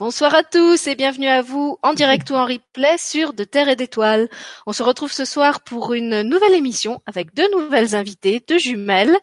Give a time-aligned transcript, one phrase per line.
[0.00, 3.68] Bonsoir à tous et bienvenue à vous en direct ou en replay sur De Terre
[3.68, 4.30] et d'Étoiles.
[4.66, 9.14] On se retrouve ce soir pour une nouvelle émission avec deux nouvelles invitées, deux jumelles.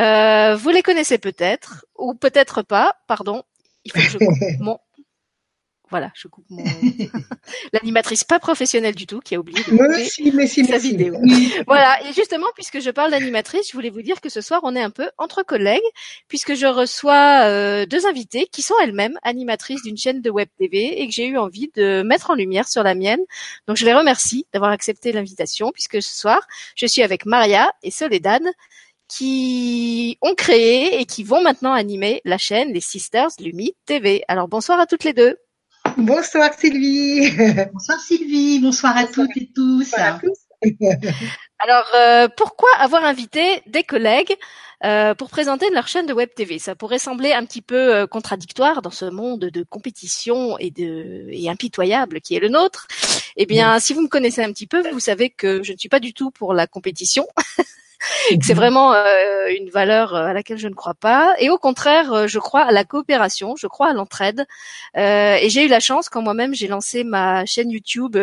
[0.00, 3.44] Euh, vous les connaissez peut-être ou peut-être pas, pardon.
[3.84, 4.18] Il faut que je
[4.58, 4.80] coupe mon
[5.90, 6.64] voilà, je coupe mon
[7.72, 11.14] l'animatrice pas professionnelle du tout qui a oublié de couper sa vidéo.
[11.66, 14.74] Voilà, et justement puisque je parle d'animatrice, je voulais vous dire que ce soir on
[14.74, 15.80] est un peu entre collègues
[16.26, 21.00] puisque je reçois euh, deux invités qui sont elles-mêmes animatrices d'une chaîne de web TV
[21.00, 23.20] et que j'ai eu envie de mettre en lumière sur la mienne.
[23.68, 26.40] Donc je les remercie d'avoir accepté l'invitation puisque ce soir
[26.74, 28.42] je suis avec Maria et Soledad
[29.08, 34.24] qui ont créé et qui vont maintenant animer la chaîne Les Sisters Lumi TV.
[34.26, 35.36] Alors bonsoir à toutes les deux.
[35.96, 37.30] Bonsoir Sylvie.
[37.72, 39.94] Bonsoir Sylvie, bonsoir à toutes et tous.
[41.58, 44.34] Alors, euh, pourquoi avoir invité des collègues
[44.84, 48.06] euh, pour présenter leur chaîne de web TV Ça pourrait sembler un petit peu euh,
[48.06, 52.86] contradictoire dans ce monde de compétition et de et impitoyable qui est le nôtre.
[53.36, 55.88] Eh bien, si vous me connaissez un petit peu, vous savez que je ne suis
[55.88, 57.26] pas du tout pour la compétition.
[58.42, 58.56] c'est mhm.
[58.56, 61.34] vraiment euh, une valeur euh, à laquelle je ne crois pas.
[61.38, 64.46] Et au contraire, euh, je crois à la coopération, je crois à l'entraide.
[64.94, 68.16] et j'ai eu la chance, quand moi-même j'ai lancé ma chaîne YouTube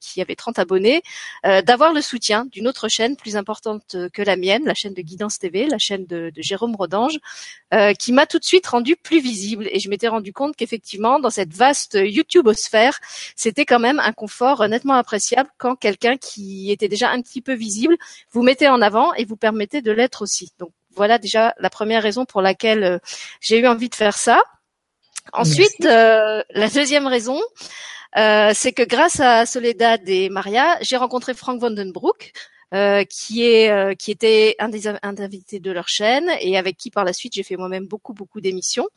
[0.00, 1.02] qui avait 30 abonnés,
[1.44, 5.38] d'avoir le soutien d'une autre chaîne plus importante que la mienne, la chaîne de Guidance
[5.38, 7.18] TV, la chaîne de, de Jérôme Rodange,
[7.98, 9.68] qui m'a tout de suite rendu plus visible.
[9.70, 12.98] Et je m'étais rendu compte qu'effectivement, dans cette vaste YouTubeosphère,
[13.36, 17.54] c'était quand même un confort nettement appréciable quand quelqu'un qui était déjà un petit peu
[17.54, 17.96] visible
[18.32, 20.52] vous mettez en avant et vous permettez de l'être aussi.
[20.58, 22.98] Donc voilà déjà la première raison pour laquelle euh,
[23.40, 24.42] j'ai eu envie de faire ça.
[25.32, 27.40] Ensuite, euh, la deuxième raison,
[28.16, 32.32] euh, c'est que grâce à Soledad et Maria, j'ai rencontré Frank Vandenbroek,
[32.74, 36.76] euh, qui est qui était un des, un des invités de leur chaîne et avec
[36.76, 38.88] qui par la suite j'ai fait moi-même beaucoup beaucoup d'émissions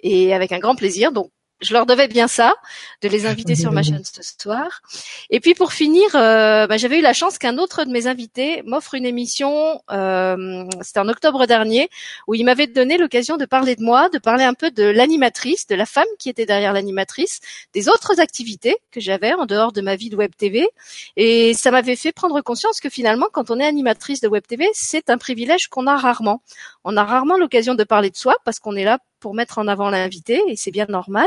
[0.00, 1.12] et avec un grand plaisir.
[1.12, 1.30] Donc
[1.64, 2.54] je leur devais bien ça,
[3.02, 4.82] de les inviter sur ma chaîne ce soir.
[5.30, 8.62] Et puis pour finir, euh, bah, j'avais eu la chance qu'un autre de mes invités
[8.64, 11.88] m'offre une émission, euh, c'était en octobre dernier,
[12.28, 15.66] où il m'avait donné l'occasion de parler de moi, de parler un peu de l'animatrice,
[15.66, 17.40] de la femme qui était derrière l'animatrice,
[17.72, 20.68] des autres activités que j'avais en dehors de ma vie de web TV.
[21.16, 24.68] Et ça m'avait fait prendre conscience que finalement, quand on est animatrice de web TV,
[24.72, 26.42] c'est un privilège qu'on a rarement.
[26.84, 29.68] On a rarement l'occasion de parler de soi parce qu'on est là pour mettre en
[29.68, 31.26] avant l'invité et c'est bien normal.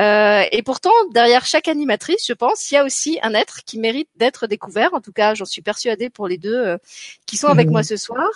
[0.00, 3.78] Euh, et pourtant, derrière chaque animatrice, je pense, il y a aussi un être qui
[3.78, 4.94] mérite d'être découvert.
[4.94, 6.78] En tout cas, j'en suis persuadée pour les deux euh,
[7.26, 8.30] qui sont avec moi ce soir.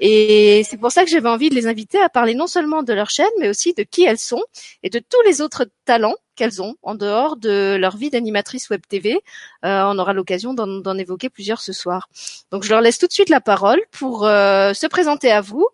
[0.00, 2.94] Et c'est pour ça que j'avais envie de les inviter à parler non seulement de
[2.94, 4.42] leur chaîne, mais aussi de qui elles sont
[4.82, 8.80] et de tous les autres talents qu'elles ont en dehors de leur vie d'animatrice web
[8.88, 9.20] TV.
[9.66, 12.08] Euh, on aura l'occasion d'en évoquer plusieurs ce soir.
[12.50, 15.66] Donc je leur laisse tout de suite la parole pour se présenter à vous,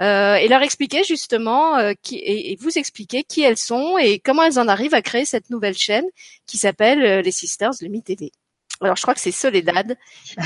[0.00, 4.42] euh, et leur expliquer justement euh, qui, et, vous expliquer qui elles sont et comment
[4.42, 6.06] elles en arrivent à créer cette nouvelle chaîne
[6.46, 8.32] qui s'appelle euh, les Sisters Lumi TV.
[8.80, 9.98] Alors je crois que c'est Soledad.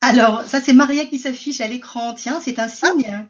[0.00, 2.14] Alors ça c'est Maria qui s'affiche à l'écran.
[2.14, 3.26] Tiens, c'est un signe.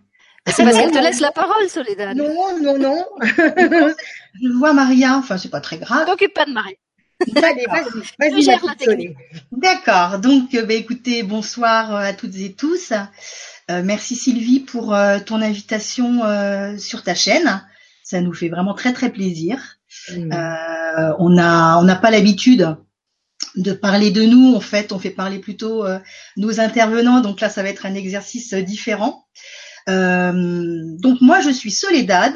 [0.46, 2.16] Ah, c'est parce qu'elle te laisse la parole, Soledad.
[2.16, 3.04] Non, non, non.
[3.20, 5.16] je vois Maria.
[5.16, 6.06] Enfin, c'est pas très grave.
[6.06, 6.76] T'occupe pas de Maria.
[7.42, 7.66] Allez,
[8.18, 9.16] vas-y, vas-y.
[9.50, 10.20] D'accord.
[10.20, 12.92] Donc, bah, écoutez, bonsoir à toutes et tous.
[13.70, 17.62] Euh, merci Sylvie pour euh, ton invitation euh, sur ta chaîne.
[18.02, 19.76] Ça nous fait vraiment très très plaisir.
[20.10, 20.32] Mmh.
[21.18, 22.76] on a on n'a pas l'habitude
[23.56, 24.54] de parler de nous.
[24.54, 25.86] En fait, on fait parler plutôt
[26.36, 27.20] nos intervenants.
[27.20, 29.26] Donc là, ça va être un exercice différent.
[29.86, 32.34] donc moi, je suis Soledad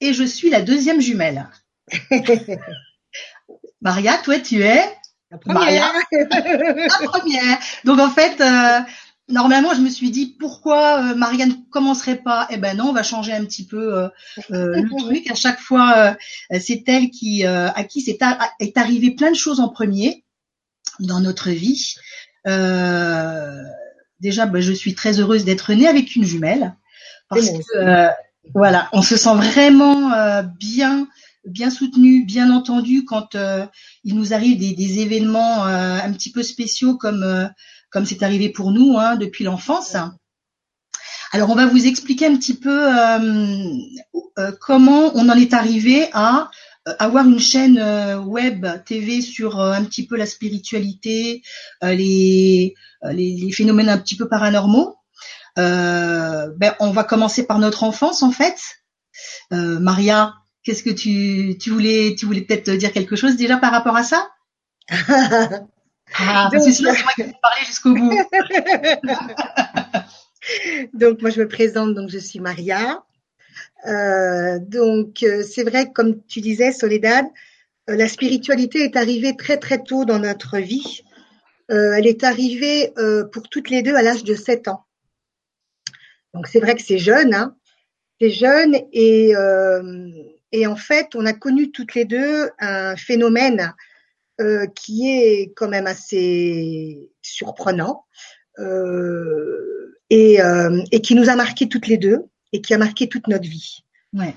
[0.00, 1.48] et je suis la deuxième jumelle.
[3.80, 4.82] Maria, toi, tu es
[5.30, 5.92] la première.
[6.12, 7.58] la première.
[7.84, 8.40] Donc en fait,
[9.28, 12.46] normalement, je me suis dit pourquoi euh, Marianne ne commencerait pas?
[12.50, 14.08] Eh ben non, on va changer un petit peu euh,
[14.52, 15.30] euh le truc.
[15.30, 16.16] À chaque fois,
[16.52, 18.18] euh, c'est elle qui à qui c'est
[18.60, 20.24] est arrivé plein de choses en premier
[21.00, 21.94] dans notre vie.
[24.20, 26.74] déjà, ben, je suis très heureuse d'être née avec une jumelle
[27.28, 28.08] parce que
[28.54, 31.08] voilà, on se sent vraiment bien
[31.44, 33.36] bien soutenu, bien entendu quand
[34.04, 37.50] il nous arrive des, des événements un petit peu spéciaux comme
[37.96, 39.96] comme c'est arrivé pour nous hein, depuis l'enfance.
[41.32, 43.72] Alors on va vous expliquer un petit peu euh,
[44.38, 46.50] euh, comment on en est arrivé à
[46.88, 47.82] euh, avoir une chaîne
[48.26, 51.40] web TV sur un petit peu la spiritualité,
[51.80, 52.74] les,
[53.54, 54.96] phénomènes un petit peu paranormaux.
[55.56, 58.58] ben, on va commencer par notre enfance en fait.
[59.50, 60.34] Maria,
[60.64, 64.02] qu'est-ce que tu, tu voulais tu voulais peut-être dire quelque chose déjà par rapport à
[64.02, 64.28] ça?
[66.14, 68.12] Ah, donc, c'est moi qui parler jusqu'au bout.
[70.94, 73.02] donc, moi, je me présente, donc je suis Maria.
[73.86, 77.26] Euh, donc, euh, c'est vrai, comme tu disais, Soledad,
[77.88, 81.02] euh, la spiritualité est arrivée très très tôt dans notre vie.
[81.68, 82.92] Elle est arrivée
[83.32, 84.84] pour toutes les deux à l'âge de 7 ans.
[86.32, 87.56] Donc, c'est vrai que c'est jeune, hein.
[88.20, 89.32] C'est jeune et,
[90.52, 93.74] et en fait, on a connu toutes les deux un phénomène
[94.74, 98.04] qui est quand même assez surprenant
[100.10, 100.38] et,
[100.92, 103.84] et qui nous a marqué toutes les deux et qui a marqué toute notre vie.
[104.12, 104.34] Ouais.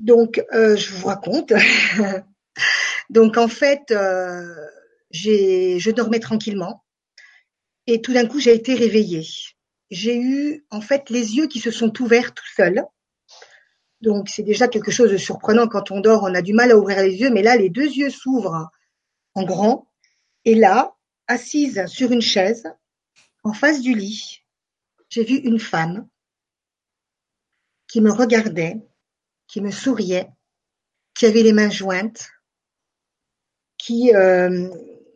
[0.00, 1.52] Donc, euh, je vous raconte.
[3.10, 4.54] Donc, en fait, euh,
[5.10, 6.82] j'ai, je dormais tranquillement
[7.86, 9.26] et tout d'un coup, j'ai été réveillée.
[9.90, 12.84] J'ai eu, en fait, les yeux qui se sont ouverts tout seuls.
[14.00, 16.78] Donc, c'est déjà quelque chose de surprenant quand on dort, on a du mal à
[16.78, 18.70] ouvrir les yeux, mais là, les deux yeux s'ouvrent
[19.34, 19.88] en grand.
[20.44, 20.96] Et là,
[21.26, 22.64] assise sur une chaise,
[23.42, 24.44] en face du lit,
[25.08, 26.08] j'ai vu une femme
[27.88, 28.76] qui me regardait,
[29.48, 30.28] qui me souriait,
[31.14, 32.30] qui avait les mains jointes,
[33.78, 34.68] qui euh,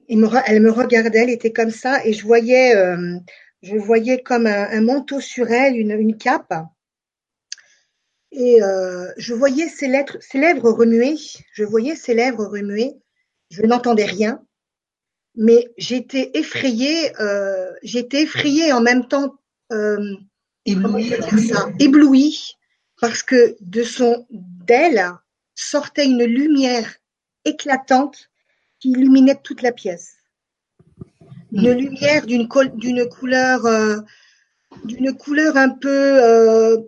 [0.08, 3.18] elle me regardait, elle était comme ça, et je voyais, euh,
[3.62, 6.52] je voyais comme un, manteau sur elle, une, cape,
[8.32, 9.90] et euh, je voyais ses,
[10.20, 11.16] ses lèvres remuer,
[11.52, 12.94] je voyais ses lèvres remuer,
[13.54, 14.42] je n'entendais rien,
[15.36, 17.12] mais j'étais effrayée,
[17.82, 19.34] j'étais effrayée en même temps
[20.66, 21.12] éblouie,
[21.78, 22.56] éblouie
[23.00, 25.04] parce que de son d'elle
[25.54, 26.96] sortait une lumière
[27.44, 28.30] éclatante
[28.80, 30.14] qui illuminait toute la pièce.
[31.52, 31.78] Une mm.
[31.78, 33.98] lumière d'une d'une couleur euh,
[34.84, 36.78] d'une couleur un peu euh,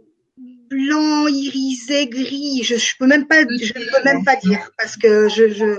[0.69, 2.63] blanc, irisé, gris.
[2.65, 5.79] Je, je peux même pas je peux même pas dire parce que je, je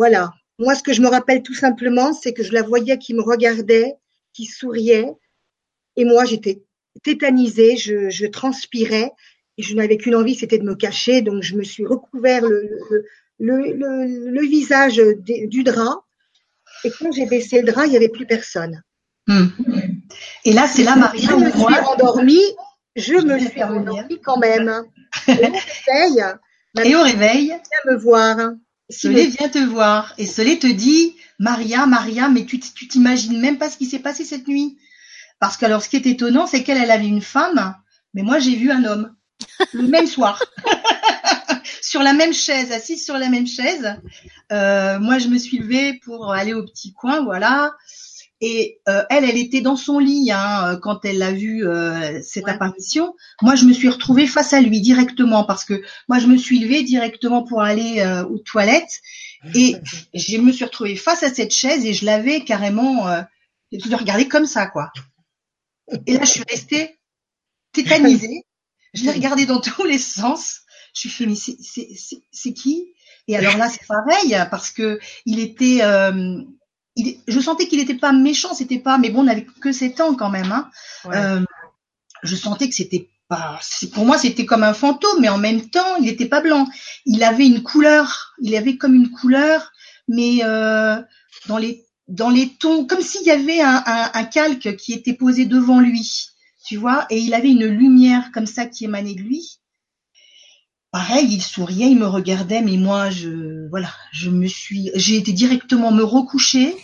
[0.00, 0.32] voilà.
[0.58, 3.20] Moi, ce que je me rappelle tout simplement, c'est que je la voyais qui me
[3.20, 3.96] regardait,
[4.32, 5.12] qui souriait,
[5.96, 6.62] et moi, j'étais
[7.02, 9.10] tétanisée, je, je transpirais,
[9.58, 11.20] je n'avais qu'une envie, c'était de me cacher.
[11.20, 13.04] Donc, je me suis recouvert le,
[13.38, 16.02] le, visage du drap.
[16.84, 18.82] Et quand j'ai baissé le drap, il n'y avait plus personne.
[19.26, 19.48] Hmm.
[20.46, 22.56] Et là, c'est là, Maria, je me suis endormie.
[22.96, 24.82] Je, me suis endormie quand même.
[25.28, 26.24] Et au réveil,
[26.84, 28.36] et au réveil, vient me voir.
[28.90, 30.14] Solé vient te voir.
[30.18, 34.24] Et Solé te dit, Maria, Maria, mais tu t'imagines même pas ce qui s'est passé
[34.24, 34.78] cette nuit.
[35.38, 37.74] Parce que alors, ce qui est étonnant, c'est qu'elle, elle avait une femme,
[38.12, 39.14] mais moi, j'ai vu un homme
[39.72, 40.42] le même soir,
[41.82, 43.96] sur la même chaise, assise sur la même chaise.
[44.52, 47.72] Euh, moi, je me suis levée pour aller au petit coin, voilà.
[48.42, 52.48] Et euh, elle, elle était dans son lit hein, quand elle a vu euh, cette
[52.48, 53.14] apparition.
[53.42, 56.58] Moi, je me suis retrouvée face à lui directement parce que moi, je me suis
[56.58, 59.00] levée directement pour aller aux toilettes
[59.54, 59.76] et
[60.14, 63.22] je me suis retrouvée face à cette chaise et je l'avais carrément, euh,
[63.72, 64.90] je regardé comme ça, quoi.
[66.06, 66.98] Et là, je suis restée
[67.72, 68.44] tétanisée.
[68.94, 70.60] Je l'ai regardé dans tous les sens.
[70.94, 72.92] Je suis fait, mais c'est qui?
[73.28, 76.42] Et alors là, c'est pareil parce que il était, euh,
[77.00, 80.00] il, je sentais qu'il n'était pas méchant, c'était pas, mais bon, on n'avait que 7
[80.00, 80.52] ans quand même.
[80.52, 80.70] Hein.
[81.06, 81.44] Euh,
[82.22, 83.60] je sentais que c'était pas,
[83.92, 86.68] pour moi, c'était comme un fantôme, mais en même temps, il n'était pas blanc.
[87.06, 89.72] Il avait une couleur, il avait comme une couleur,
[90.08, 91.00] mais euh,
[91.46, 95.14] dans les dans les tons, comme s'il y avait un, un, un calque qui était
[95.14, 96.30] posé devant lui
[96.70, 99.59] tu vois, et il avait une lumière comme ça qui émanait de lui.
[100.92, 105.32] Pareil, il souriait, il me regardait, mais moi, je, voilà, je me suis, j'ai été
[105.32, 106.76] directement me recoucher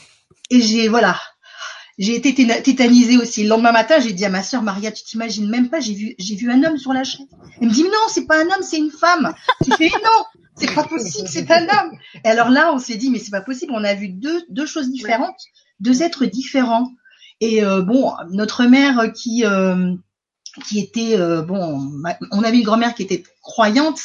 [0.51, 1.19] et j'ai, voilà,
[1.99, 3.43] j'ai été tétanisée aussi.
[3.43, 6.15] Le lendemain matin, j'ai dit à ma sœur Maria, tu t'imagines même pas, j'ai vu,
[6.19, 7.27] j'ai vu un homme sur la chaise.
[7.61, 9.35] Elle me dit, non, c'est pas un homme, c'est une femme.
[9.65, 11.99] Tu fais, non, c'est pas possible, c'est un homme.
[12.25, 14.67] Et alors là, on s'est dit, mais c'est pas possible, on a vu deux, deux
[14.67, 15.41] choses différentes,
[15.81, 16.93] deux êtres différents.
[17.41, 19.95] Et euh, bon, notre mère qui euh,
[20.65, 24.01] qui était euh, bon, on avait une grand-mère qui était croyante,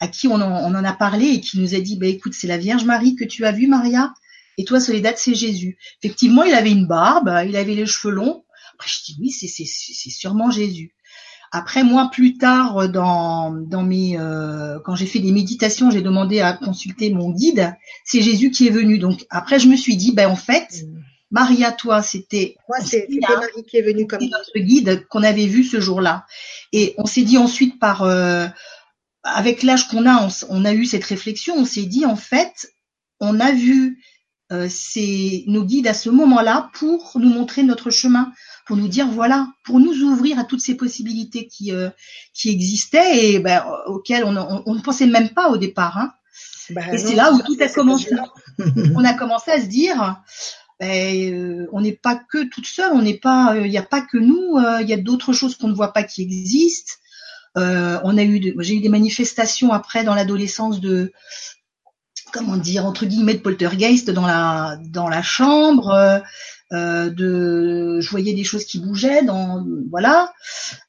[0.00, 2.34] à qui on en, on en, a parlé et qui nous a dit, bah écoute,
[2.34, 4.12] c'est la Vierge Marie que tu as vue, Maria,
[4.58, 5.78] et toi, Soledad, c'est Jésus.
[6.02, 8.44] Effectivement, il avait une barbe, il avait les cheveux longs.
[8.74, 10.94] Après, je dis oui, c'est c'est sûrement Jésus.
[11.54, 16.40] Après, moi, plus tard, dans, dans mes, euh, quand j'ai fait des méditations, j'ai demandé
[16.40, 17.74] à consulter mon guide.
[18.04, 18.98] C'est Jésus qui est venu.
[18.98, 21.01] Donc après, je me suis dit, ben en fait, mmh.
[21.32, 25.64] Maria, toi, c'était moi, c'était Marie qui est venue comme notre guide qu'on avait vu
[25.64, 26.26] ce jour-là.
[26.72, 28.46] Et on s'est dit ensuite par euh,
[29.24, 31.54] avec l'âge qu'on a, on, a eu cette réflexion.
[31.56, 32.74] On s'est dit en fait,
[33.18, 34.04] on a vu
[34.52, 34.68] euh,
[35.46, 38.30] nos guides à ce moment-là pour nous montrer notre chemin,
[38.66, 41.88] pour nous dire voilà, pour nous ouvrir à toutes ces possibilités qui euh,
[42.34, 44.36] qui existaient et ben, auxquelles on,
[44.66, 45.96] on, ne pensait même pas au départ.
[45.96, 46.12] Hein.
[46.70, 48.10] Ben et c'est là où tout a commencé.
[48.94, 50.22] on a commencé à se dire
[50.82, 53.84] ben, euh, on n'est pas que toute seule, on n'est pas, il euh, n'y a
[53.84, 56.94] pas que nous, euh, il y a d'autres choses qu'on ne voit pas qui existent.
[57.54, 61.12] on a eu, j'ai eu des manifestations après dans l'adolescence de
[62.32, 66.22] comment dire entre guillemets de poltergeist dans la dans la chambre
[66.72, 70.32] euh, de je voyais des choses qui bougeaient dans voilà.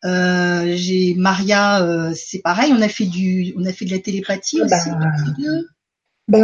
[0.06, 4.00] Euh, j'ai Maria euh, c'est pareil on a fait du on a fait de la
[4.00, 4.90] télépathie bah, aussi
[6.28, 6.40] bah,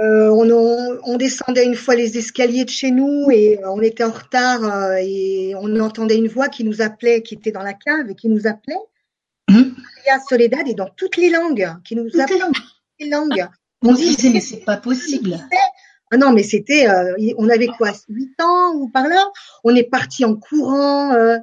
[0.00, 4.10] on, on, on, descendait une fois les escaliers de chez nous et on était en
[4.10, 8.14] retard et on entendait une voix qui nous appelait qui était dans la cave et
[8.14, 8.74] qui nous appelait
[9.48, 9.76] hum?
[10.06, 12.40] Maria Soledad et dans toutes les langues qui nous toutes appelait
[12.98, 13.46] les langues.
[13.82, 15.38] On disait mais c'est pas possible.
[16.12, 19.24] Ah non, mais c'était, euh, on avait quoi, 8 ans ou par là
[19.64, 21.12] On est parti en courant.
[21.14, 21.38] Euh,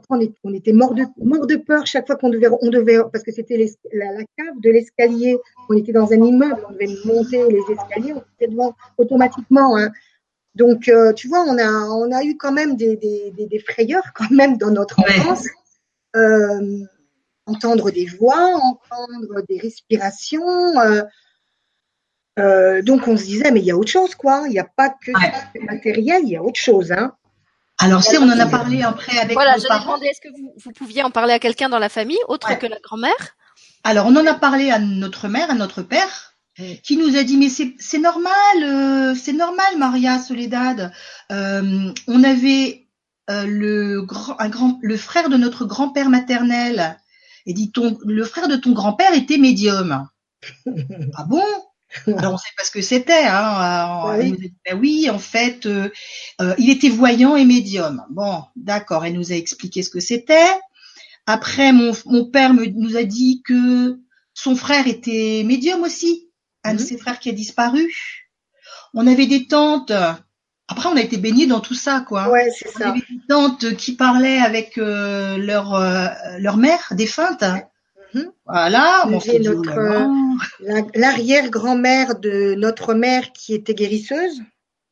[0.00, 2.68] après, on, est, on, était mort de, mort de peur chaque fois qu'on devait, on
[2.68, 3.56] devait, parce que c'était
[3.92, 5.38] la, la, cave de l'escalier.
[5.68, 9.76] On était dans un immeuble, on devait monter les escaliers, on était devant automatiquement.
[9.76, 9.90] Hein.
[10.54, 13.58] Donc, euh, tu vois, on a, on a eu quand même des, des, des, des
[13.58, 15.46] frayeurs quand même dans notre enfance.
[16.16, 16.80] Euh,
[17.46, 20.76] entendre des voix, entendre des respirations.
[22.38, 24.64] Euh, donc on se disait mais il y a autre chose quoi, il n'y a
[24.64, 25.10] pas que
[25.66, 27.12] matériel, il y a autre chose hein.
[27.80, 30.72] Alors si on en a parlé après avec voilà, je demandé est-ce que vous, vous,
[30.72, 33.36] pouviez en parler à quelqu'un dans la famille autre que la grand-mère?
[33.84, 36.34] Alors on en a parlé à notre mère, à notre père,
[36.82, 38.32] qui nous a dit mais c'est normal,
[38.62, 40.92] euh, c'est normal Maria Soledad.
[41.32, 42.86] Euh, on avait
[43.28, 46.98] le grand, un grand, le frère de notre grand-père maternel.
[47.46, 50.06] Et dit ton, le frère de ton grand-père était médium.
[51.16, 51.42] ah bon?
[52.06, 53.24] alors on sait pas ce que c'était.
[53.24, 54.14] Hein.
[54.14, 54.52] Euh, oui.
[54.64, 55.90] Ben oui, en fait, euh,
[56.40, 58.04] euh, il était voyant et médium.
[58.10, 59.04] Bon, d'accord.
[59.04, 60.48] Elle nous a expliqué ce que c'était.
[61.26, 63.98] Après, mon, mon père me, nous a dit que
[64.34, 66.28] son frère était médium aussi,
[66.64, 66.86] un de mhm.
[66.86, 67.92] ses frères qui a disparu.
[68.94, 69.92] On avait des tantes.
[70.68, 72.30] Après, on a été baignés dans tout ça, quoi.
[72.30, 72.86] Ouais, c'est ça.
[72.86, 75.78] On avait des tantes qui parlaient avec leur
[76.38, 77.44] leur mère défunte.
[78.50, 80.08] Voilà, on notre
[80.94, 84.40] l'arrière-grand-mère de notre mère qui était guérisseuse.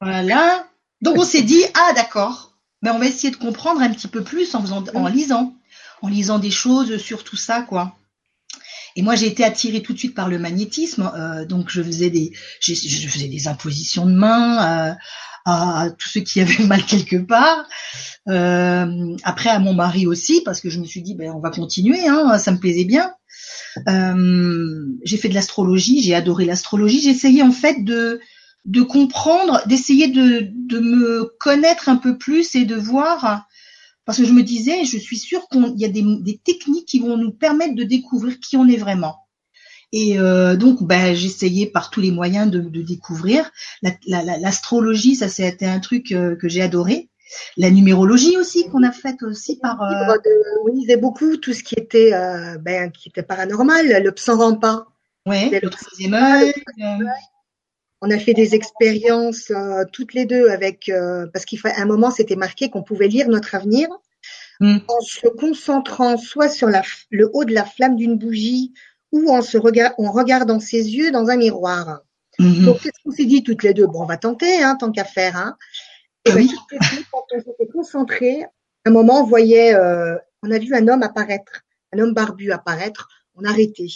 [0.01, 0.67] Voilà.
[1.01, 4.23] Donc on s'est dit ah d'accord, mais on va essayer de comprendre un petit peu
[4.23, 5.13] plus en faisant, en mhm.
[5.13, 5.55] lisant,
[6.03, 7.95] en lisant des choses sur tout ça quoi.
[8.97, 12.11] Et moi, j'ai été attirée tout de suite par le magnétisme, euh, donc je faisais
[12.11, 14.95] des, je, faisais des impositions de main euh,
[15.45, 17.65] à, tous ceux qui avaient mal quelque part.
[18.29, 21.51] Euh, après, à mon mari aussi, parce que je me suis dit, ben, on va
[21.51, 23.15] continuer, hein, ça me plaisait bien.
[23.87, 27.09] J'ai fait de l'astrologie, j'ai adoré l'astrologie.
[27.09, 28.21] Essayé en fait de
[28.83, 33.47] comprendre, d'essayer de, me connaître un peu plus et de voir
[34.09, 37.19] parce que je me disais, je suis sûre qu'il y a des, techniques qui vont
[37.19, 39.17] nous permettre de découvrir qui on est vraiment.
[39.93, 43.51] Et euh, donc, ben, j'essayais par tous les moyens de, découvrir.
[43.83, 47.11] L'astrologie, la, la, ça, c'était un truc euh, que j'ai adoré.
[47.57, 49.83] La numérologie aussi qu'on a faite aussi par.
[49.83, 50.17] Euh...
[50.65, 54.87] on lisait beaucoup tout ce qui était, euh, ben, qui était paranormal, le psan pas.
[55.27, 56.53] Ouais, le, troisième œil.
[58.01, 62.11] On a fait des expériences euh, toutes les deux avec euh, parce qu'il un moment
[62.11, 63.89] c'était marqué qu'on pouvait lire notre avenir
[64.61, 64.79] mm.
[64.87, 68.73] en se concentrant soit sur la, le haut de la flamme d'une bougie
[69.11, 72.03] ou en se regard, en regardant ses yeux dans un miroir.
[72.39, 72.65] Mm-hmm.
[72.65, 75.05] Donc qu'est-ce qu'on s'est dit toutes les deux Bon, on va tenter, hein, tant qu'à
[75.05, 75.37] faire.
[75.37, 75.57] Hein.
[76.29, 76.51] Et oui.
[76.71, 76.79] ben,
[77.11, 78.45] quand on s'était concentré,
[78.85, 83.09] un moment on voyait, euh, on a vu un homme apparaître, un homme barbu apparaître.
[83.35, 83.89] On a arrêté.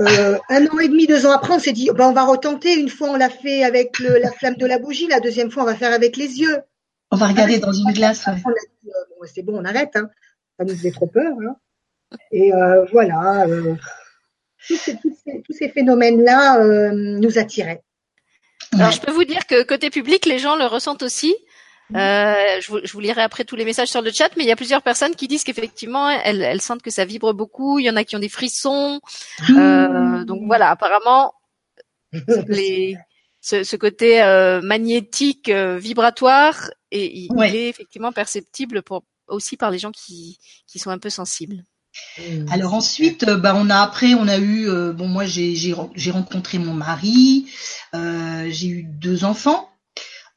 [0.00, 2.78] Euh, un an et demi, deux ans après, on s'est dit, ben, on va retenter.
[2.78, 5.06] Une fois, on l'a fait avec le, la flamme de la bougie.
[5.06, 6.58] La deuxième fois, on va faire avec les yeux.
[7.10, 8.26] On va regarder dans une glace.
[8.26, 8.34] Ouais.
[8.86, 9.96] Euh, c'est bon, on arrête.
[9.96, 10.08] Hein.
[10.58, 11.34] Ça nous faisait trop peur.
[11.46, 11.56] Hein.
[12.30, 13.46] Et euh, voilà,
[14.66, 14.78] tous
[15.50, 17.82] ces, phénomènes-là nous attiraient.
[18.72, 21.34] Alors, je peux vous dire que côté public, les gens le ressentent aussi.
[21.94, 24.46] Euh, je, vous, je, vous, lirai après tous les messages sur le chat, mais il
[24.46, 27.78] y a plusieurs personnes qui disent qu'effectivement, elles, elles, sentent que ça vibre beaucoup.
[27.78, 29.00] Il y en a qui ont des frissons.
[29.50, 31.34] Euh, donc voilà, apparemment,
[32.48, 32.96] les,
[33.40, 37.54] ce, ce, côté euh, magnétique, euh, vibratoire, et il ouais.
[37.54, 41.64] est effectivement perceptible pour, aussi par les gens qui, qui sont un peu sensibles.
[42.50, 46.58] Alors ensuite, bah on a après, on a eu, euh, bon moi j'ai j'ai rencontré
[46.58, 47.46] mon mari,
[47.94, 49.68] euh, j'ai eu deux enfants.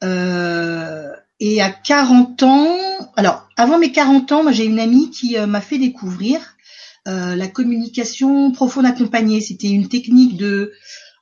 [0.04, 1.10] Euh,
[1.40, 2.78] et à 40 ans,
[3.16, 6.56] alors avant mes 40 ans, moi j'ai une amie qui m'a fait découvrir
[7.08, 9.40] euh, la communication profonde accompagnée.
[9.40, 10.72] C'était une technique de,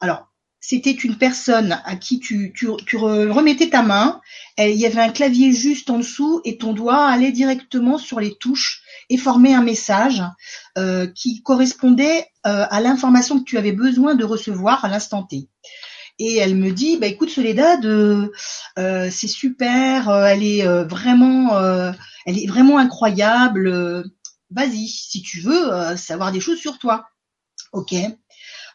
[0.00, 0.28] alors
[0.66, 2.54] c'était une personne à qui tu,
[2.96, 4.22] remettais ta main,
[4.56, 8.34] il y avait un clavier juste en dessous et ton doigt allait directement sur les
[8.34, 8.80] touches
[9.10, 10.22] et formait un message
[10.78, 15.50] euh, qui correspondait euh, à l'information que tu avais besoin de recevoir à l'instant T
[16.18, 18.32] et elle me dit bah écoute Soledad euh,
[18.78, 21.58] euh, c'est super elle est vraiment
[22.24, 24.02] elle est vraiment incroyable
[24.50, 27.04] vas-y, si tu veux savoir des choses sur toi.
[27.72, 27.94] Ok.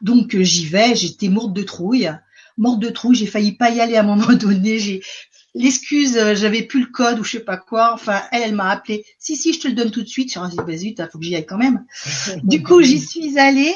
[0.01, 2.09] Donc euh, j'y vais, j'étais morte de trouille,
[2.57, 5.01] morte de trouille, j'ai failli pas y aller à un moment donné, j'ai
[5.53, 7.93] l'excuse, euh, j'avais plus le code ou je sais pas quoi.
[7.93, 9.05] Enfin, elle, elle m'a appelé.
[9.17, 10.33] Si, si, je te le donne tout de suite.
[10.33, 11.85] Je suis dit, bah, zut, faut que j'y aille quand même.
[12.43, 13.75] du coup, j'y suis allée.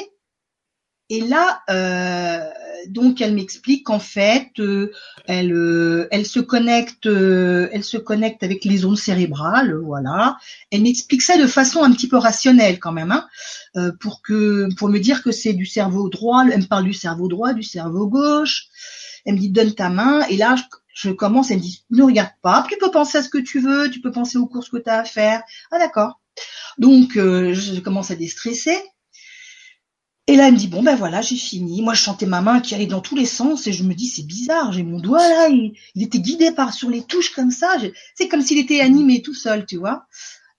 [1.10, 2.40] Et là, euh,
[2.88, 4.92] donc, elle m'explique qu'en fait, euh,
[5.26, 10.36] elle, euh, elle se connecte, elle se connecte avec les ondes cérébrales, voilà.
[10.70, 14.88] Elle m'explique ça de façon un petit peu rationnelle quand même, hein, pour que, pour
[14.88, 16.44] me dire que c'est du cerveau droit.
[16.50, 18.66] Elle me parle du cerveau droit, du cerveau gauche.
[19.24, 20.26] Elle me dit donne ta main.
[20.28, 20.56] Et là,
[20.94, 23.60] je commence, elle me dit, ne regarde pas, tu peux penser à ce que tu
[23.60, 25.42] veux, tu peux penser aux courses que tu as à faire.
[25.70, 26.20] Ah d'accord.
[26.78, 28.78] Donc euh, je commence à déstresser.
[30.26, 31.82] Et là, elle me dit, bon ben voilà, j'ai fini.
[31.82, 34.06] Moi, je chantais ma main qui allait dans tous les sens et je me dis,
[34.06, 37.76] c'est bizarre, j'ai mon doigt là, il, était guidé par sur les touches comme ça.
[38.14, 40.06] C'est comme s'il était animé tout seul, tu vois.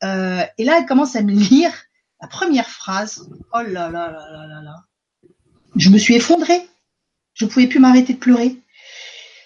[0.04, 1.74] Euh, et là, elle commence à me lire
[2.22, 3.28] la première phrase.
[3.54, 4.76] Oh là là là là là là.
[5.76, 6.62] Je me suis effondrée.
[7.34, 8.62] Je pouvais plus m'arrêter de pleurer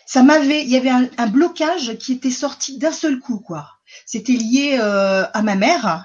[0.09, 3.69] ça m'avait, il y avait un, blocage qui était sorti d'un seul coup, quoi.
[4.07, 6.03] C'était lié euh, à ma mère.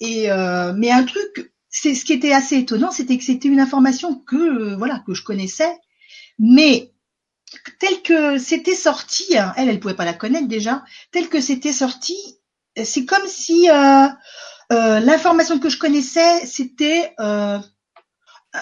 [0.00, 3.60] Et euh, mais un truc, c'est ce qui était assez étonnant, c'était que c'était une
[3.60, 5.78] information que euh, voilà que je connaissais,
[6.38, 6.92] mais
[7.78, 11.72] tel que c'était sorti, hein, elle, elle pouvait pas la connaître déjà, tel que c'était
[11.72, 12.16] sorti,
[12.82, 13.68] c'est comme si
[14.70, 17.14] l'information que je connaissais, c'était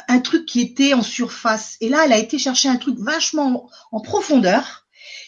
[0.08, 1.76] un truc qui était en surface.
[1.80, 4.83] Et là, elle a été chercher un truc vachement en profondeur.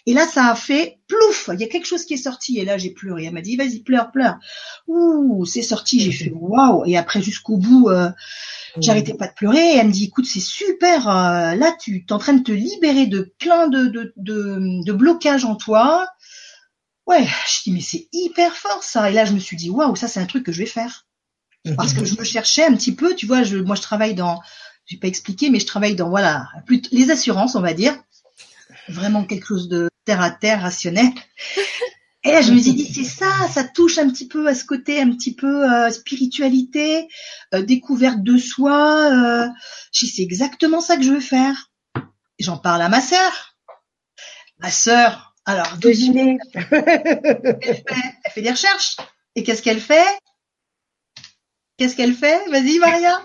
[0.06, 1.50] Et là, ça a fait plouf.
[1.52, 2.58] Il y a quelque chose qui est sorti.
[2.58, 3.24] Et là, j'ai pleuré.
[3.24, 4.36] Elle m'a dit, vas-y, pleure, pleure.
[4.86, 6.00] Ouh, c'est sorti.
[6.00, 6.84] J'ai fait waouh.
[6.86, 8.10] Et après, jusqu'au bout, euh,
[8.78, 9.74] j'arrêtais pas de pleurer.
[9.74, 11.08] Et elle me dit, écoute, c'est super.
[11.08, 14.92] Euh, là, tu es en train de te libérer de plein de, de, de, de
[14.92, 16.06] blocages en toi.
[17.06, 19.10] Ouais, je dis, mais c'est hyper fort ça.
[19.10, 21.06] Et là, je me suis dit, waouh, ça, c'est un truc que je vais faire
[21.74, 24.40] parce que je me cherchais un petit peu, tu vois, je, moi je travaille dans,
[24.84, 27.96] j'ai pas expliqué, mais je travaille dans voilà, plus, les assurances, on va dire,
[28.88, 31.10] vraiment quelque chose de terre à terre, rationnel.
[32.24, 34.64] Et là, je me suis dit, c'est ça, ça touche un petit peu à ce
[34.64, 37.06] côté, un petit peu euh, spiritualité,
[37.54, 39.12] euh, découverte de soi.
[39.12, 39.48] Euh,
[39.92, 41.70] c'est exactement ça que je veux faire.
[42.40, 43.56] J'en parle à ma sœur.
[44.58, 47.84] Ma sœur, alors, elle, fait,
[48.24, 48.96] elle fait des recherches.
[49.36, 50.18] Et qu'est-ce qu'elle fait?
[51.76, 52.44] Qu'est-ce qu'elle fait?
[52.50, 53.22] Vas-y, Maria.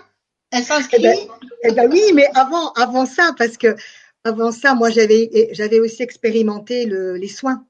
[0.52, 0.98] Elle s'inscrit.
[0.98, 1.16] Eh ben,
[1.64, 3.74] eh ben, oui, mais avant, avant ça, parce que
[4.24, 7.66] avant ça, moi, j'avais, j'avais aussi expérimenté le, les soins.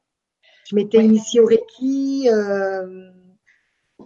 [0.69, 3.11] Je m'étais initiée au Reiki euh,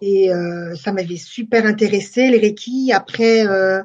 [0.00, 2.92] et euh, ça m'avait super intéressé les Reiki.
[2.92, 3.82] Après, euh,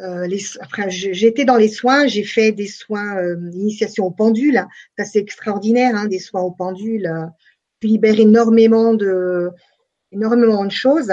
[0.00, 4.66] euh les, après j'étais dans les soins, j'ai fait des soins euh, initiation au pendule.
[4.98, 7.10] Ça c'est extraordinaire, hein, des soins au pendule.
[7.80, 9.50] Tu libères énormément de
[10.12, 11.12] énormément de choses.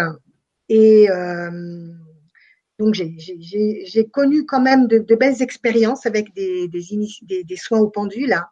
[0.69, 1.93] Et euh,
[2.79, 7.89] donc j'ai connu quand même de, de, belles expériences avec des, des, des, soins au
[7.89, 8.33] pendule.
[8.33, 8.45] Hein.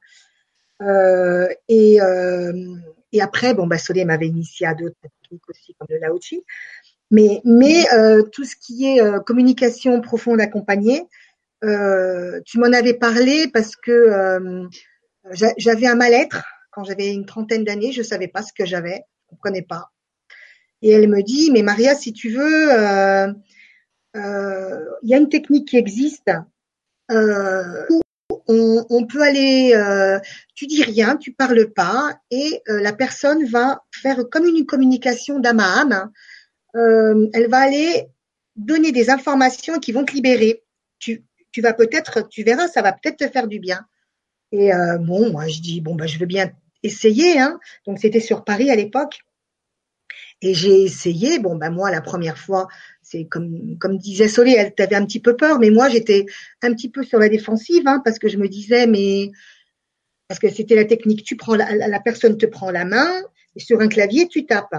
[0.82, 2.76] Euh, et, euh,
[3.12, 6.20] et après, bon, bah, m'avait initié à d'autres techniques aussi, comme le Lao
[7.12, 11.04] Mais, mais euh, tout ce qui est euh, communication profonde accompagnée,
[11.64, 14.68] euh, tu m'en avais parlé parce que euh,
[15.32, 19.30] j'avais un mal-être quand j'avais une trentaine d'années, je savais pas ce que j'avais, je
[19.30, 19.92] comprenais pas.
[20.82, 22.70] Et elle me dit, mais Maria, si tu veux,
[24.16, 26.32] il y a une technique qui existe.
[27.12, 27.86] Euh,
[28.48, 30.20] on, on, peut aller, euh,
[30.54, 35.40] tu dis rien, tu parles pas, et euh, la personne va faire comme une communication
[35.40, 36.12] d'âme à âme.
[36.76, 38.08] Euh, elle va aller
[38.56, 40.64] donner des informations qui vont te libérer.
[41.00, 43.86] Tu, tu vas peut-être, tu verras, ça va peut-être te faire du bien.
[44.52, 46.50] Et bon, moi je dis bon bah je veux bien
[46.82, 47.40] essayer.
[47.40, 47.60] Hein.
[47.86, 49.20] Donc c'était sur Paris à l'époque.
[50.42, 51.40] Et j'ai essayé.
[51.40, 52.68] Bon, ben moi, la première fois,
[53.06, 56.26] c'est comme disait Solé, elle t'avait un petit peu peur, mais moi, j'étais
[56.62, 59.32] un petit peu sur la défensive, hein, parce que je me disais, mais
[60.28, 63.22] parce que c'était la technique, tu prends la, personne te prend la main
[63.56, 64.76] et sur un clavier, tu tapes.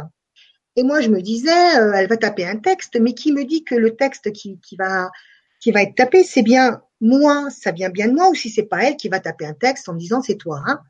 [0.75, 3.65] Et moi, je me disais, euh, elle va taper un texte, mais qui me dit
[3.65, 5.11] que le texte qui, qui va
[5.61, 8.65] qui va être tapé, c'est bien moi, ça vient bien de moi, ou si c'est
[8.65, 10.63] pas elle qui va taper un texte en me disant c'est toi.
[10.67, 10.81] Hein.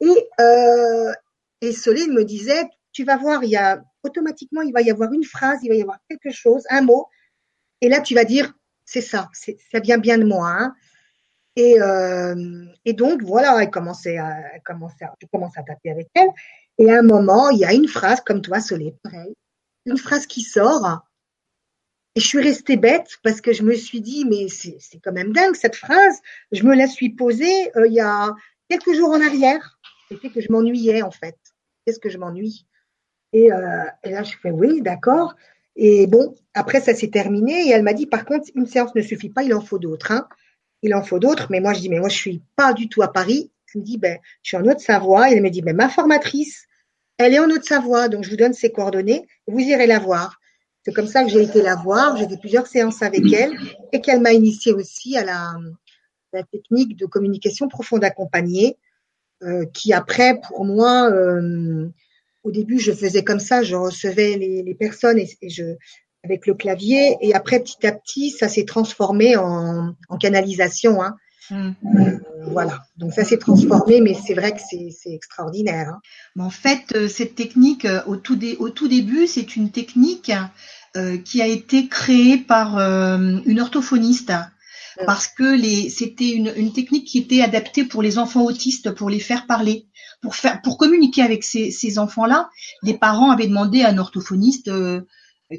[0.00, 1.12] Et euh,
[1.60, 5.12] et Solé me disait, tu vas voir, il y a automatiquement, il va y avoir
[5.12, 7.06] une phrase, il va y avoir quelque chose, un mot,
[7.80, 8.52] et là tu vas dire,
[8.84, 9.28] c'est ça,
[9.72, 10.48] ça vient bien de moi.
[10.50, 10.74] Hein.
[11.56, 14.58] Et, euh, et donc voilà, elle commençait à, à,
[15.20, 16.30] je commence à taper avec elle,
[16.78, 19.34] et à un moment, il y a une phrase comme toi, Soleil, pareil,
[19.86, 21.00] une phrase qui sort.
[22.14, 25.32] Et je suis restée bête parce que je me suis dit, mais c'est quand même
[25.32, 26.18] dingue cette phrase.
[26.50, 28.34] Je me la suis posée euh, il y a
[28.68, 29.78] quelques jours en arrière.
[30.08, 31.36] C'était que je m'ennuyais en fait.
[31.84, 32.66] Qu'est-ce que je m'ennuie?
[33.32, 35.34] Et, euh, et là, je fais oui, d'accord.
[35.76, 37.68] Et bon, après, ça s'est terminé.
[37.68, 40.12] Et elle m'a dit, par contre, une séance ne suffit pas, il en faut d'autres.
[40.12, 40.28] Hein.
[40.82, 41.46] Il en faut d'autres.
[41.50, 43.50] Mais moi, je dis, mais moi, je suis pas du tout à Paris.
[43.74, 45.30] Elle me dit, ben, je suis en Haute-Savoie.
[45.30, 46.66] Et elle me dit, ben, ma formatrice,
[47.16, 48.08] elle est en Haute-Savoie.
[48.08, 49.26] Donc, je vous donne ses coordonnées.
[49.46, 50.40] Vous irez la voir.
[50.84, 52.16] C'est comme ça que j'ai été la voir.
[52.16, 53.52] J'ai fait plusieurs séances avec elle
[53.92, 55.54] et qu'elle m'a initiée aussi à la,
[56.32, 58.78] la, technique de communication profonde accompagnée,
[59.42, 61.88] euh, qui après, pour moi, euh,
[62.48, 65.76] au début, je faisais comme ça, je recevais les, les personnes et, et, je
[66.24, 71.00] avec le clavier, et après, petit à petit, ça s'est transformé en, en canalisation.
[71.00, 71.14] Hein.
[71.50, 71.70] Mmh.
[72.00, 72.18] Euh,
[72.50, 75.88] voilà, donc ça s'est transformé, mais c'est vrai que c'est extraordinaire.
[75.88, 76.00] Hein.
[76.34, 79.70] Mais en fait, euh, cette technique, euh, au tout, dé, au tout début, c'est une
[79.70, 80.32] technique
[80.96, 84.32] euh, qui a été créée par euh, une orthophoniste.
[85.06, 89.10] Parce que les, c'était une, une, technique qui était adaptée pour les enfants autistes, pour
[89.10, 89.86] les faire parler
[90.20, 92.50] pour faire, pour communiquer avec ces, ces enfants-là,
[92.82, 95.02] les parents avaient demandé à un orthophoniste euh,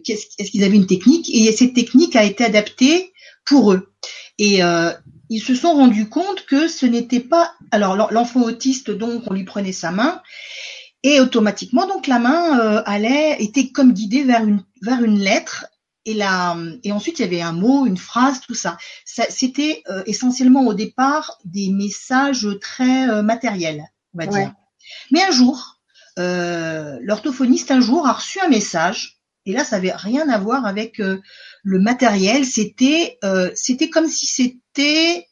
[0.04, 1.30] qu'est-ce, est-ce qu'ils avaient une technique?
[1.34, 3.14] Et cette technique a été adaptée
[3.46, 3.94] pour eux.
[4.38, 4.92] Et euh,
[5.30, 9.44] ils se sont rendus compte que ce n'était pas alors l'enfant autiste donc on lui
[9.44, 10.22] prenait sa main
[11.04, 15.68] et automatiquement donc la main euh, allait était comme guidée vers une vers une lettre
[16.06, 19.84] et la et ensuite il y avait un mot une phrase tout ça, ça c'était
[19.90, 23.84] euh, essentiellement au départ des messages très euh, matériels
[24.14, 24.40] on va ouais.
[24.40, 24.54] dire.
[25.12, 25.80] Mais un jour,
[26.18, 30.66] euh, l'orthophoniste un jour a reçu un message, et là ça avait rien à voir
[30.66, 31.22] avec euh,
[31.64, 35.28] le matériel, c'était euh, c'était comme si c'était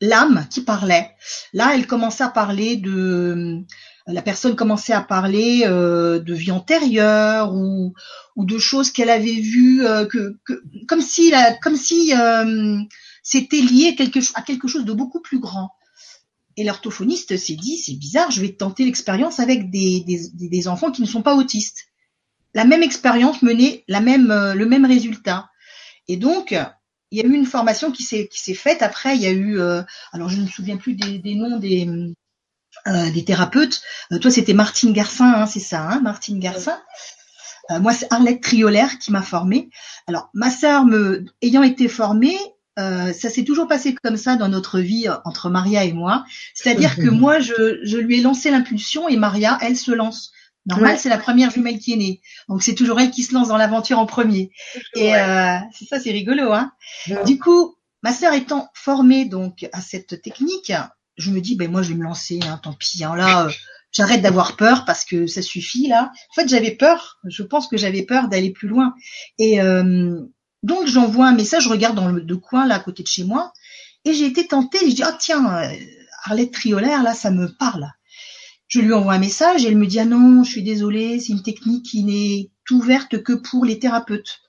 [0.00, 1.14] l'âme qui parlait.
[1.52, 3.64] Là, elle commençait à parler de
[4.06, 7.94] la personne commençait à parler euh, de vie antérieure ou,
[8.36, 10.38] ou de choses qu'elle avait vues euh, que,
[10.86, 12.78] comme si la, comme si euh,
[13.22, 15.70] c'était lié quelque, à quelque chose de beaucoup plus grand.
[16.56, 21.02] Et l'orthophoniste s'est dit, c'est bizarre, je vais tenter l'expérience avec des, des, enfants qui
[21.02, 21.86] ne sont pas autistes.
[22.52, 25.50] La même expérience menait la même, le même résultat.
[26.06, 26.52] Et donc,
[27.10, 28.82] il y a eu une formation qui s'est faite.
[28.82, 29.58] Après, il y a eu,
[30.12, 31.88] alors je ne me souviens plus des, des noms des
[32.86, 33.82] euh, des thérapeutes.
[34.12, 36.78] Euh, toi, c'était Martine Garcin, hein, c'est ça, hein, Martine Garcin.
[37.70, 39.70] Euh, moi, c'est Arlette Triolaire qui m'a formée.
[40.06, 42.36] Alors, ma sœur, me, ayant été formée,
[42.78, 46.24] euh, ça s'est toujours passé comme ça dans notre vie entre Maria et moi.
[46.54, 50.32] C'est-à-dire que moi, je, je lui ai lancé l'impulsion et Maria, elle se lance.
[50.66, 50.98] Normal, ouais.
[50.98, 52.20] c'est la première jumelle qui est née.
[52.48, 54.50] Donc c'est toujours elle qui se lance dans l'aventure en premier.
[54.94, 55.20] Et ouais.
[55.20, 56.52] euh, c'est ça, c'est rigolo.
[56.52, 56.72] Hein
[57.08, 57.22] ouais.
[57.24, 60.72] Du coup, ma sœur étant formée donc à cette technique,
[61.16, 62.40] je me dis, ben moi je vais me lancer.
[62.44, 63.04] Hein, tant pis.
[63.04, 63.50] Hein, là, euh,
[63.92, 66.12] j'arrête d'avoir peur parce que ça suffit là.
[66.30, 67.18] En fait, j'avais peur.
[67.24, 68.94] Je pense que j'avais peur d'aller plus loin.
[69.38, 70.20] Et euh,
[70.62, 71.64] donc j'envoie un message.
[71.64, 73.52] Je regarde dans le coin là à côté de chez moi
[74.04, 74.78] et j'ai été tentée.
[74.88, 75.72] Je dis, ah oh, tiens, euh,
[76.24, 77.90] Arlette Triolaire là, ça me parle.
[78.66, 81.32] Je lui envoie un message et elle me dit ah non, je suis désolée, c'est
[81.32, 84.40] une technique qui n'est ouverte que pour les thérapeutes.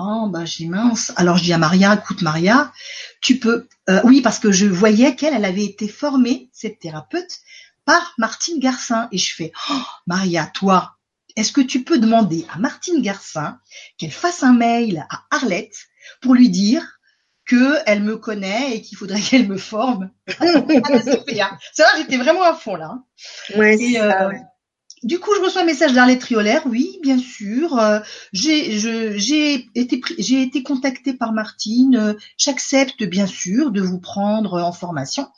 [0.00, 1.12] Oh bah j'ai mince.
[1.16, 2.72] Alors je dis à Maria, écoute Maria,
[3.20, 3.66] tu peux.
[3.90, 7.38] Euh, oui parce que je voyais qu'elle, elle avait été formée cette thérapeute
[7.84, 10.98] par Martine Garcin et je fais oh, Maria, toi,
[11.34, 13.58] est-ce que tu peux demander à Martine Garcin
[13.96, 15.88] qu'elle fasse un mail à Arlette
[16.20, 17.00] pour lui dire
[17.48, 20.10] qu'elle me connaît et qu'il faudrait qu'elle me forme.
[21.72, 23.02] c'est vrai, j'étais vraiment à fond là.
[23.56, 24.40] Ouais, et, euh, ça, ouais.
[25.02, 26.62] Du coup, je reçois un message d'Arlette Triolaire.
[26.66, 27.78] Oui, bien sûr.
[27.78, 28.00] Euh,
[28.32, 31.96] j'ai, été, été contactée par Martine.
[31.96, 35.28] Euh, J'accepte bien sûr de vous prendre en formation.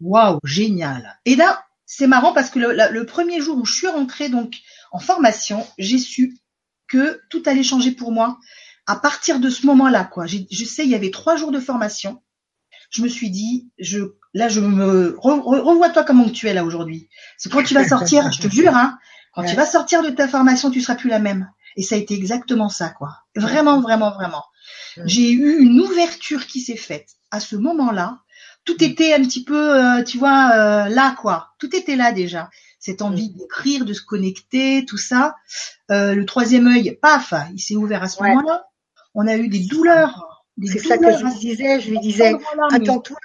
[0.00, 1.18] Waouh, génial.
[1.24, 4.54] Et là, c'est marrant parce que le premier jour où je suis rentrée donc
[4.92, 6.38] en formation, j'ai su
[6.88, 8.38] que tout allait changer pour moi
[8.86, 12.22] à partir de ce moment-là, quoi, je sais, il y avait trois jours de formation.
[12.90, 14.00] Je me suis dit, je,
[14.34, 17.08] là, je me re, re, revois-toi comment tu es là aujourd'hui.
[17.38, 18.98] C'est quand tu vas sortir, je te jure, hein,
[19.34, 19.50] quand ouais.
[19.50, 21.50] tu vas sortir de ta formation, tu seras plus la même.
[21.76, 23.18] Et ça a été exactement ça, quoi.
[23.36, 24.44] Vraiment, vraiment, vraiment.
[24.96, 25.04] Ouais.
[25.06, 28.18] J'ai eu une ouverture qui s'est faite à ce moment-là.
[28.64, 31.50] Tout était un petit peu, euh, tu vois, euh, là, quoi.
[31.58, 32.50] Tout était là déjà.
[32.80, 35.36] Cette envie d'écrire, de se connecter, tout ça.
[35.90, 38.30] Euh, le troisième œil, paf, il s'est ouvert à ce ouais.
[38.30, 38.64] moment-là
[39.14, 40.39] on a eu des douleurs.
[40.66, 41.80] C'est ça que je lui disais.
[41.80, 42.32] Je lui disais,
[42.72, 43.16] attends-toi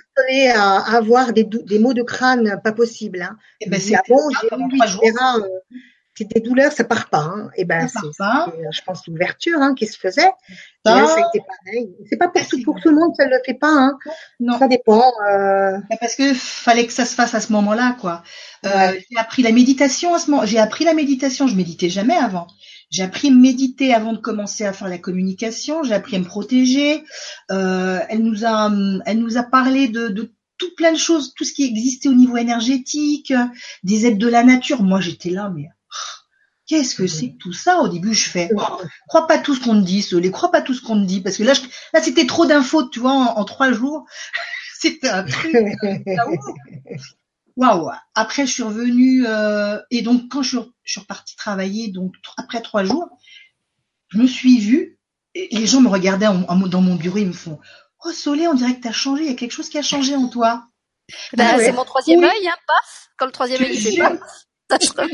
[0.55, 3.21] à avoir des, des maux de crâne pas possible.
[3.21, 3.37] Hein.
[3.61, 5.39] Et ben, c'est bon, j'ai eu, euh,
[6.23, 7.19] des douleurs, ça part pas.
[7.19, 7.49] Hein.
[7.57, 7.99] Et ben, c'est,
[8.71, 10.31] je pense, l'ouverture hein, qui se faisait.
[10.85, 11.93] Et là, ça a été pareil.
[12.09, 13.71] C'est pas pour tout, pour tout le monde, ça le fait pas.
[13.71, 13.97] Hein.
[14.39, 14.57] Non.
[14.57, 15.11] Ça dépend.
[15.27, 15.77] Euh...
[15.99, 18.23] Parce que fallait que ça se fasse à ce moment-là, quoi.
[18.65, 19.05] Euh, ouais.
[19.11, 20.45] J'ai appris la méditation à ce moment.
[20.45, 21.47] J'ai appris la méditation.
[21.47, 22.47] Je méditais jamais avant.
[22.89, 25.83] J'ai appris à méditer avant de commencer à faire la communication.
[25.83, 27.03] J'ai appris à me protéger.
[27.51, 28.71] Euh, elle nous a,
[29.05, 32.13] elle nous a parlé de, de tout plein de choses, tout ce qui existait au
[32.13, 33.33] niveau énergétique,
[33.83, 34.83] des aides de la nature.
[34.83, 35.67] Moi, j'étais là, mais
[36.67, 37.79] qu'est-ce que c'est tout ça?
[37.79, 38.61] Au début, je fais, oh,
[39.07, 41.21] crois pas tout ce qu'on te dit, Solé, crois pas tout ce qu'on te dit,
[41.21, 41.53] parce que là,
[41.93, 44.05] là, c'était trop d'infos, tu vois, en, trois jours,
[44.79, 45.55] c'était un truc.
[47.55, 52.13] Waouh Après, je suis revenue euh, et donc quand je, je suis repartie travailler, donc
[52.37, 53.07] après trois jours,
[54.09, 54.99] je me suis vue
[55.33, 57.59] et les gens me regardaient dans mon bureau, ils me font
[58.03, 59.81] Oh Solé, on dirait que tu as changé, il y a quelque chose qui a
[59.81, 60.67] changé en toi.
[61.33, 63.09] Bah, c'est mon troisième œil, hein, paf.
[63.17, 64.01] Quand le troisième œil, il fait
[64.67, 65.05] pas.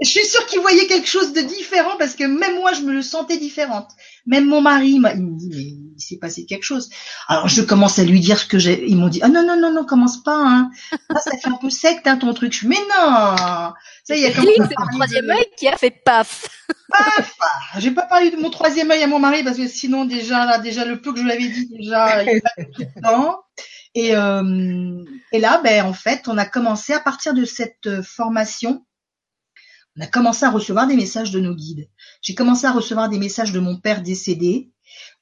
[0.00, 2.92] Je suis sûre qu'il voyait quelque chose de différent parce que même moi, je me
[2.92, 3.90] le sentais différente.
[4.26, 6.90] Même mon mari, il me dit, mais il s'est passé quelque chose.
[7.28, 8.84] Alors, je commence à lui dire ce que j'ai.
[8.86, 10.36] Ils m'ont dit, ah non, non, non, non, commence pas.
[10.36, 10.70] Hein.
[11.08, 12.52] Ah, ça fait un peu sec, hein, ton truc.
[12.52, 13.36] Je mais non
[14.04, 16.48] Ça y est, c'est mon troisième œil qui a fait paf.
[16.88, 17.34] Paf
[17.78, 20.58] J'ai pas parlé de mon troisième œil à mon mari parce que sinon, déjà, là,
[20.58, 23.40] déjà, le peu que je lui avais dit, déjà, il a tout le temps.
[23.94, 28.02] Et, euh, et là, ben, en fait, on a commencé à partir de cette euh,
[28.02, 28.84] formation,
[29.96, 31.88] on a commencé à recevoir des messages de nos guides.
[32.22, 34.70] J'ai commencé à recevoir des messages de mon père décédé.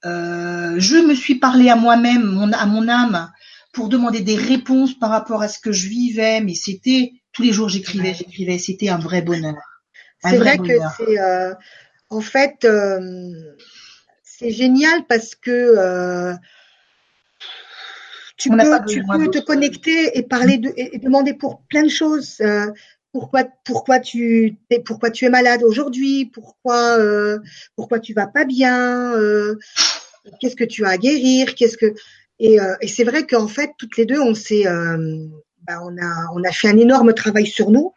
[0.05, 3.33] Euh, je me suis parlé à moi-même, mon, à mon âme,
[3.73, 6.41] pour demander des réponses par rapport à ce que je vivais.
[6.41, 8.59] Mais c'était tous les jours, j'écrivais, j'écrivais.
[8.59, 9.57] C'était un vrai bonheur.
[10.23, 11.55] C'est vrai, que c'est, euh,
[12.11, 13.57] en fait, euh,
[14.23, 16.37] c'est génial parce que
[18.41, 22.37] tu peux, tu peux te connecter et parler de, et demander pour plein de choses.
[22.41, 22.67] Euh,
[23.13, 27.39] pourquoi, pourquoi tu, es, pourquoi tu es malade aujourd'hui Pourquoi, euh,
[27.77, 29.57] pourquoi tu vas pas bien euh,
[30.41, 31.95] Qu'est-ce que tu as à guérir Qu'est-ce que
[32.39, 35.27] et, euh, et c'est vrai qu'en fait toutes les deux on s'est, euh,
[35.67, 37.93] bah, on a, on a fait un énorme travail sur nous.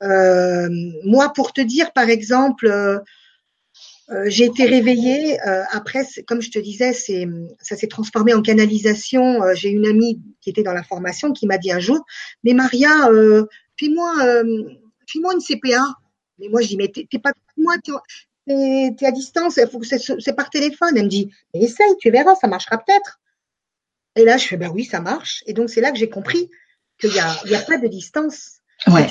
[0.00, 3.02] moi, pour te dire, par exemple,
[4.10, 5.40] euh, j'ai été réveillée.
[5.46, 7.26] Euh, après, comme je te disais, c'est,
[7.60, 9.42] ça s'est transformé en canalisation.
[9.42, 12.04] Euh, j'ai une amie qui était dans la formation qui m'a dit un jour,
[12.42, 13.08] mais Maria,
[13.78, 14.12] fais-moi,
[15.08, 15.86] fais-moi une CPA.
[16.38, 19.58] Mais moi, je dis, mais t'es, pas, moi, t'es, t'es, à distance.
[19.70, 20.96] Faut que c'est, par téléphone.
[20.96, 23.20] Elle me dit, mais essaye, tu verras, ça marchera peut-être.
[24.16, 25.42] Et là, je fais, ben oui, ça marche.
[25.46, 26.50] Et donc, c'est là que j'ai compris
[27.00, 28.60] qu'il y a, il y a pas de distance.
[28.88, 29.06] Ouais.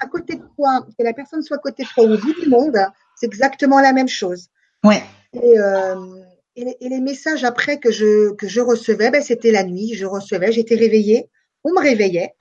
[0.00, 2.48] à côté de toi, que la personne soit à côté de toi au bout du
[2.48, 2.76] monde,
[3.16, 4.48] c'est exactement la même chose.
[4.84, 5.02] Ouais.
[5.32, 6.22] Et, euh,
[6.54, 9.94] et, les, messages après que je, que je recevais, ben, c'était la nuit.
[9.94, 11.28] Je recevais, j'étais réveillée.
[11.64, 12.34] On me réveillait,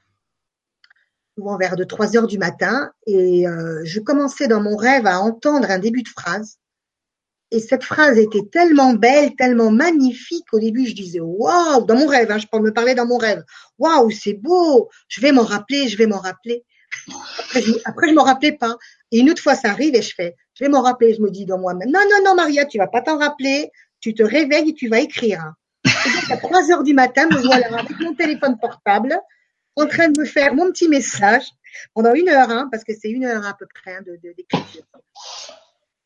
[1.38, 5.20] souvent vers de 3 heures du matin, et euh, je commençais dans mon rêve à
[5.20, 6.58] entendre un début de phrase.
[7.52, 10.46] Et cette phrase était tellement belle, tellement magnifique.
[10.52, 12.32] Au début, je disais waouh dans mon rêve.
[12.32, 13.44] Hein, je me parler dans mon rêve.
[13.78, 14.90] Waouh, c'est beau.
[15.08, 15.88] Je vais m'en rappeler.
[15.88, 16.66] Je vais m'en rappeler.
[17.40, 18.76] Après, je, après, je m'en rappelais pas.
[19.12, 21.14] Et une autre fois, ça arrive et je fais, je vais m'en rappeler.
[21.14, 23.72] Je me dis dans moi-même, non, non, non, Maria, tu vas pas t'en rappeler.
[24.00, 25.54] Tu te réveilles et tu vas écrire.
[25.86, 29.20] Et donc, à 3 heures du matin, me voilà avec mon téléphone portable,
[29.76, 31.44] en train de me faire mon petit message
[31.94, 34.84] pendant une heure, hein, parce que c'est une heure à peu près hein, de, d'écriture.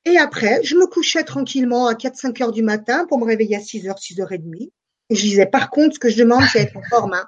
[0.06, 3.62] Et après, je me couchais tranquillement à 4-5 heures du matin pour me réveiller à
[3.62, 4.72] 6 heures, 6 heures et demie.
[5.10, 7.14] Et je disais, par contre, ce que je demande, c'est être en forme.
[7.14, 7.28] Hein,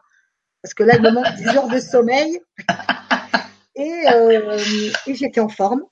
[0.62, 2.40] parce que là, il me manque 10 heures de sommeil.
[3.76, 4.58] Et, euh,
[5.08, 5.84] et j'étais en forme.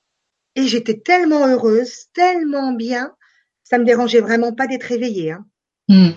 [0.59, 3.13] Et j'étais tellement heureuse, tellement bien.
[3.63, 5.31] Ça me dérangeait vraiment pas d'être réveillée.
[5.31, 5.45] Hein.
[5.87, 6.09] Hmm.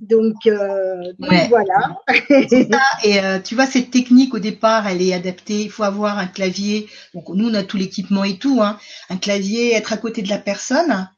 [0.00, 1.98] Donc, euh, voilà.
[3.04, 5.62] Et euh, tu vois, cette technique au départ, elle est adaptée.
[5.62, 6.88] Il faut avoir un clavier.
[7.14, 8.62] Donc nous, on a tout l'équipement et tout.
[8.62, 8.78] Hein.
[9.08, 11.10] Un clavier, être à côté de la personne.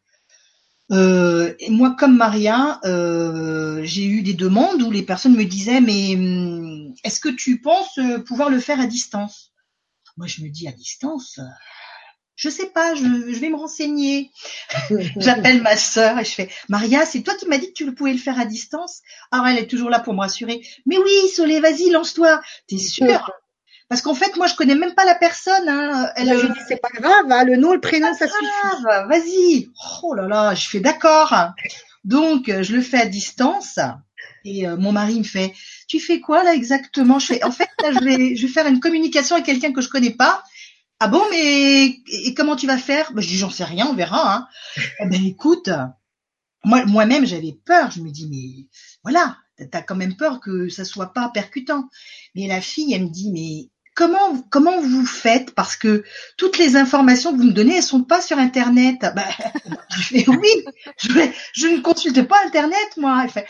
[0.93, 2.81] Euh, et moi, comme Maria,
[3.83, 8.01] j'ai eu des demandes où les personnes me disaient, mais hum, est-ce que tu penses
[8.27, 9.53] pouvoir le faire à distance?
[10.17, 11.39] Moi, je me dis à distance?
[12.43, 14.33] Je sais pas, je, vais me renseigner.
[15.17, 18.13] J'appelle ma sœur et je fais Maria, c'est toi qui m'as dit que tu pouvais
[18.13, 19.03] le faire à distance?
[19.31, 20.61] Alors elle est toujours là pour me rassurer.
[20.85, 22.41] Mais oui, Solé, vas-y, lance-toi.
[22.67, 23.31] T'es sûre?
[23.89, 25.69] Parce qu'en fait, moi, je connais même pas la personne.
[25.69, 26.11] Hein.
[26.17, 28.83] Elle, je dis, c'est pas grave, hein, le nom, le prénom, ça suffit.
[29.09, 29.69] Vas-y.
[30.03, 31.33] Oh là là, je fais d'accord.
[32.03, 33.79] Donc, je le fais à distance.
[34.45, 35.53] Et euh, mon mari me fait,
[35.87, 37.21] tu fais quoi là exactement?
[37.21, 39.81] Je fais, en fait, là, je vais, je vais faire une communication avec quelqu'un que
[39.81, 40.43] je connais pas.
[41.05, 43.12] Ah bon, mais et comment tu vas faire?
[43.12, 44.37] Ben, Je dis, j'en sais rien, on verra.
[44.37, 44.47] Hein.
[45.01, 45.69] Eh ben écoute,
[46.62, 47.91] moi, moi-même, j'avais peur.
[47.91, 48.69] Je me dis, mais
[49.03, 49.37] voilà,
[49.73, 51.88] t'as quand même peur que ça soit pas percutant.
[52.37, 55.57] Mais la fille, elle me dit, mais comment comment vous faites?
[55.57, 56.05] Parce que
[56.37, 59.27] toutes les informations que vous me donnez elles sont pas sur internet bah,
[59.97, 60.65] je fais oui
[60.99, 61.09] je,
[61.53, 63.47] je ne consulte pas internet moi elle fait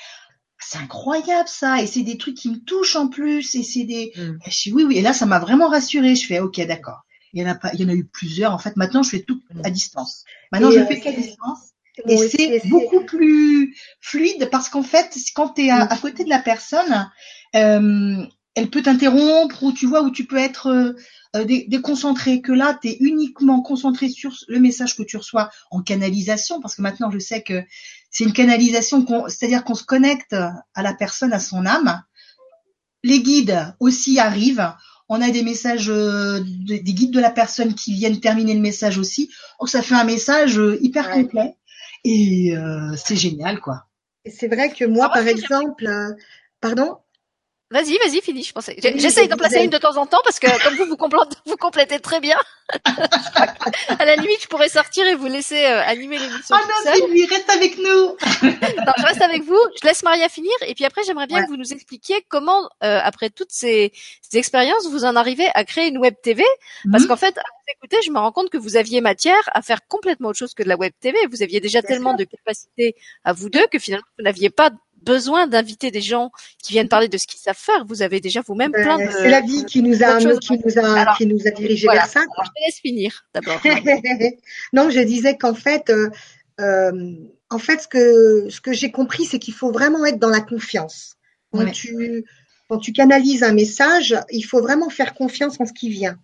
[0.59, 4.13] c'est incroyable ça et c'est des trucs qui me touchent en plus et c'est des
[4.17, 4.39] mm.
[4.47, 7.43] je dis oui oui et là ça m'a vraiment rassurée je fais ok d'accord il
[7.43, 8.53] y en a pas il y en a eu plusieurs.
[8.53, 10.25] En fait maintenant je fais tout à distance.
[10.51, 11.73] Maintenant je euh, fais qu'à distance.
[12.07, 16.31] et c'est beaucoup plus fluide parce qu'en fait quand tu es à, à, côté de
[16.31, 17.11] la personne
[17.55, 20.93] euh, elle peut t'interrompre ou tu vois où tu peux être euh,
[21.37, 25.81] euh, déconcentré, que là, tu es uniquement concentré sur le message que tu reçois en
[25.81, 27.63] canalisation, parce que maintenant, je sais que
[28.11, 32.03] c'est une canalisation, c'est-à-dire qu'on se connecte à la personne, à son âme.
[33.03, 34.75] Les guides aussi arrivent.
[35.15, 38.97] On a des messages, euh, des guides de la personne qui viennent terminer le message
[38.97, 39.31] aussi.
[39.61, 41.55] Donc ça fait un message euh, hyper complet
[42.03, 43.85] et euh, c'est génial quoi.
[44.25, 45.87] C'est vrai que moi, par exemple,
[46.63, 46.97] pardon?
[47.73, 48.45] Vas-y, vas-y, finis.
[48.45, 48.77] Je pensais.
[48.97, 51.57] J'essaye d'en placer une de temps en temps parce que comme vous vous complétez, vous
[51.57, 52.37] complétez très bien.
[53.99, 56.55] à la limite, je pourrais sortir et vous laisser euh, animer l'émission.
[56.55, 57.83] Ah non, Sylvie, reste avec nous.
[58.43, 59.59] non, je reste avec vous.
[59.81, 63.01] Je laisse Maria finir et puis après, j'aimerais bien que vous nous expliquiez comment, euh,
[63.03, 66.45] après toutes ces, ces, expériences, vous en arrivez à créer une web TV.
[66.91, 67.09] Parce mhm.
[67.09, 67.39] qu'en fait,
[67.77, 70.63] écouter, je me rends compte que vous aviez matière à faire complètement autre chose que
[70.63, 71.19] de la web TV.
[71.31, 74.71] Vous aviez déjà tellement de capacités à vous deux que finalement, vous n'aviez pas
[75.05, 76.31] besoin d'inviter des gens
[76.63, 77.85] qui viennent parler de ce qu'ils savent faire.
[77.87, 79.13] Vous avez déjà vous-même plein ben, de.
[79.13, 82.21] C'est la vie qui nous a, qui nous a, qui nous a dirigé vers ça.
[82.21, 83.61] je te laisse finir d'abord.
[84.73, 86.11] non, je disais qu'en fait, euh,
[86.61, 87.13] euh,
[87.51, 90.41] en fait, ce que ce que j'ai compris, c'est qu'il faut vraiment être dans la
[90.41, 91.17] confiance.
[91.53, 92.25] Quand tu
[92.69, 96.17] quand tu canalises un message, il faut vraiment faire confiance en ce qui vient.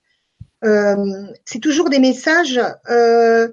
[0.64, 2.58] Euh, c'est toujours des messages
[2.90, 3.48] euh,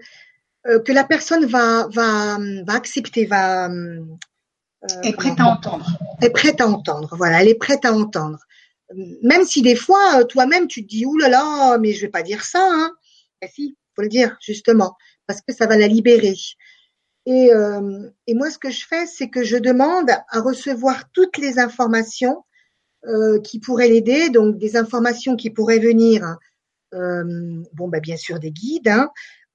[0.65, 3.99] euh que la personne va va va accepter, va euh,
[5.03, 5.85] est prête à entendre.
[6.21, 7.15] Est prête à entendre.
[7.17, 8.39] Voilà, elle est prête à entendre.
[9.23, 12.11] Même si des fois, euh, toi-même, tu te dis, ouh là là, mais je vais
[12.11, 12.67] pas dire ça.
[12.71, 12.91] Hein.
[13.41, 14.95] Ben si, faut le dire justement,
[15.27, 16.35] parce que ça va la libérer.
[17.25, 21.37] Et, euh, et moi, ce que je fais, c'est que je demande à recevoir toutes
[21.37, 22.43] les informations
[23.07, 26.37] euh, qui pourraient l'aider, donc des informations qui pourraient venir,
[26.95, 29.11] euh, bon, bah, bien sûr, des guides, hein,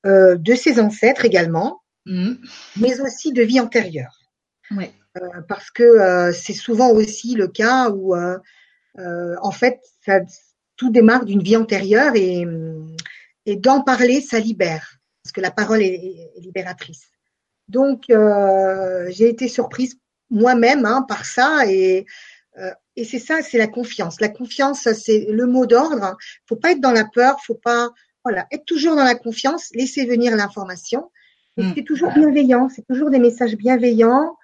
[0.06, 2.34] euh, de ses ancêtres également, mmh.
[2.76, 4.19] mais aussi de vie antérieure.
[4.76, 4.92] Ouais.
[5.16, 8.38] Euh, parce que euh, c'est souvent aussi le cas où, euh,
[9.42, 10.20] en fait, ça,
[10.76, 12.46] tout démarre d'une vie antérieure et,
[13.46, 17.10] et d'en parler, ça libère, parce que la parole est, est libératrice.
[17.68, 19.98] Donc, j'ai été surprise
[20.30, 22.06] moi-même hein, par ça et
[22.96, 24.20] et c'est ça, c'est la confiance.
[24.20, 26.16] La confiance, c'est le mot d'ordre.
[26.46, 27.88] Faut pas être dans la peur, faut pas,
[28.24, 31.10] voilà, être toujours dans la confiance, laisser venir l'information.
[31.56, 31.72] Et mmh.
[31.76, 34.36] c'est toujours bienveillant, c'est toujours des messages bienveillants.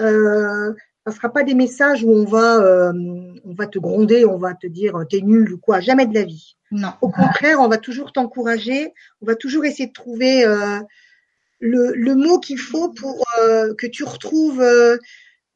[0.00, 0.72] Euh,
[1.06, 2.92] ça sera pas des messages où on va, euh,
[3.44, 5.80] on va te gronder, on va te dire t'es nul ou quoi.
[5.80, 6.56] Jamais de la vie.
[6.70, 6.92] Non.
[7.00, 8.92] Au contraire, on va toujours t'encourager.
[9.20, 10.78] On va toujours essayer de trouver euh,
[11.58, 14.64] le, le, mot qu'il faut pour euh, que tu retrouves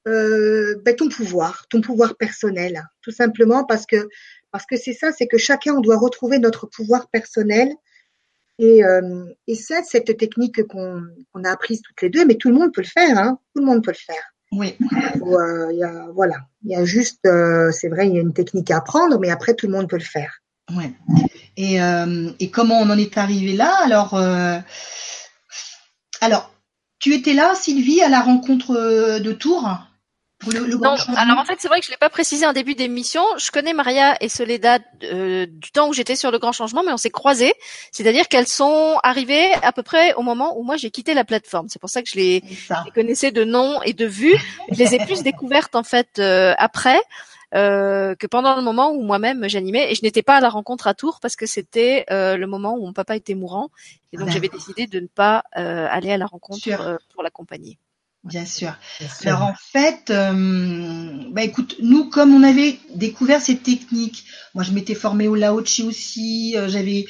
[0.04, 4.08] ben, ton pouvoir, ton pouvoir personnel, tout simplement parce que
[4.52, 7.72] parce que c'est ça, c'est que chacun on doit retrouver notre pouvoir personnel.
[8.58, 8.80] Et,
[9.46, 12.80] et c'est cette technique qu'on a apprise toutes les deux, mais tout le monde peut
[12.80, 13.38] le faire, hein.
[13.54, 14.22] Tout le monde peut le faire.
[14.52, 14.76] Oui.
[15.26, 18.32] Euh, y a, voilà, il y a juste, euh, c'est vrai, il y a une
[18.32, 20.40] technique à apprendre, mais après tout le monde peut le faire.
[20.74, 20.92] Ouais.
[21.56, 23.76] Et, euh, et comment on en est arrivé là?
[23.82, 24.58] Alors, euh,
[26.20, 26.54] alors,
[26.98, 29.68] tu étais là, Sylvie, à la rencontre de Tours?
[30.44, 33.22] Non, alors en fait, c'est vrai que je l'ai pas précisé en début d'émission.
[33.38, 36.92] Je connais Maria et Soledad euh, du temps où j'étais sur le Grand Changement, mais
[36.92, 37.54] on s'est croisés.
[37.90, 41.68] C'est-à-dire qu'elles sont arrivées à peu près au moment où moi j'ai quitté la plateforme.
[41.68, 42.42] C'est pour ça que je les,
[42.94, 44.36] connaissais de nom et de vue.
[44.70, 47.00] Je les ai plus découvertes en fait euh, après.
[47.54, 50.88] Euh, que pendant le moment où moi-même j'animais et je n'étais pas à la rencontre
[50.88, 53.70] à Tours parce que c'était euh, le moment où mon papa était mourant
[54.12, 57.78] et donc j'avais décidé de ne pas euh, aller à la rencontre pour l'accompagner.
[58.26, 58.74] Bien sûr.
[59.24, 64.72] Alors en fait, euh, bah écoute, nous comme on avait découvert cette technique, moi je
[64.72, 67.06] m'étais formée au Lao-Chi aussi, euh, j'avais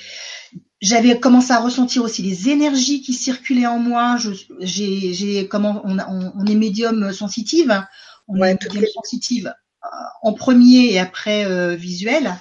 [0.83, 4.19] j'avais commencé à ressentir aussi les énergies qui circulaient en moi.
[4.61, 7.87] J'ai j'ai comment on, on, on, est médium sensitive, hein.
[8.29, 9.89] on est médium sensitive euh,
[10.23, 12.35] en premier et après euh, visuel.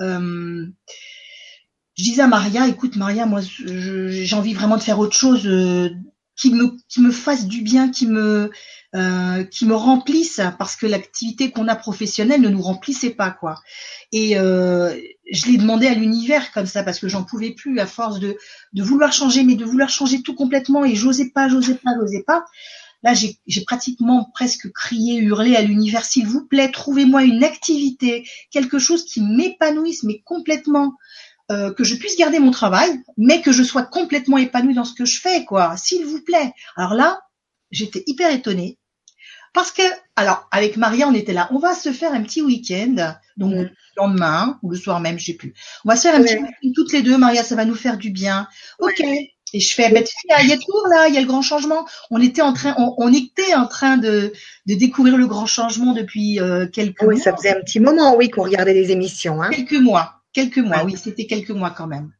[0.00, 0.66] Euh,
[1.96, 5.46] je disais à Maria, écoute Maria, moi j'ai envie vraiment de faire autre chose
[6.36, 8.50] qui me qui me fasse du bien, qui me
[8.94, 13.60] euh, qui me remplisse parce que l'activité qu'on a professionnelle ne nous remplissait pas quoi.
[14.12, 14.94] Et euh,
[15.30, 18.36] je l'ai demandé à l'univers comme ça parce que j'en pouvais plus à force de
[18.72, 22.24] de vouloir changer mais de vouloir changer tout complètement et j'osais pas, j'osais pas, j'osais
[22.24, 22.44] pas.
[23.04, 28.78] Là, j'ai pratiquement presque crié, hurlé à l'univers, s'il vous plaît, trouvez-moi une activité, quelque
[28.78, 30.94] chose qui m'épanouisse, mais complètement.
[31.52, 34.94] Euh, que je puisse garder mon travail, mais que je sois complètement épanouie dans ce
[34.94, 35.76] que je fais, quoi.
[35.76, 36.54] S'il vous plaît.
[36.74, 37.20] Alors là,
[37.70, 38.78] j'étais hyper étonnée.
[39.52, 39.82] Parce que,
[40.16, 41.48] alors, avec Maria, on était là.
[41.52, 45.26] On va se faire un petit week-end, donc le lendemain ou le soir même, je
[45.26, 45.52] sais plus.
[45.84, 47.98] On va se faire un petit week-end toutes les deux, Maria, ça va nous faire
[47.98, 48.48] du bien.
[48.78, 49.00] Ok.
[49.00, 50.02] Et je fais, ben,
[50.42, 51.86] il y a tout là, il y a le grand changement.
[52.10, 54.32] On était en train, on, était en train de,
[54.66, 57.12] de découvrir le grand changement depuis euh, quelques mois.
[57.12, 59.40] Oui, ça faisait un petit moment, oui, qu'on regardait les émissions.
[59.42, 59.50] Hein.
[59.50, 60.23] Quelques mois.
[60.34, 62.10] Quelques mois, oui, c'était quelques mois quand même.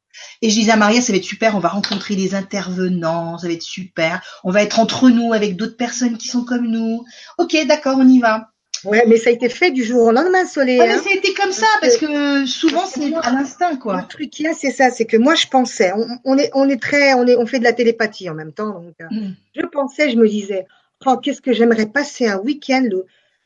[0.41, 3.49] Et je disais à Maria, ça va être super, on va rencontrer des intervenants, ça
[3.49, 7.05] va être super, on va être entre nous avec d'autres personnes qui sont comme nous.
[7.39, 8.49] Ok, d'accord, on y va.
[8.85, 10.79] Ouais, mais ça a été fait du jour au lendemain, Soleil.
[10.79, 14.03] Mais ça a été comme ça, parce que souvent c'est à l'instinct, quoi.
[14.03, 15.93] Le truc qu'il y a, c'est ça, c'est que moi je pensais,
[16.25, 18.81] on, est, on est très, on est, on fait de la télépathie en même temps,
[18.81, 19.35] donc euh, mm.
[19.57, 20.67] je pensais, je me disais,
[21.07, 22.89] oh, qu'est-ce que j'aimerais passer un week-end,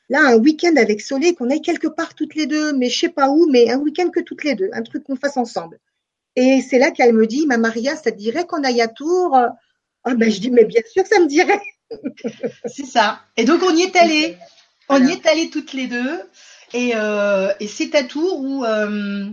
[0.08, 3.08] là, un week-end avec Soleil, qu'on aille quelque part toutes les deux, mais je sais
[3.08, 5.78] pas où, mais un week-end que toutes les deux, un truc qu'on fasse ensemble.
[6.36, 9.36] Et c'est là qu'elle me dit, ma Maria, ça te dirait qu'on aille à Tours?
[10.04, 11.60] Ah ben je dis, mais bien sûr, ça me dirait.
[12.66, 13.20] c'est ça.
[13.36, 14.36] Et donc on y est allé.
[14.88, 16.22] On y est allé toutes les deux.
[16.72, 19.30] Et, euh, et c'est à Tours où, euh,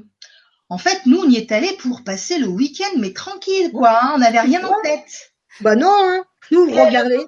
[0.69, 3.99] en fait, nous, on y est allé pour passer le week-end, mais tranquille, quoi.
[4.01, 4.11] Hein.
[4.15, 5.33] on n'avait rien en tête.
[5.61, 6.23] Bah non, hein.
[6.51, 7.19] nous, regardez,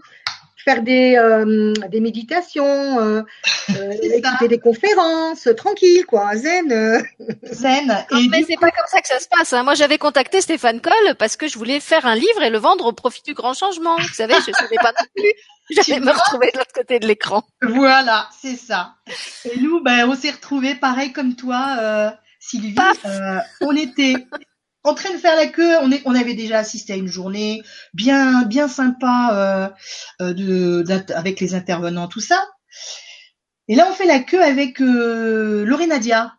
[0.68, 3.22] faire des, euh, des méditations, euh,
[3.70, 7.03] euh écouter des conférences, tranquille quoi, zen.
[7.43, 8.05] Zen.
[8.11, 9.53] Et mais c'est pas comme ça que ça se passe.
[9.53, 9.63] Hein.
[9.63, 12.86] Moi, j'avais contacté Stéphane Coll parce que je voulais faire un livre et le vendre
[12.86, 13.95] au profit du grand changement.
[13.97, 15.32] Vous savez, je savais pas non plus.
[15.70, 17.43] J'allais me retrouver de l'autre côté de l'écran.
[17.61, 18.95] Voilà, c'est ça.
[19.45, 22.76] Et nous, ben, on s'est retrouvés pareil comme toi, Sylvie.
[23.61, 24.15] on était
[24.84, 25.78] en train de faire la queue.
[25.82, 27.61] On, est, on avait déjà assisté à une journée
[27.93, 29.30] bien, bien sympa
[30.21, 32.45] euh, euh de, avec les intervenants, tout ça.
[33.67, 36.34] Et là, on fait la queue avec euh, Nadia.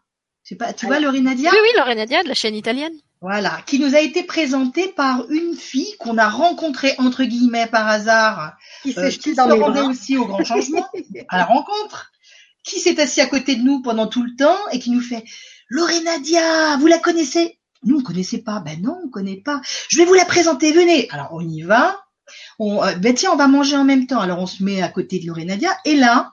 [0.58, 1.50] pas, tu vois Laurie Nadia?
[1.52, 2.94] Oui, oui, Laurie Nadia de la chaîne italienne.
[3.20, 7.88] Voilà, qui nous a été présentée par une fille qu'on a rencontrée entre guillemets par
[7.88, 10.86] hasard, qui s'est euh, dans se rendait aussi au grand changement
[11.28, 12.12] à la rencontre,
[12.62, 15.24] qui s'est assis à côté de nous pendant tout le temps et qui nous fait
[15.68, 17.57] Laurie Nadia, vous la connaissez?
[17.84, 18.60] Nous, on connaissait pas.
[18.60, 19.60] Ben non, on connaît pas.
[19.88, 21.08] Je vais vous la présenter, venez.
[21.10, 22.04] Alors, on y va.
[22.58, 24.20] On, euh, ben tiens, on va manger en même temps.
[24.20, 25.76] Alors, on se met à côté de Lorenadia.
[25.84, 26.32] Et là,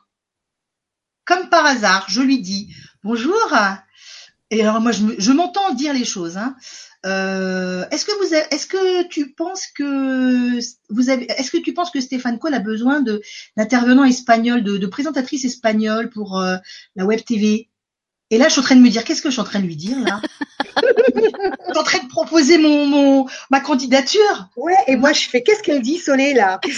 [1.25, 2.73] comme par hasard, je lui dis
[3.03, 3.35] bonjour.
[4.51, 6.37] Et alors, moi, je, m'entends dire les choses.
[6.37, 6.55] Hein.
[7.05, 11.91] Euh, est-ce que vous, est-ce que tu penses que vous avez, est-ce que tu penses
[11.91, 13.21] que Stéphane Cole a besoin de
[13.57, 15.61] d'intervenants espagnols, de, de présentatrices
[16.13, 16.57] pour euh,
[16.95, 17.69] la web TV
[18.31, 19.59] et là, je suis en train de me dire, qu'est-ce que je suis en train
[19.59, 20.19] de lui dire là?
[20.77, 24.49] Je suis en train de proposer mon, mon ma candidature.
[24.55, 26.59] Ouais, et moi je fais, qu'est-ce qu'elle dit, Soleil là?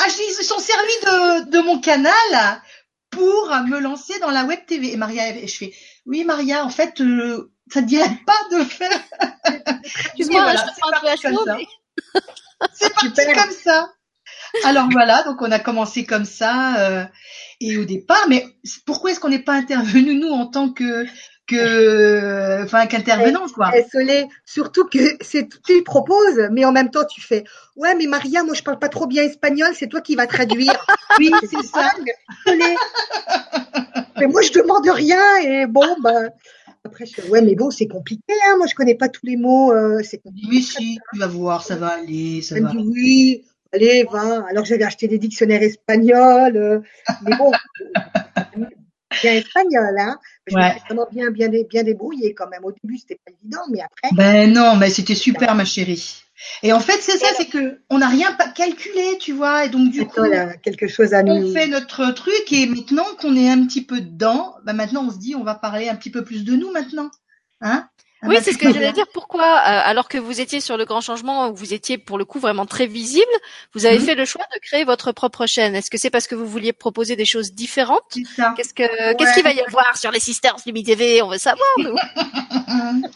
[0.00, 2.60] Ah, je dis, ils se sont servis de, de mon canal
[3.10, 4.92] pour me lancer dans la web TV.
[4.92, 5.72] Et Maria, je fais,
[6.04, 9.00] oui Maria, en fait, euh, ça ne dirait pas de faire.
[9.86, 11.64] Excuse-moi, je un peu
[12.74, 13.92] C'est parti comme ça.
[14.64, 16.76] Alors voilà, donc on a commencé comme ça.
[16.80, 17.04] Euh,
[17.60, 18.44] et au départ, mais
[18.86, 21.06] pourquoi est-ce qu'on n'est pas intervenu nous en tant que
[21.46, 23.70] que enfin qu'intervenant quoi?
[23.92, 27.44] Soleil, surtout que c'est tu proposes mais en même temps tu fais
[27.76, 30.74] ouais mais Maria moi je parle pas trop bien espagnol c'est toi qui vas traduire.
[31.18, 31.92] Oui c'est ça.
[34.18, 36.30] Mais moi je demande rien et bon ben
[36.82, 38.56] après je fais ouais mais bon c'est compliqué hein.
[38.56, 41.62] Moi je connais pas tous les mots euh, c'est compliqué oui si tu vas voir
[41.62, 43.44] ça va aller ça va oui
[43.74, 44.46] allez, va.
[44.48, 46.80] Alors j'avais acheté des dictionnaires espagnols, euh,
[47.22, 47.50] mais bon,
[49.22, 50.18] bien espagnol, hein.
[50.46, 52.64] Je me suis vraiment bien, bien, bien débrouillée quand même.
[52.64, 54.14] Au début, c'était pas évident, mais après.
[54.14, 56.24] Ben non, mais c'était super, ma chérie.
[56.62, 59.90] Et en fait, c'est ça, c'est que on n'a rien calculé, tu vois, et donc
[59.90, 60.20] du coup,
[60.62, 61.32] quelque chose à nous.
[61.32, 65.10] On fait notre truc et maintenant qu'on est un petit peu dedans, ben maintenant on
[65.10, 67.10] se dit, on va parler un petit peu plus de nous maintenant,
[67.60, 67.88] hein
[68.26, 69.06] oui, bah, c'est ce que j'allais dire.
[69.12, 72.24] Pourquoi, euh, alors que vous étiez sur le grand changement, où vous étiez pour le
[72.24, 73.24] coup vraiment très visible,
[73.74, 74.04] vous avez mhm.
[74.04, 76.72] fait le choix de créer votre propre chaîne Est-ce que c'est parce que vous vouliez
[76.72, 78.02] proposer des choses différentes?
[78.12, 81.68] Qu'est-ce que qu'est-ce qu'il va y avoir sur les Sisters du TV On veut savoir
[81.78, 81.96] nous.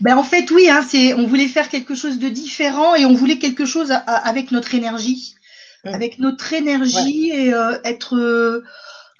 [0.00, 3.14] ben en fait oui, hein, c'est on voulait faire quelque chose de différent et on
[3.14, 5.34] voulait quelque chose avec notre énergie,
[5.84, 5.88] mm.
[5.88, 8.64] avec notre énergie et euh, être euh,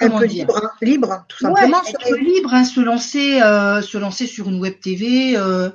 [0.00, 0.70] un peu libre, hein.
[0.82, 1.82] libre, tout simplement.
[1.82, 5.70] être libre, hein, se lancer, euh, se lancer sur une web TV, euh,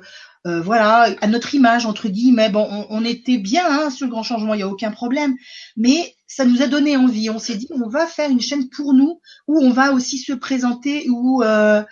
[0.46, 2.48] euh, voilà, à notre image entre guillemets.
[2.48, 5.34] Bon, on, on était bien hein, sur le grand changement, il y a aucun problème,
[5.76, 7.30] mais ça nous a donné envie.
[7.30, 10.32] On s'est dit, on va faire une chaîne pour nous où on va aussi se
[10.32, 11.82] présenter, où euh,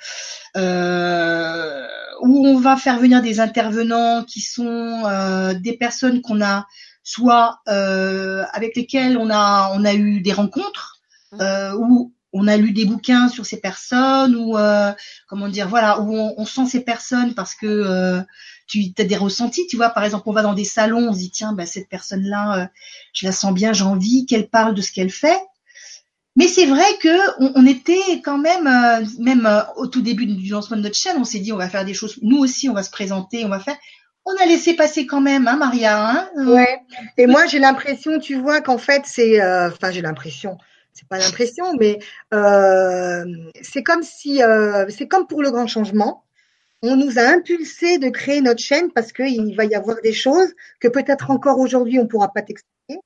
[0.57, 1.87] euh,
[2.23, 6.67] où on va faire venir des intervenants qui sont euh, des personnes qu'on a
[7.03, 11.01] soit avec lesquelles on a on a eu des rencontres.
[11.41, 14.93] Euh, où on a lu des bouquins sur ces personnes ou euh,
[15.29, 18.21] comment dire voilà où on, sent ces personnes parce que euh,
[18.67, 21.19] tu as des ressentis tu vois par exemple on va dans des salons on se
[21.19, 22.67] dit tiens bah, cette personne là euh,
[23.13, 25.41] je la sens bien j'ai envie qu'elle parle de ce qu'elle fait
[26.37, 28.69] mais c'est vrai que on, était quand même
[29.19, 31.85] même au tout début du lancement de notre chaîne on s'est dit on va faire
[31.85, 33.77] des choses nous aussi on va se présenter on va faire
[34.27, 36.09] on a laissé passer quand même, hein, Maria.
[36.09, 36.83] Hein ouais.
[37.17, 40.59] Et moi, j'ai l'impression, tu vois, qu'en fait, c'est, enfin, j'ai l'impression
[40.93, 41.99] c'est pas l'impression, mais
[42.35, 43.25] euh,
[43.63, 46.25] c'est comme si, euh, c'est comme pour le grand changement.
[46.83, 50.49] On nous a impulsé de créer notre chaîne parce qu'il va y avoir des choses
[50.81, 53.01] que peut-être encore aujourd'hui on pourra pas t'expliquer.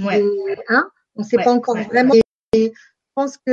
[0.00, 0.22] Ouais.
[0.68, 1.84] hein, on ne sait Ouais, pas encore ouais.
[1.84, 2.14] vraiment.
[2.52, 2.80] Et je
[3.14, 3.52] pense que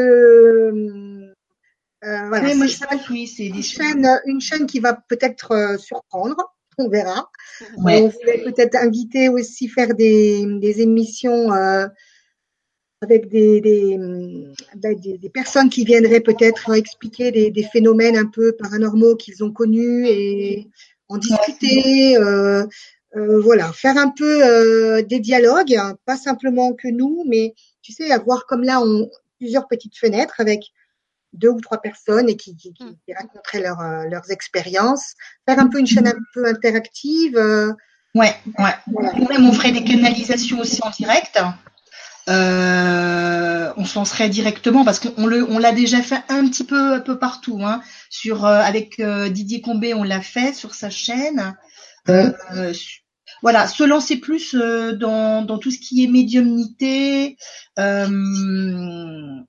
[2.03, 4.93] euh, voilà, Oui, moi, c'est je pense, oui, c'est une chaîne, une chaîne qui va
[4.93, 6.35] peut-être euh, surprendre.
[6.77, 7.29] On verra.
[7.77, 11.51] On voulait peut-être inviter aussi faire des, des émissions
[13.03, 18.17] avec des, des, hum, ben, des, des personnes qui viendraient peut-être expliquer des, des phénomènes
[18.17, 20.67] un peu paranormaux qu'ils ont connus et
[21.09, 22.17] en discuter.
[22.17, 22.65] euh,
[23.15, 27.91] euh, voilà, faire un peu euh, des dialogues, hein, pas simplement que nous, mais tu
[27.93, 30.61] sais, avoir comme là on, plusieurs petites fenêtres avec
[31.33, 33.13] deux ou trois personnes et qui, qui, qui, Mm.
[33.15, 33.77] raconteraient leur,
[34.09, 35.13] leurs expériences,
[35.47, 37.35] faire un peu une chaîne un peu interactive.
[38.15, 38.75] Ouais, ouais.
[38.87, 39.11] voilà.
[39.19, 41.37] Nous-mêmes, on ferait des canalisations aussi en direct.
[42.29, 46.93] Euh, on se lancerait directement parce qu'on le, on l'a déjà fait un petit peu
[46.93, 47.59] un peu partout.
[47.63, 47.81] Hein.
[48.09, 51.55] Sur euh, avec euh, Didier Combé, on l'a fait sur sa chaîne.
[53.41, 57.37] Voilà, se lancer plus euh, dans, dans tout ce qui est médiumnité.
[57.79, 58.07] Euh,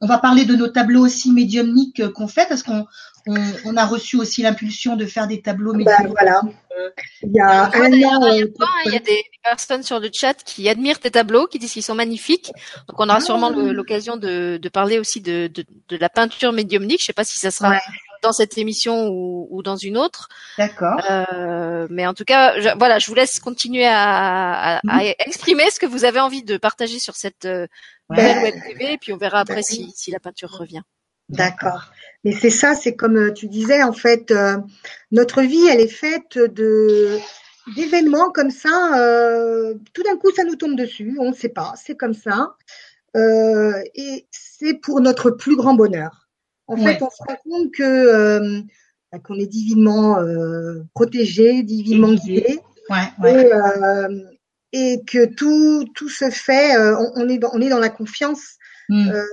[0.01, 2.87] on va parler de nos tableaux aussi médiumniques qu'on fait parce qu'on
[3.26, 6.09] on, on a reçu aussi l'impulsion de faire des tableaux Ben, médiumniques.
[6.18, 6.41] voilà.
[7.22, 8.47] Il y a un euh,
[8.87, 11.82] Il y a des personnes sur le chat qui admirent tes tableaux, qui disent qu'ils
[11.85, 12.51] sont magnifiques.
[12.89, 16.53] Donc on aura sûrement le- l'occasion de, de parler aussi de, de, de la peinture
[16.53, 17.01] médiumnique.
[17.01, 17.78] Je sais pas si ça sera Ouais.
[18.24, 20.28] Dans cette émission ou, ou dans une autre.
[20.58, 20.98] D'accord.
[21.10, 25.70] Euh, mais en tout cas, je, voilà, je vous laisse continuer à, à, à exprimer
[25.70, 27.66] ce que vous avez envie de partager sur cette euh,
[28.10, 30.82] web TV, et puis on verra après si, si la peinture revient.
[31.28, 31.90] D'accord.
[32.24, 34.56] Mais c'est ça, c'est comme euh, tu disais, en fait, euh,
[35.12, 37.18] notre vie, elle est faite de
[37.76, 38.68] d'événements comme ça.
[39.94, 41.16] tout d'un coup, ça nous tombe dessus.
[41.18, 41.72] On ne sait pas.
[41.82, 42.56] C'est comme ça.
[43.14, 46.23] Et c'est pour notre plus grand bonheur.
[46.66, 46.94] En Ouais.
[46.94, 48.60] fait, on se rend compte que euh,
[49.12, 52.40] bah, qu'on est divinement euh, protégé, divinement Guidé.
[52.42, 52.60] guidé.
[52.90, 53.46] Ouais, ouais.
[53.46, 54.18] et, euh,
[54.72, 56.76] et que tout tout se fait.
[56.76, 58.56] euh, on, on est dans, on est dans la confiance.
[58.88, 59.10] Mm.
[59.10, 59.24] Euh,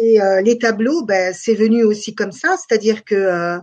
[0.00, 3.58] et euh, les tableaux, ben, c'est venu aussi comme ça, c'est-à-dire que euh,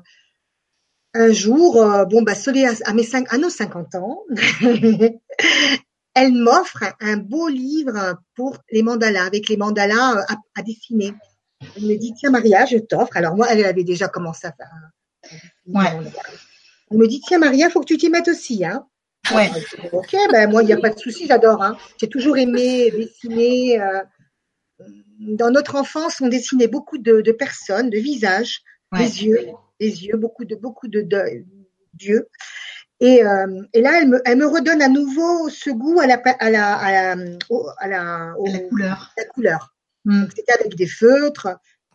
[1.13, 1.75] un jour,
[2.09, 4.23] bon, bah, Solé, à, à mes cinq, à nos 50 ans,
[6.13, 11.13] elle m'offre un, beau livre pour les mandalas, avec les mandalas à, à dessiner.
[11.75, 13.15] Elle me dit, tiens Maria, je t'offre.
[13.17, 14.91] Alors moi, elle avait déjà commencé à faire un,
[15.73, 16.11] Ouais.
[16.91, 18.85] Elle me dit, tiens Maria, faut que tu t'y mettes aussi, hein.
[19.33, 19.49] Ouais.
[19.49, 21.61] Alors, dis, Ok, ben moi, il n'y a pas de souci, j'adore.
[21.61, 21.75] Hein.
[21.99, 23.81] J'ai toujours aimé dessiner.
[23.81, 24.01] euh,
[25.19, 28.61] dans notre enfance, on dessinait beaucoup de, de personnes, de visages,
[28.93, 28.99] Ouais.
[28.99, 29.39] des yeux,
[29.81, 31.43] des yeux, beaucoup de beaucoup de, de-
[31.93, 32.29] d'yeux.
[33.01, 36.15] Et, euh, et là, elle me, elle me redonne à nouveau ce goût à la
[36.39, 39.11] à la à la, au- à la, au- À la couleur.
[39.17, 39.75] la couleur.
[40.07, 40.21] Mm.
[40.21, 41.49] Donc, c'était avec des feutres.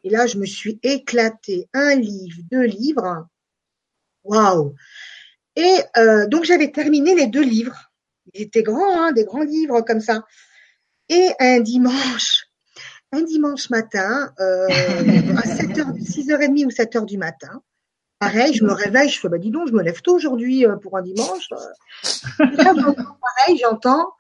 [0.05, 1.69] Et là, je me suis éclatée.
[1.73, 3.27] Un livre, deux livres.
[4.25, 4.75] Waouh
[5.57, 7.91] Et euh, donc, j'avais terminé les deux livres.
[8.35, 10.25] Ils étaient grands, hein, des grands livres comme ça.
[11.09, 12.47] Et un dimanche,
[13.11, 17.63] un dimanche matin, euh, à 7h, 6h30 ou 7h du matin,
[18.19, 20.77] pareil, je me réveille, je fais, bah dis donc, je me lève tôt aujourd'hui euh,
[20.77, 21.49] pour un dimanche.
[22.41, 24.13] Et là, j'entends pareil, j'entends,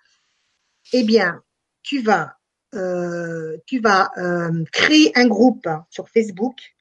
[0.92, 1.40] eh bien,
[1.82, 2.36] tu vas,
[2.74, 6.74] euh, tu vas euh, créer un groupe sur Facebook,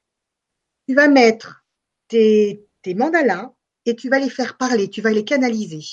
[0.88, 1.64] tu vas mettre
[2.08, 3.52] tes, tes mandalas
[3.86, 5.84] et tu vas les faire parler, tu vas les canaliser.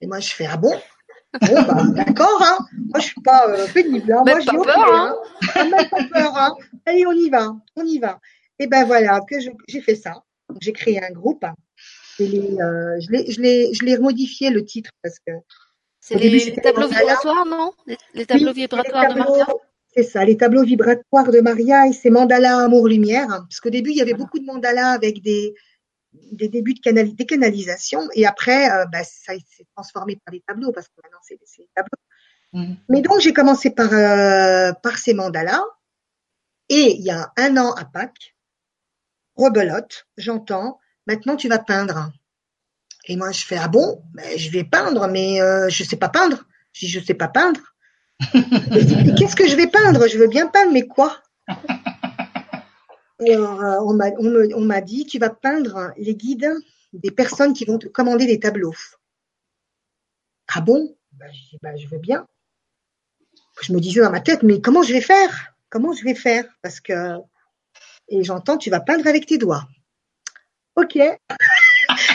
[0.00, 0.74] Et moi, je fais, ah bon?
[1.40, 2.58] Bon, bah, d'accord, hein.
[2.72, 4.12] Moi, je suis pas euh, pénible.
[4.12, 4.22] Hein.
[4.26, 5.16] Moi, ok, peur, hein.
[5.56, 5.64] hein.
[5.70, 6.56] Même pas peur, hein.
[6.84, 8.20] Allez, on y va, on y va.
[8.58, 10.22] Et ben voilà, que j'ai fait ça.
[10.60, 11.44] J'ai créé un groupe.
[12.18, 15.32] Et les, euh, je l'ai, je l'ai, je l'ai remodifié le titre parce que
[16.04, 19.44] C'est Au les, les tableaux les vibratoires, non les, les tableaux Oui, vibratoires les de
[19.94, 23.28] C'est ça, les tableaux vibratoires de Maria et ses mandalas amour-lumière.
[23.28, 24.24] Parce qu'au début, il y avait Voilà.
[24.24, 25.54] beaucoup de mandalas avec des,
[26.32, 28.08] des débuts de canali- des canalisations.
[28.14, 31.68] Et après, euh, bah, ça s'est transformé par des tableaux parce que maintenant, c'est des
[31.76, 32.02] tableaux.
[32.52, 32.74] Mm.
[32.88, 35.62] Mais donc, j'ai commencé par, euh, par ces mandalas.
[36.68, 38.34] Et il y a un an à Pâques,
[39.36, 42.10] rebelote, j'entends, maintenant tu vas peindre.
[43.06, 46.08] Et moi, je fais, ah bon, ben, je vais peindre, mais euh, je sais pas
[46.08, 46.44] peindre.
[46.72, 47.60] Je dis, je sais pas peindre.
[49.18, 50.06] Qu'est-ce que je vais peindre?
[50.06, 51.20] Je veux bien peindre, mais quoi?
[53.20, 56.52] Alors, euh, on m'a on me- on m'a dit, tu vas peindre les guides
[56.92, 58.74] des personnes qui vont te commander des tableaux.
[60.54, 60.96] Ah bon?
[61.12, 62.26] Ben, Je dis, ben, je veux bien.
[63.62, 65.54] Je me disais dans ma tête, mais comment je vais faire?
[65.70, 66.44] Comment je vais faire?
[66.62, 67.16] Parce que
[68.08, 69.66] et j'entends, tu vas peindre avec tes doigts.
[70.76, 70.98] Ok.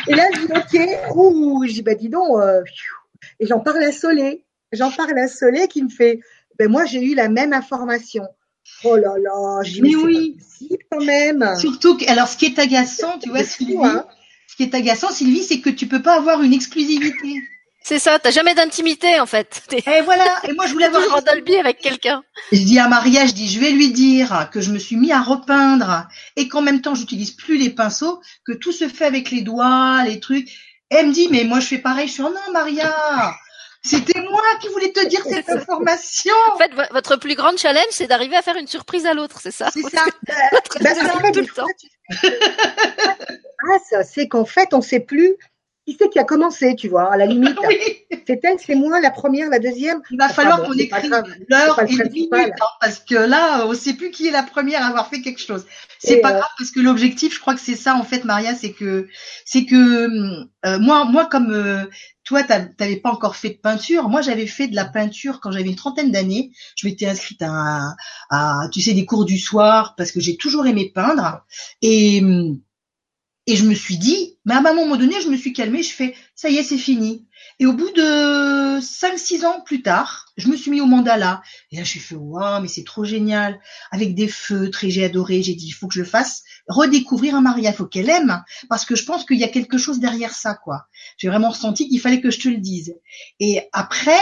[0.08, 1.16] Et là, je dis ok.
[1.16, 2.38] Ouh, je dis bah dis donc.
[2.39, 2.62] euh,
[3.39, 4.45] et j'en parle à Solé.
[4.72, 6.20] J'en parle à Solé qui me fait.
[6.60, 8.24] Ben moi, j'ai eu la même information.
[8.84, 10.38] Oh là là, j'ai Mais oui.
[10.91, 11.55] quand même.
[11.58, 14.05] Surtout que, alors, ce qui est agaçant, tu vois, Sylvie, hein.
[14.47, 17.41] ce qui est agaçant, Sylvie, c'est que tu peux pas avoir une exclusivité.
[17.88, 19.61] C'est ça, t'as jamais d'intimité en fait.
[19.88, 20.25] Et voilà.
[20.43, 21.01] Et moi, je voulais avoir.
[21.01, 22.21] toujours en Dolby avec quelqu'un.
[22.51, 25.13] Je dis à Maria, je dis, je vais lui dire que je me suis mis
[25.13, 29.31] à repeindre et qu'en même temps, j'utilise plus les pinceaux, que tout se fait avec
[29.31, 30.49] les doigts, les trucs.
[30.91, 32.09] Et elle me dit, mais moi, je fais pareil.
[32.09, 32.93] Je suis, oh non, Maria,
[33.85, 36.33] c'était moi qui voulais te dire cette information.
[36.53, 39.39] En fait, vo- votre plus grande challenge, c'est d'arriver à faire une surprise à l'autre,
[39.41, 39.69] c'est ça?
[39.73, 40.03] C'est ça.
[40.81, 41.67] Bah, c'est tout le temps.
[43.69, 45.35] Ah, qu'en fait, on sait plus
[45.88, 47.59] qui c'est qui a commencé, tu vois, à la limite?
[47.67, 48.07] Oui.
[48.27, 50.01] C'est elle, c'est moi, la première, la deuxième?
[50.09, 52.09] Il va Enfin, falloir qu'on écrive l'heure et le principal.
[52.09, 55.19] minute, hein, parce que là, on sait plus qui est la première à avoir fait
[55.21, 55.65] quelque chose.
[55.99, 58.55] C'est pas euh, grave parce que l'objectif, je crois que c'est ça en fait, Maria,
[58.55, 59.09] c'est que
[59.43, 59.75] c'est que
[60.65, 61.83] euh, moi, moi comme euh,
[62.23, 64.07] toi, t'as- t'avais pas encore fait de peinture.
[64.07, 66.51] Moi, j'avais fait de la peinture quand j'avais une trentaine d'années.
[66.77, 67.95] Je m'étais inscrite à,
[68.29, 71.45] à, tu sais, des cours du soir parce que j'ai toujours aimé peindre
[71.81, 72.59] et hum,
[73.47, 75.93] et je me suis dit, mais à un moment donné, je me suis calmée, je
[75.93, 77.25] fais, ça y est, c'est fini.
[77.59, 81.41] Et au bout de 5-6 ans plus tard, je me suis mis au mandala.
[81.71, 83.59] Et là, je suis fait, waouh, mais c'est trop génial.
[83.89, 85.41] Avec des feutres, et j'ai adoré.
[85.41, 86.43] J'ai dit, il faut que je le fasse.
[86.67, 88.43] Redécouvrir un Maria, il faut qu'elle aime.
[88.69, 90.87] Parce que je pense qu'il y a quelque chose derrière ça, quoi.
[91.17, 92.95] J'ai vraiment ressenti qu'il fallait que je te le dise.
[93.39, 94.19] Et après,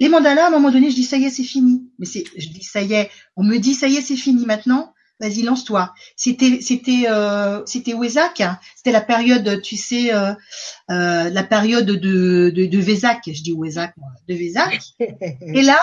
[0.00, 1.88] les mandalas, à un moment donné, je dis, ça y est, c'est fini.
[2.00, 3.10] Mais c'est, je dis, ça y est.
[3.36, 4.92] On me dit, ça y est, c'est fini maintenant.
[5.18, 5.94] Vas-y, lance-toi.
[6.14, 8.40] C'était, c'était, euh, c'était Wesak.
[8.42, 8.58] hein.
[8.76, 10.32] C'était la période, tu sais, euh,
[10.90, 12.80] euh, la période de, de, de.
[12.80, 14.80] Je dis Wesak, moi, de Vézac.
[15.00, 15.78] Et là,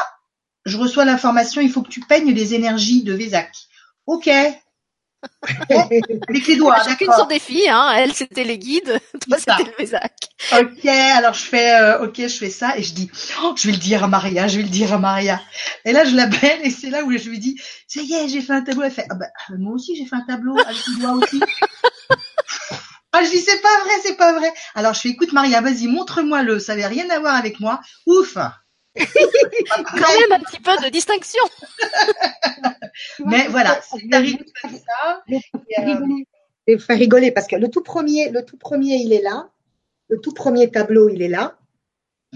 [0.66, 3.52] je reçois l'information, il faut que tu peignes les énergies de Vézac.
[4.06, 4.30] Ok.
[5.70, 7.92] Avec les doigts, Chacune son défi, hein.
[7.96, 9.00] Elle, c'était les guides.
[9.28, 10.14] Toi, c'était le Vézac.
[10.54, 13.10] Ok, alors je fais, euh, ok, je fais ça et je dis,
[13.44, 15.42] oh, je vais le dire à Maria, je vais le dire à Maria.
[15.86, 18.42] Et là, je l'appelle et c'est là où je lui dis, ça y est, j'ai
[18.42, 18.84] fait un tableau.
[18.84, 21.42] Elle fait, ah bah, moi aussi, j'ai fait un tableau avec les doigts aussi.
[23.16, 24.52] Ah, je dis, c'est pas vrai, c'est pas vrai.
[24.74, 26.58] Alors, je fais, écoute, Maria, vas-y, montre-moi-le.
[26.58, 27.80] Ça avait rien à voir avec moi.
[28.08, 28.36] Ouf.
[28.96, 31.44] Quand même un petit peu de distinction.
[33.26, 35.24] Mais voilà, c'est arrivé comme ça.
[35.28, 36.28] Et, euh, rigoler.
[36.68, 39.50] Et faire rigoler parce que le tout premier, le tout premier, il est là.
[40.10, 41.58] Le tout premier tableau, il est là.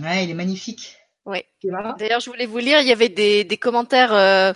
[0.01, 0.97] ouais, il est magnifique.
[1.25, 1.95] Vois?
[1.99, 4.53] D'ailleurs, je voulais vous lire, il y avait des, des commentaires euh,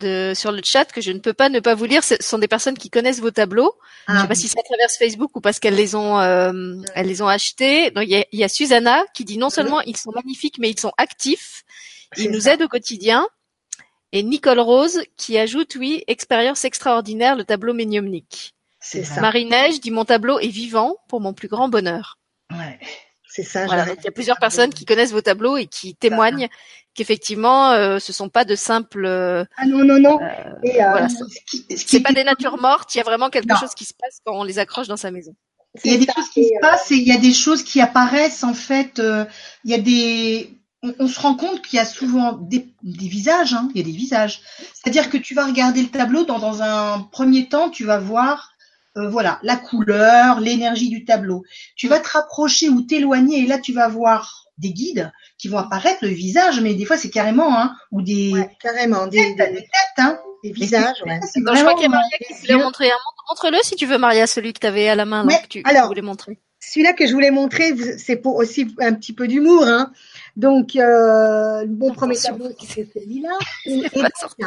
[0.00, 2.04] de, sur le chat que je ne peux pas ne pas vous lire.
[2.04, 3.74] Ce sont des personnes qui connaissent vos tableaux.
[4.08, 6.74] Je Ah, sais pas si c'est à travers Facebook ou parce qu'elles les ont, euh,
[6.94, 7.90] elles les ont achetés.
[7.90, 10.70] Donc, il y a, y a Susanna qui dit non seulement ils sont magnifiques, mais
[10.70, 11.64] ils sont actifs.
[12.16, 12.54] Ils nous ça.
[12.54, 13.26] aident au quotidien.
[14.12, 18.54] Et Nicole Rose qui ajoute, oui, expérience extraordinaire, le tableau méniumnique.
[18.80, 19.20] C'est ça.
[19.20, 22.18] Marie-Neige dit mon tableau est vivant pour mon plus grand bonheur.
[22.50, 22.78] Ouais.
[23.28, 23.66] C'est ça.
[23.66, 26.48] Voilà, il y a plusieurs personnes qui connaissent vos tableaux et qui témoignent
[26.96, 30.18] qu'effectivement, euh, ce sont pas de simples, euh, Ah non, non, non.
[30.20, 32.94] Euh, voilà, Ce qui- ce qui c'est est pas des natures mortes.
[32.94, 33.56] Il y a vraiment quelque Non.
[33.56, 35.34] chose qui se passe quand on les accroche dans sa maison.
[35.84, 37.62] Il y a des choses qui se euh, passent et il y a des choses
[37.62, 38.98] qui apparaissent en fait.
[38.98, 39.24] euh,
[39.64, 40.50] il y a des,
[40.82, 43.52] on, on se rend compte qu'il y a souvent des, des visages.
[43.52, 44.40] Hein, il y a des visages.
[44.72, 48.52] C'est-à-dire que tu vas regarder le tableau dans, dans un premier temps, tu vas voir,
[48.96, 51.42] euh, voilà, la couleur, l'énergie du tableau.
[51.76, 55.58] Tu vas te rapprocher ou t'éloigner et là tu vas voir des guides qui vont
[55.58, 59.36] apparaître le visage, mais des fois c'est carrément hein, ou des ouais, carrément, des, têtes,
[59.36, 60.18] des des, têtes, hein.
[60.42, 61.02] des visages.
[61.04, 61.20] Ouais.
[61.30, 62.86] C'est Donc, je crois qu'il y a Maria euh, qui voulait montrer.
[62.86, 62.94] un.
[62.94, 65.48] Montre- Montre-le si tu veux, Maria, celui que tu avais à la main, là, que
[65.48, 66.38] tu, alors, tu voulais montrer.
[66.60, 69.64] Celui-là que je voulais montrer, c'est pour aussi un petit peu d'humour.
[69.64, 69.92] Hein.
[70.36, 73.36] Donc, euh, mon premier tableau, celui-là.
[73.66, 74.42] Et, C'est et pas donc, sorti.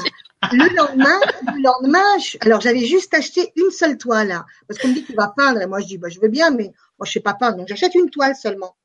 [0.53, 1.19] le lendemain,
[1.55, 5.03] le lendemain, je- alors j'avais juste acheté une seule toile, hein, parce qu'on me dit
[5.03, 7.19] tu vas peindre, et moi je dis bah je veux bien, mais moi je sais
[7.19, 8.75] pas peindre, donc j'achète une toile seulement.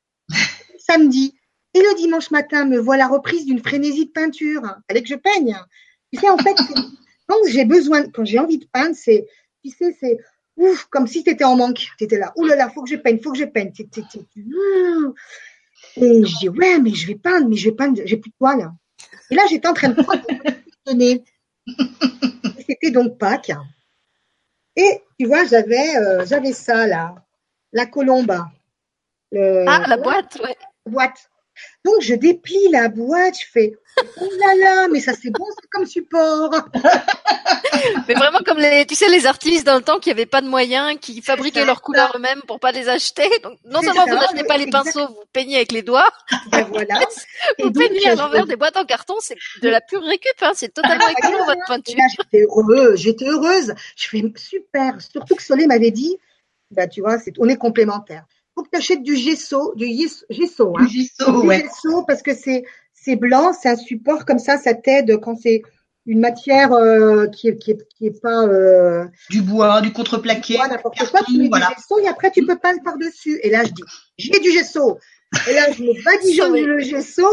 [0.86, 1.34] Samedi.
[1.74, 4.62] Et le dimanche matin, me voilà reprise d'une frénésie de peinture.
[4.88, 5.56] Fallait que je peigne.
[6.12, 6.56] Tu sais, en fait,
[7.26, 9.26] quand j'ai besoin, quand j'ai envie de peindre, c'est,
[9.64, 10.18] tu sais, c'est
[10.56, 11.88] ouf, comme si tu étais en manque.
[11.98, 13.72] Tu étais là, ouh là là, faut que je peigne, faut que je peigne.
[15.96, 18.36] Et je dis, ouais, mais je vais peindre, mais je vais peindre, j'ai plus de
[18.36, 18.70] toile.
[19.30, 20.22] Et là, j'étais en train de prendre.
[22.66, 23.52] C'était donc Pâques.
[24.76, 27.14] Et tu vois, j'avais, euh, j'avais ça là,
[27.72, 28.36] la colombe.
[29.32, 30.56] Le- Ah, la boîte, ouais.
[30.86, 31.30] Boîte.
[31.84, 33.76] Donc je déplie la boîte, je fais
[34.20, 36.50] oh là là, mais ça c'est bon, c'est comme support.
[38.08, 40.48] Mais vraiment comme les, tu sais, les artistes dans le temps qui avaient pas de
[40.48, 43.28] moyens, qui fabriquaient ça, leurs couleurs eux-mêmes pour pas les acheter.
[43.42, 44.84] Donc, non seulement ça, vous n'achetez pas les exact.
[44.84, 46.10] pinceaux, vous peignez avec les doigts,
[46.50, 47.00] Ben voilà.
[47.58, 50.52] Vous donc, peignez à l'envers des boîtes en carton, c'est de la pure récup, hein.
[50.54, 51.96] C'est totalement écolo, votre peinture.
[52.16, 53.74] j'étais heureuse, j'étais heureuse.
[53.96, 55.00] Je fais super.
[55.00, 56.16] Surtout que Soleil m'avait dit,
[56.70, 58.24] bah tu vois, c'est, on est complémentaires.
[58.54, 59.86] Faut que tu achètes du gesso, du
[60.30, 60.84] gesso, hein.
[60.84, 61.62] Du gesso, Du ouais.
[61.62, 65.62] gesso parce que c'est c'est blanc, c'est un support comme ça, ça t'aide quand c'est
[66.06, 70.58] une matière euh, qui est qui est qui est pas euh, du bois, du contreplaqué,
[70.58, 71.20] n'importe quoi.
[71.26, 71.68] Tu mets voilà.
[71.68, 73.38] du gesso et après tu peux peindre par dessus.
[73.42, 73.82] Et là je dis,
[74.18, 74.98] j'ai du gesso.
[75.48, 77.26] Et là je me badigeonne le gesso.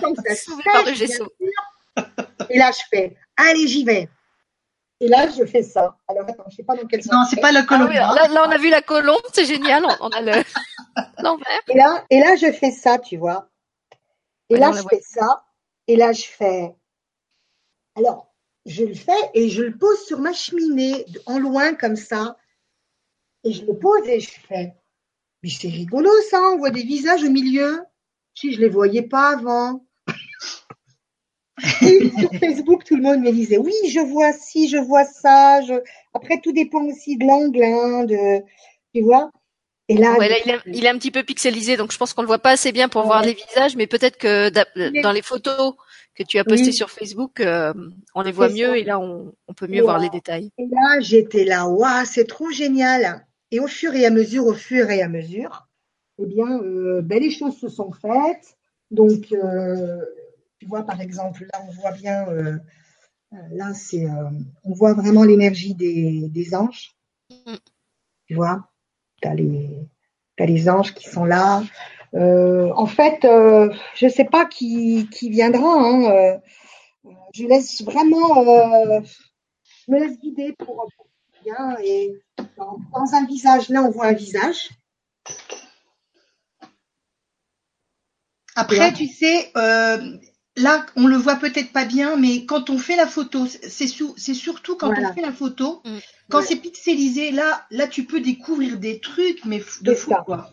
[0.00, 0.46] comme ça sèche,
[0.86, 1.26] le gesso.
[2.50, 4.08] Et là je fais, allez j'y vais.
[5.00, 5.98] Et là, je fais ça.
[6.08, 7.12] Alors, attends, je sais pas dans quel sens.
[7.12, 7.90] Non, c'est pas la colombe.
[7.92, 9.84] Ah là, là, on a vu la colombe, c'est génial.
[10.00, 10.32] On, a le
[11.22, 11.60] l'envers.
[11.68, 13.48] Et là, et là, je fais ça, tu vois.
[14.48, 15.44] Et là, je fais ça.
[15.86, 16.74] Et là, je fais.
[17.94, 18.34] Alors,
[18.64, 22.36] je le fais et je le pose sur ma cheminée, en loin comme ça.
[23.44, 24.74] Et je le pose et je fais.
[25.42, 27.84] Mais c'est rigolo ça, on voit des visages au milieu.
[28.34, 29.85] Si je les voyais pas avant.
[31.82, 35.60] Et sur Facebook, tout le monde me disait oui, je vois ci, je vois ça.
[35.62, 35.74] Je...
[36.14, 38.42] Après, tout dépend aussi de l'angle, hein, de
[38.94, 39.30] tu vois.
[39.88, 42.12] Et là, ouais, là il, est, il, est, un petit peu pixelisé, donc je pense
[42.12, 44.50] qu'on le voit pas assez bien pour voir les visages, mais peut-être que
[45.00, 45.74] dans les photos
[46.16, 47.72] que tu as postées sur Facebook, euh,
[48.14, 50.50] on les voit mieux et là on, on peut mieux voir les détails.
[50.58, 53.24] Et là, j'étais là, waouh, c'est trop génial.
[53.52, 55.68] Et au fur et à mesure, au fur et à mesure,
[56.18, 58.56] eh bien, euh, ben, les choses se sont faites.
[58.90, 60.00] Donc, euh,
[60.58, 62.58] tu vois, par exemple, là, on voit bien, euh,
[63.32, 64.06] euh là, c'est,
[64.64, 66.94] on voit vraiment l'énergie des, des anges.
[67.30, 67.56] Mm.
[68.26, 68.68] Tu vois
[69.22, 69.88] tu as les,
[70.38, 71.62] les anges qui sont là.
[72.14, 75.68] Euh, en fait, euh, je ne sais pas qui, qui viendra.
[75.68, 76.38] Hein, euh,
[77.34, 79.00] je laisse vraiment, euh,
[79.86, 80.88] je me laisse guider pour,
[81.44, 81.76] bien.
[81.82, 82.12] Et
[82.56, 84.70] dans, dans, un visage, là, on voit un visage.
[88.54, 90.16] Après, tu sais, euh,
[90.56, 93.86] là, on le voit peut-être pas bien, mais quand on fait la photo, c'est
[94.16, 95.98] c'est surtout quand on fait la photo, mm.
[96.30, 100.50] quand c'est pixelisé, là, là, tu peux découvrir des trucs, mais de fou, quoi.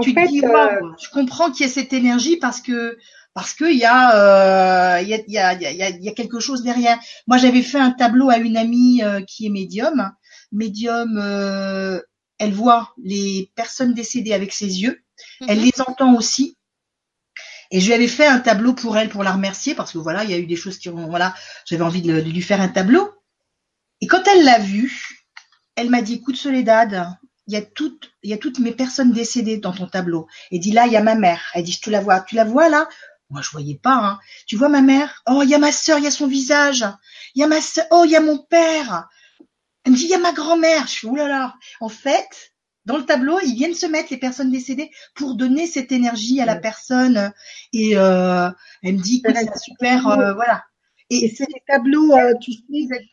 [0.00, 2.98] tu te dis, euh, je comprends qu'il y ait cette énergie parce que
[3.34, 6.62] parce qu'il y a il y, a, y, a, y, a, y a quelque chose
[6.62, 6.98] derrière.
[7.26, 10.12] Moi, j'avais fait un tableau à une amie euh, qui est médium.
[10.50, 12.00] Médium, euh,
[12.38, 15.02] elle voit les personnes décédées avec ses yeux.
[15.46, 15.62] Elle mm-hmm.
[15.76, 16.56] les entend aussi.
[17.72, 20.24] Et je lui avais fait un tableau pour elle, pour la remercier, parce que voilà,
[20.24, 22.68] il y a eu des choses qui ont, voilà, j'avais envie de, lui faire un
[22.68, 23.10] tableau.
[24.02, 25.26] Et quand elle l'a vu,
[25.74, 27.08] elle m'a dit, écoute Soledad,
[27.46, 30.28] il y a toutes, il y a toutes mes personnes décédées dans ton tableau.
[30.50, 31.50] Et dit là, il y a ma mère.
[31.54, 32.88] Elle dit, je te la vois, tu la vois là?
[33.30, 33.94] Moi, je voyais pas.
[33.94, 34.18] Hein.
[34.46, 35.22] Tu vois ma mère?
[35.26, 36.84] Oh, il y a ma sœur, il y a son visage.
[37.34, 37.86] Il y a ma sœur.
[37.90, 39.08] Oh, il y a mon père.
[39.84, 40.86] Elle me dit, il y a ma grand-mère.
[40.86, 41.54] Je suis oulala.
[41.80, 42.51] En fait,
[42.84, 46.46] dans le tableau, ils viennent se mettre les personnes décédées pour donner cette énergie à
[46.46, 47.32] la personne.
[47.72, 48.50] Et euh,
[48.82, 50.64] elle me dit que c'est super, euh, voilà.
[51.10, 52.60] Et, c'est des tableaux, euh, tu sais,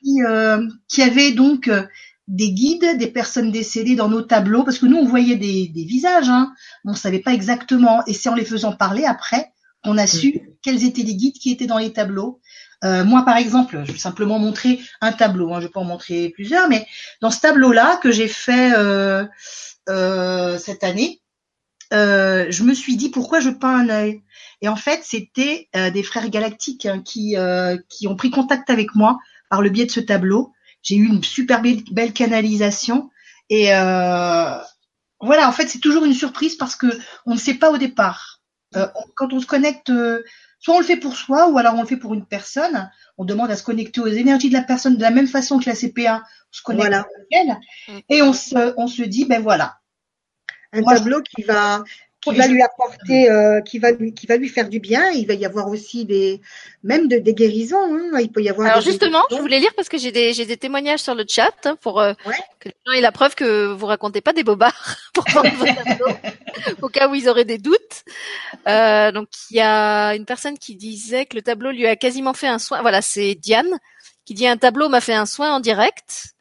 [0.01, 1.83] qui, euh, qui avaient donc euh,
[2.27, 5.83] des guides, des personnes décédées dans nos tableaux, parce que nous on voyait des, des
[5.83, 6.53] visages, hein,
[6.85, 8.03] on savait pas exactement.
[8.07, 9.51] Et c'est en les faisant parler après
[9.83, 10.39] qu'on a su mm.
[10.61, 12.39] quels étaient les guides qui étaient dans les tableaux.
[12.83, 15.53] Euh, moi, par exemple, je vais simplement montrer un tableau.
[15.53, 16.85] Hein, je pas en montrer plusieurs, mais
[17.21, 19.25] dans ce tableau-là que j'ai fait euh,
[19.89, 21.21] euh, cette année,
[21.93, 24.21] euh, je me suis dit pourquoi je peins un œil.
[24.61, 27.35] Et en fait, c'était euh, des frères galactiques hein, qui
[27.89, 29.17] qui ont pris contact avec moi
[29.49, 30.53] par le biais de ce tableau.
[30.81, 33.09] J'ai eu une super belle, belle canalisation
[33.49, 33.71] et
[35.21, 35.49] voilà.
[35.49, 36.87] En fait, c'est toujours une surprise parce que
[37.25, 38.39] on ne sait pas au départ.
[39.15, 39.91] quand on se connecte
[40.59, 42.91] Soit on le fait pour soi, ou alors on le fait pour une personne.
[43.17, 45.69] On demande à se connecter aux énergies de la personne de la même façon que
[45.69, 47.57] la CP1 se connecte à elle.
[47.87, 47.99] Mm.
[48.09, 49.79] Et on se, on se dit, ben voilà.
[50.71, 51.83] Un tableau qui va,
[52.21, 55.09] qui va lui apporter, euh, qui va lui, qui va lui faire du bien.
[55.11, 56.41] Il va y avoir aussi des,
[56.83, 57.77] même de, des guérisons.
[57.77, 58.19] Hein.
[58.19, 58.67] Il peut y avoir.
[58.67, 61.53] Alors justement, je voulais lire parce que j'ai des, j'ai des témoignages sur le chat
[61.65, 62.13] hein, pour euh,
[62.59, 65.25] que les gens aient la preuve que vous racontez pas des bobards pour
[66.81, 68.03] au cas où ils auraient des doutes.
[68.67, 72.33] Euh, donc il y a une personne qui disait que le tableau lui a quasiment
[72.33, 72.81] fait un soin.
[72.81, 73.79] Voilà, c'est Diane
[74.25, 76.35] qui dit un tableau m'a fait un soin en direct.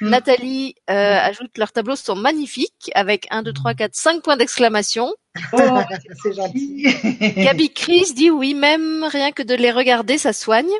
[0.00, 0.10] Hmm.
[0.10, 5.12] Nathalie euh, ajoute leurs tableaux sont magnifiques avec 1, 2, 3, 4, 5 points d'exclamation.
[5.52, 5.80] Oh,
[6.22, 6.86] c'est gentil.
[7.36, 10.72] Gabi Chris dit oui, même rien que de les regarder, ça soigne.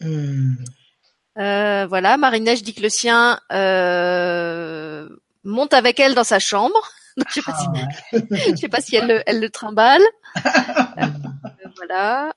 [0.00, 0.54] Hmm.
[1.38, 2.16] Euh, voilà,
[2.56, 5.08] dit que le sien euh,
[5.44, 6.92] monte avec elle dans sa chambre.
[7.28, 7.66] je sais pas si,
[8.14, 10.02] ah sais pas si elle le, elle le trimballe.
[10.36, 11.06] Euh,
[11.76, 12.32] voilà.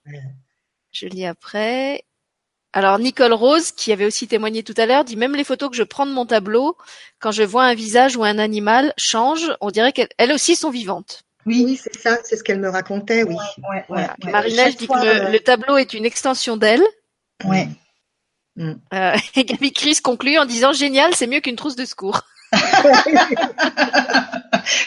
[0.92, 2.04] Je lis après.
[2.76, 5.78] Alors Nicole Rose, qui avait aussi témoigné tout à l'heure, dit même les photos que
[5.78, 6.76] je prends de mon tableau,
[7.20, 11.24] quand je vois un visage ou un animal change, on dirait qu'elles aussi sont vivantes.
[11.46, 13.38] Oui, c'est ça, c'est ce qu'elle me racontait, oui.
[13.70, 14.08] Ouais, ouais,
[14.74, 16.84] dit que le, tableau est une extension d'elle.
[17.46, 17.70] Ouais.
[18.58, 18.74] Mm.
[18.94, 22.24] Euh, et Gabi Chris conclut en disant génial, c'est mieux qu'une trousse de secours.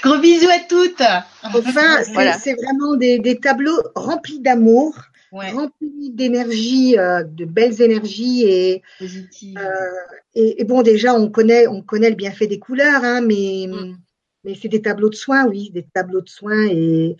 [0.03, 1.01] Gros bisous à toutes.
[1.43, 2.03] Enfin,
[2.39, 4.95] c'est vraiment des, des tableaux remplis d'amour
[5.33, 12.16] rempli d'énergie, de belles énergies et, et, et bon déjà on connaît on connaît le
[12.16, 13.97] bienfait des couleurs, hein, mais mm.
[14.45, 17.16] mais c'est des tableaux de soins, oui, des tableaux de soins et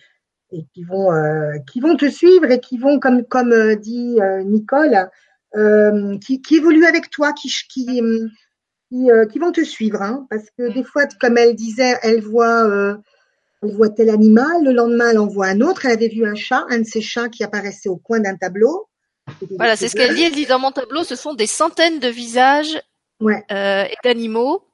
[0.51, 1.09] et qui vont
[1.71, 5.09] qui vont te suivre et qui vont comme comme dit Nicole
[5.55, 8.01] euh, qui, qui évoluent avec toi, qui, qui,
[8.89, 10.01] qui, euh, qui vont te suivre.
[10.01, 12.95] Hein, parce que des fois, comme elle disait, elle voit, euh,
[13.61, 15.85] elle voit tel animal, le lendemain, elle en voit un autre.
[15.85, 18.87] Elle avait vu un chat, un de ces chats qui apparaissait au coin d'un tableau.
[19.57, 20.23] Voilà, c'est ce qu'elle dit.
[20.23, 22.81] Elle dit dans mon tableau, ce sont des centaines de visages
[23.19, 23.43] ouais.
[23.51, 24.65] euh, et d'animaux.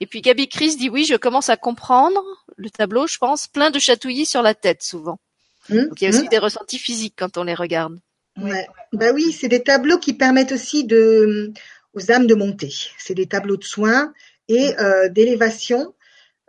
[0.00, 2.20] Et puis Gabi Chris dit oui, je commence à comprendre
[2.56, 5.18] le tableau, je pense, plein de chatouillis sur la tête souvent.
[5.68, 5.86] Mmh.
[5.86, 6.30] Donc il y a aussi mmh.
[6.30, 7.98] des ressentis physiques quand on les regarde.
[8.40, 8.66] Ouais.
[8.92, 11.52] Bah oui, c'est des tableaux qui permettent aussi de
[11.94, 12.72] aux âmes de monter.
[12.98, 14.12] C'est des tableaux de soins
[14.48, 15.94] et euh, d'élévation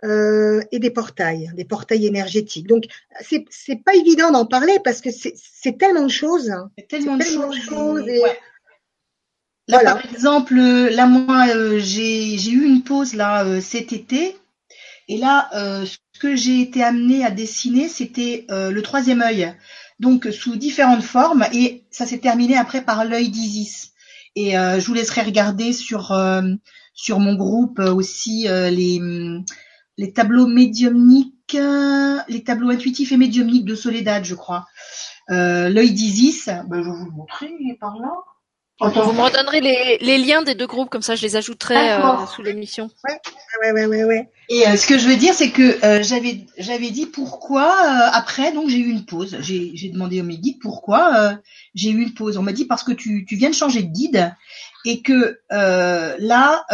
[0.03, 2.67] euh, et des portails, des portails énergétiques.
[2.67, 2.85] Donc
[3.21, 6.51] c'est c'est pas évident d'en parler parce que c'est c'est tellement de choses.
[6.77, 8.07] C'est tellement, de choses.
[8.07, 8.21] et...
[9.67, 14.35] Là par exemple, là moi euh, j'ai j'ai eu une pause là euh, cet été
[15.07, 19.53] et là euh, ce que j'ai été amenée à dessiner c'était le troisième œil
[20.01, 23.91] donc sous différentes formes, et ça s'est terminé après par l'œil d'Isis.
[24.35, 26.41] Et euh, je vous laisserai regarder sur euh,
[26.93, 28.99] sur mon groupe euh, aussi les
[30.01, 31.55] les tableaux médiumniques,
[32.27, 34.65] les tableaux intuitifs et médiumniques de Soledad, je crois.
[35.29, 38.11] l'œil d'Isis, ben, je vais vous le montrer, il est par là.
[38.81, 42.25] Vous me redonnerez les, les, liens des deux groupes, comme ça je les ajouterai euh,
[42.25, 42.89] sous l'émission.
[43.07, 46.47] Ouais, ouais, ouais, ouais, Et euh, ce que je veux dire, c'est que euh, j'avais
[46.57, 47.71] j'avais dit pourquoi
[48.11, 49.37] après, donc j'ai eu une pause.
[49.41, 51.35] J'ai demandé à mes guides pourquoi
[51.75, 52.37] j'ai eu une pause.
[52.37, 54.33] On m'a dit parce que tu, tu viens de changer de guide
[54.86, 56.65] et que là,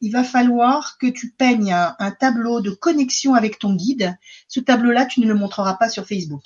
[0.00, 4.16] il va falloir que tu peignes un, un, tableau de connexion avec ton guide.
[4.48, 6.42] Ce tableau-là, tu ne le montreras pas sur Facebook.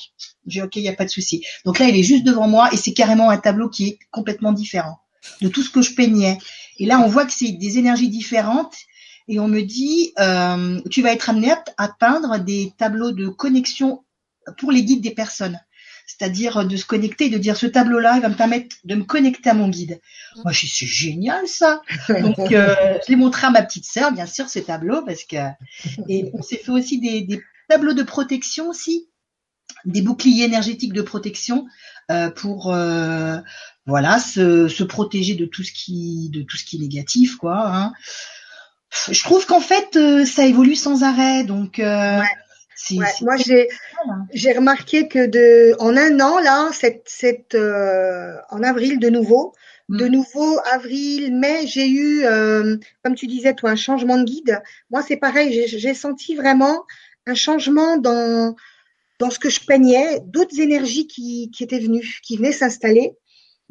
[0.46, 1.44] J'ai ok, il n'y a pas de souci.
[1.64, 4.52] Donc là, il est juste devant moi et c'est carrément un tableau qui est complètement
[4.52, 4.98] différent
[5.40, 6.38] de tout ce que je peignais.
[6.78, 8.74] Et là, on voit que c'est des énergies différentes
[9.28, 14.04] et on me dit, euh, tu vas être amené à peindre des tableaux de connexion
[14.58, 15.60] pour les guides des personnes.
[16.06, 19.50] C'est-à-dire de se connecter, de dire ce tableau-là, il va me permettre de me connecter
[19.50, 20.00] à mon guide.
[20.44, 21.82] Moi, je suis c'est génial ça.
[22.08, 22.74] Donc, euh,
[23.04, 25.36] je l'ai montré à ma petite sœur, bien sûr, ces tableaux, parce que
[26.08, 29.08] et on s'est fait aussi des, des tableaux de protection aussi
[29.84, 31.66] des boucliers énergétiques de protection
[32.10, 33.38] euh, pour euh,
[33.86, 37.66] voilà se, se, protéger de tout ce qui de tout ce qui est négatif quoi.
[37.66, 37.92] Hein.
[39.10, 41.78] Je trouve qu'en fait euh, ça évolue sans arrêt donc.
[41.78, 42.26] Euh, ouais.
[42.90, 43.06] Ouais.
[43.20, 43.68] Moi j'ai
[44.08, 44.26] hein.
[44.32, 49.54] j'ai remarqué que de en un an là cette cette euh, en avril de nouveau
[49.88, 49.98] mm.
[49.98, 52.24] de nouveau avril mai j'ai eu
[53.04, 54.62] comme tu disais toi un changement de guide.
[54.90, 56.84] Moi c'est pareil j'ai senti vraiment
[57.26, 58.56] un changement dans
[59.22, 63.12] dans ce que je peignais, d'autres énergies qui, qui étaient venues, qui venaient s'installer,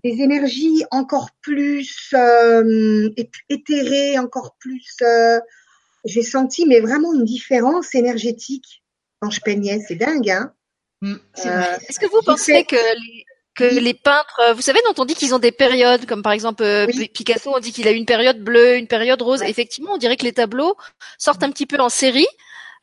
[0.01, 3.09] des énergies encore plus euh,
[3.49, 4.95] éthérées, encore plus.
[5.01, 5.39] Euh,
[6.05, 8.80] j'ai senti, mais vraiment une différence énergétique
[9.21, 9.79] quand je peignais.
[9.87, 10.53] C'est dingue, hein
[11.01, 11.15] mm,
[11.45, 15.15] euh, Est-ce que vous pensez que les, que les peintres, vous savez, dont on dit
[15.15, 16.63] qu'ils ont des périodes, comme par exemple
[17.13, 19.41] Picasso, on dit qu'il a une période bleue, une période rose.
[19.43, 20.75] Effectivement, on dirait que les tableaux
[21.17, 22.27] sortent un petit peu en série.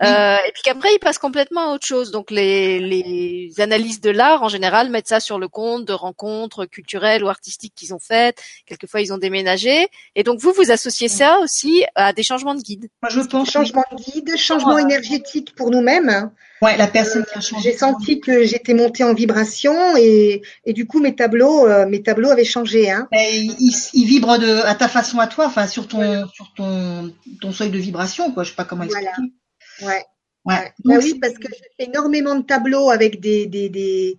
[0.02, 2.10] Euh, et puis qu'après, ils passent complètement à autre chose.
[2.10, 6.66] Donc les, les analystes de l'art, en général, mettent ça sur le compte de rencontres
[6.66, 8.42] culturelles ou artistiques qu'ils ont faites.
[8.66, 9.88] Quelquefois, ils ont déménagé.
[10.14, 12.88] Et donc, vous, vous associez ça aussi à des changements de guide.
[13.02, 16.30] Moi, je pense changement de guide, changement énergétique pour nous-mêmes.
[16.60, 17.70] Ouais, la personne qui a changé.
[17.70, 22.02] J'ai senti que j'étais montée en vibration et, et du coup mes tableaux, euh, mes
[22.02, 22.90] tableaux avaient changé.
[22.90, 23.06] Hein.
[23.12, 27.52] ils, ils, vibrent de à ta façon à toi, enfin sur ton sur ton ton
[27.52, 28.42] seuil de vibration, quoi.
[28.42, 29.10] Je sais pas comment expliquer.
[29.82, 30.04] Ouais.
[30.44, 30.72] Ouais.
[30.84, 34.16] Bah oui, parce que j'ai fait énormément de tableaux avec des, des, des,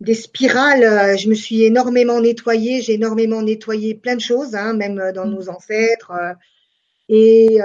[0.00, 0.84] des spirales.
[0.84, 2.80] Euh, je me suis énormément nettoyée.
[2.80, 5.34] J'ai énormément nettoyé plein de choses, hein, même euh, dans mm.
[5.34, 6.12] nos ancêtres.
[6.12, 6.34] Euh,
[7.08, 7.58] et,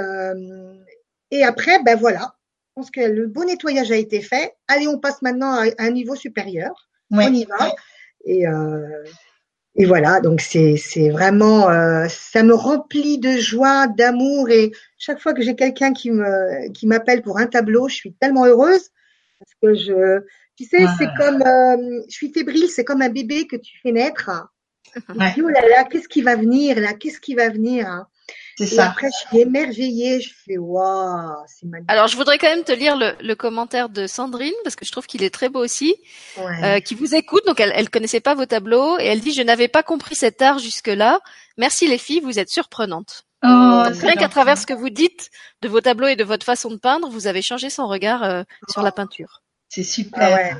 [1.32, 2.36] et après, ben voilà.
[2.68, 4.54] Je pense que le beau nettoyage a été fait.
[4.68, 6.90] Allez, on passe maintenant à, un niveau supérieur.
[7.12, 7.74] On y va.
[8.26, 8.46] Et,
[9.78, 15.20] et voilà, donc c'est c'est vraiment euh, ça me remplit de joie, d'amour et chaque
[15.20, 18.90] fois que j'ai quelqu'un qui me qui m'appelle pour un tableau, je suis tellement heureuse
[19.40, 20.22] parce que je
[20.56, 23.92] tu sais, c'est comme euh, je suis fébrile, c'est comme un bébé que tu fais
[23.92, 24.32] naître.
[25.10, 25.34] Ouais.
[25.44, 26.94] oh là là, qu'est-ce qui va venir là?
[26.94, 28.08] Qu'est-ce qui va venir hein?
[28.58, 28.88] C'est ça.
[28.88, 31.92] Après, je suis émerveillée, je fais waouh, c'est magnifique.
[31.92, 34.92] Alors, je voudrais quand même te lire le, le commentaire de Sandrine parce que je
[34.92, 35.96] trouve qu'il est très beau aussi,
[36.38, 36.64] ouais.
[36.64, 37.46] euh, qui vous écoute.
[37.46, 40.42] Donc, elle, elle connaissait pas vos tableaux et elle dit je n'avais pas compris cet
[40.42, 41.20] art jusque là.
[41.58, 43.26] Merci les filles, vous êtes surprenantes.
[43.44, 45.30] Oh, rien qu'à travers ce que vous dites
[45.62, 48.44] de vos tableaux et de votre façon de peindre, vous avez changé son regard euh,
[48.70, 49.42] sur la peinture.
[49.70, 50.56] C'est super.
[50.56, 50.58] Ah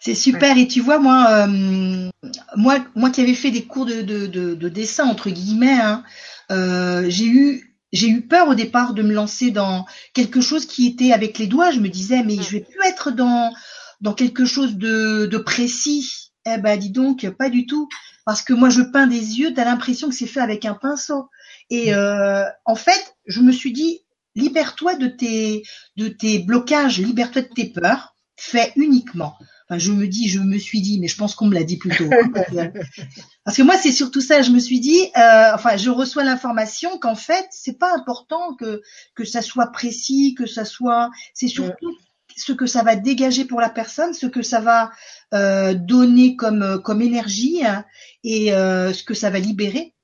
[0.00, 0.56] C'est super.
[0.56, 2.10] Et tu vois, moi, euh,
[2.56, 6.04] moi, moi qui avais fait des cours de, de, de, dessin entre guillemets, hein,
[6.50, 10.86] euh, j'ai eu j'ai eu peur au départ de me lancer dans quelque chose qui
[10.86, 11.70] était avec les doigts.
[11.70, 13.52] Je me disais, mais je vais plus être dans
[14.00, 16.30] dans quelque chose de, de précis.
[16.46, 17.88] Eh ben, dis donc, pas du tout.
[18.24, 20.74] Parce que moi, je peins des yeux, tu as l'impression que c'est fait avec un
[20.74, 21.28] pinceau.
[21.70, 24.00] Et euh, en fait, je me suis dit,
[24.34, 25.62] libère-toi de tes
[25.96, 29.34] de tes blocages, libère-toi de tes peurs, fais uniquement
[29.76, 31.94] je me dis, je me suis dit, mais je pense qu'on me l'a dit plus
[31.94, 32.08] tôt.
[33.44, 34.40] Parce que moi, c'est surtout ça.
[34.40, 38.80] Je me suis dit, euh, enfin, je reçois l'information qu'en fait, c'est pas important que
[39.14, 41.10] que ça soit précis, que ça soit.
[41.34, 41.94] C'est surtout
[42.34, 44.90] ce que ça va dégager pour la personne, ce que ça va
[45.34, 47.84] euh, donner comme comme énergie hein,
[48.24, 49.94] et euh, ce que ça va libérer.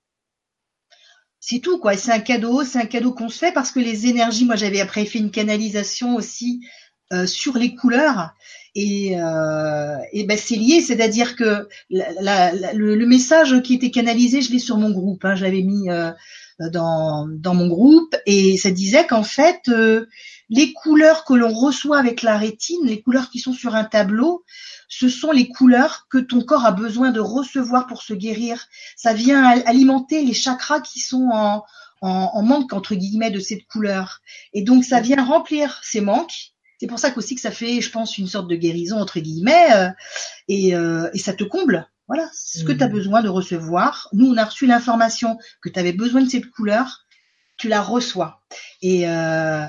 [1.40, 1.96] C'est tout quoi.
[1.96, 4.44] C'est un cadeau, c'est un cadeau qu'on se fait parce que les énergies.
[4.44, 6.60] Moi, j'avais après fait une canalisation aussi
[7.26, 8.34] sur les couleurs.
[8.74, 13.92] Et, euh, et ben c'est lié, c'est-à-dire que la, la, le, le, message qui était
[13.92, 16.10] canalisé, je l'ai sur mon groupe, hein, j'avais mis euh,
[16.58, 20.06] dans, dans mon groupe, et ça disait qu'en fait, euh,
[20.50, 24.42] les couleurs que l'on reçoit avec la rétine, les couleurs qui sont sur un tableau,
[24.88, 28.66] ce sont les couleurs que ton corps a besoin de recevoir pour se guérir.
[28.96, 31.62] Ça vient alimenter les chakras qui sont en,
[32.00, 34.20] en, en manque entre guillemets de cette couleur,
[34.52, 37.90] et donc ça vient remplir ces manques c'est pour ça qu'aussi que ça fait, je
[37.90, 39.90] pense, une sorte de guérison entre guillemets, euh,
[40.48, 41.88] et, euh, et, ça te comble.
[42.06, 42.92] Voilà, ce que tu as mmh.
[42.92, 44.08] besoin de recevoir.
[44.12, 47.06] Nous, on a reçu l'information que tu avais besoin de cette couleur,
[47.56, 48.42] tu la reçois.
[48.82, 49.64] Et euh,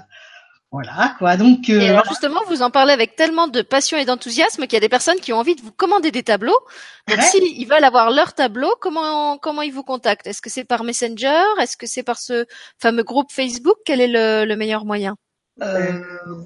[0.71, 1.37] voilà quoi.
[1.37, 4.77] Donc et alors justement, vous en parlez avec tellement de passion et d'enthousiasme qu'il y
[4.77, 6.59] a des personnes qui ont envie de vous commander des tableaux.
[7.07, 10.27] Donc s'ils veulent avoir leur tableau, comment comment ils vous contactent?
[10.27, 11.43] Est-ce que c'est par Messenger?
[11.61, 12.45] Est-ce que c'est par ce
[12.77, 13.77] fameux groupe Facebook?
[13.85, 15.15] Quel est le, le meilleur moyen?
[15.61, 16.01] Euh,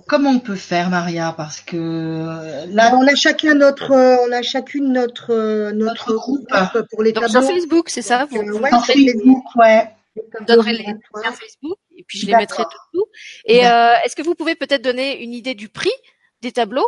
[0.07, 1.33] comment on peut faire, Maria?
[1.35, 6.47] Parce que euh, là, on a chacun notre, euh, on a chacune notre notre, groupe,
[6.91, 7.29] pour les tableaux.
[7.29, 9.89] Sur Facebook, c'est ça Vous, ouais, Facebook, ouais.
[10.15, 10.97] Je donnerai les liens
[11.31, 13.05] Facebook et puis je les mettrai tout.
[13.45, 15.91] Et euh, est-ce que vous pouvez peut-être donner une idée du prix
[16.41, 16.87] des tableaux?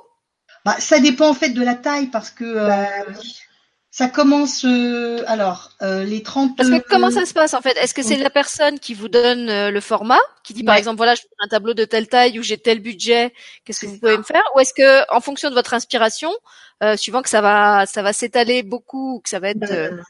[0.65, 2.87] Bah, ça dépend en fait de la taille parce que bah,
[3.93, 7.75] ça commence euh, alors euh, les 30 Parce que comment ça se passe en fait?
[7.77, 10.95] Est-ce que c'est la personne qui vous donne euh, le format, qui dit par exemple
[10.95, 13.33] voilà, je fais un tableau de telle taille ou j'ai tel budget,
[13.65, 14.43] qu'est-ce que vous pouvez me faire?
[14.55, 16.31] Ou est-ce que en fonction de votre inspiration,
[16.95, 20.01] suivant que ça va ça va s'étaler beaucoup, que ça va être ben,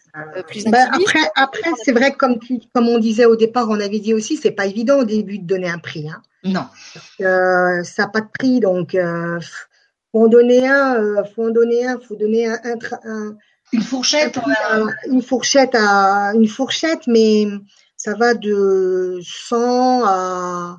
[0.48, 2.38] plus ben, après après c'est vrai comme
[2.76, 5.48] comme on disait au départ, on avait dit aussi c'est pas évident au début de
[5.48, 6.22] donner un prix hein.
[6.44, 6.68] Non.
[7.20, 8.96] ça n'a pas de prix donc
[10.12, 12.60] faut en donner un, faut en donner un, faut donner un,
[13.06, 13.36] un
[13.72, 14.40] une fourchette,
[15.10, 17.48] une fourchette à une fourchette, mais
[17.98, 20.78] ça va de 100 à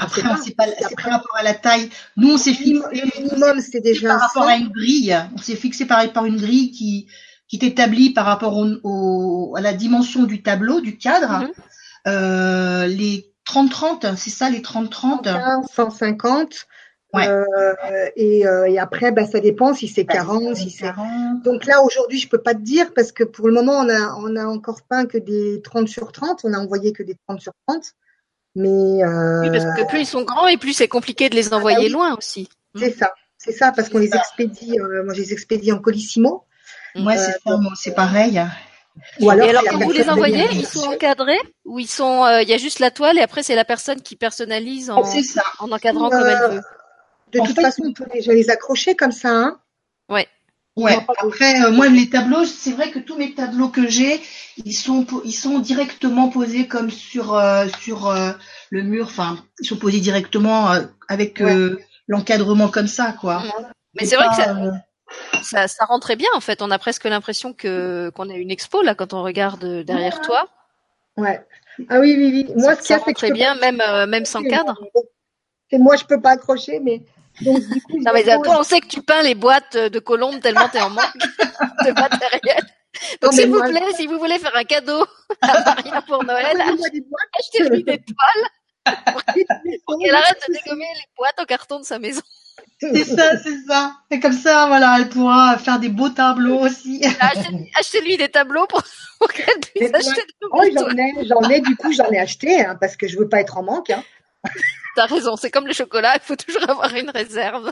[0.00, 0.64] après, c'est pas,
[1.02, 1.90] par rapport à la taille.
[2.16, 2.82] Nous, on s'est fixé.
[2.90, 5.14] Le minimum, c'est déjà par rapport à une grille.
[5.34, 7.06] On s'est fixé par, par une grille qui,
[7.48, 11.44] qui est établie par rapport au, à la dimension du tableau, du cadre.
[11.44, 11.52] Mm-hmm.
[12.08, 15.66] euh, les 30-30, c'est ça, les 30-30?
[15.70, 16.66] 150.
[17.12, 17.26] Ouais.
[17.26, 17.74] Euh,
[18.14, 20.92] et, euh, et, après, bah, ça dépend si c'est 40, si c'est.
[21.44, 24.14] Donc là, aujourd'hui, je peux pas te dire parce que pour le moment, on a,
[24.18, 26.40] on a encore peint que des 30 sur 30.
[26.44, 27.82] On a envoyé que des 30 sur 30.
[28.56, 28.68] Mais
[29.04, 29.42] euh...
[29.42, 31.56] oui, parce que plus ils sont grands et plus c'est compliqué de les ah bah
[31.58, 32.48] envoyer loin aussi.
[32.74, 34.78] C'est ça, c'est ça, parce qu'on les expédie.
[34.78, 36.44] Euh, moi, je les expédie en colissimo.
[36.96, 38.40] Moi, c'est euh, c'est pareil.
[39.20, 42.48] Ou alors, et alors quand vous les envoyez, ils sont encadrés ou ils sont, il
[42.48, 45.02] y a juste la toile et après c'est la personne qui personnalise en,
[45.60, 46.60] en encadrant comme elle veut?
[47.32, 49.30] De toute façon, on peut déjà les accrocher comme ça.
[49.30, 49.60] Hein
[50.08, 50.26] ouais.
[50.76, 50.96] Ouais.
[51.18, 54.20] Après, euh, moi, les tableaux, c'est vrai que tous mes tableaux que j'ai,
[54.64, 58.32] ils sont, ils sont directement posés comme sur euh, sur euh,
[58.70, 59.06] le mur.
[59.06, 60.70] Enfin, ils sont posés directement
[61.08, 61.42] avec
[62.06, 63.42] l'encadrement comme ça, quoi.
[63.94, 64.56] Mais c'est vrai que ça,
[65.42, 66.28] ça, ça rend très bien.
[66.34, 69.82] En fait, on a presque l'impression que qu'on a une expo là quand on regarde
[69.82, 70.48] derrière toi.
[71.16, 71.44] Ouais.
[71.88, 72.54] Ah oui, oui, oui.
[72.56, 74.80] Moi, ça, ce rend très bien, même même sans cadre.
[75.72, 77.02] Moi, je peux pas accrocher, mais
[77.42, 80.40] donc, du coup, non, mais toi, on sait que tu peins les boîtes de colombes
[80.40, 81.12] tellement t'es en manque
[81.84, 82.64] de matériel.
[83.22, 85.04] Donc, s'il vous plaît, si vous voulez faire un cadeau
[85.42, 86.60] à Maria pour Noël,
[87.38, 92.22] achetez-lui des toiles pour qu'elle arrête de dégommer les boîtes en carton de sa maison.
[92.78, 93.94] C'est ça, c'est ça.
[94.10, 97.02] Et comme ça, voilà, elle pourra faire des beaux tableaux aussi.
[97.78, 98.82] Achetez-lui des tableaux pour,
[99.32, 102.76] qu'elle puisse acheter des oh, j'en ai, j'en ai, du coup, j'en ai acheté, hein,
[102.80, 103.90] parce que je veux pas être en manque.
[103.90, 104.02] Hein.
[104.96, 107.70] T'as raison, c'est comme le chocolat, il faut toujours avoir une réserve.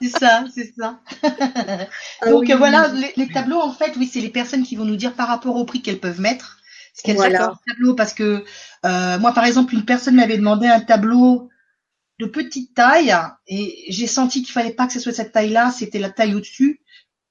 [0.00, 1.00] C'est ça, c'est ça.
[2.22, 5.14] Ah Donc voilà, les, tableaux, en fait, oui, c'est les personnes qui vont nous dire
[5.14, 6.58] par rapport au prix qu'elles peuvent mettre,
[6.94, 7.54] ce qu'elles voilà.
[7.66, 8.44] tableau, parce que
[8.84, 11.48] euh, moi, par exemple, une personne m'avait demandé un tableau
[12.20, 15.98] de petite taille et j'ai senti qu'il fallait pas que ce soit cette taille-là, c'était
[15.98, 16.82] la taille au-dessus.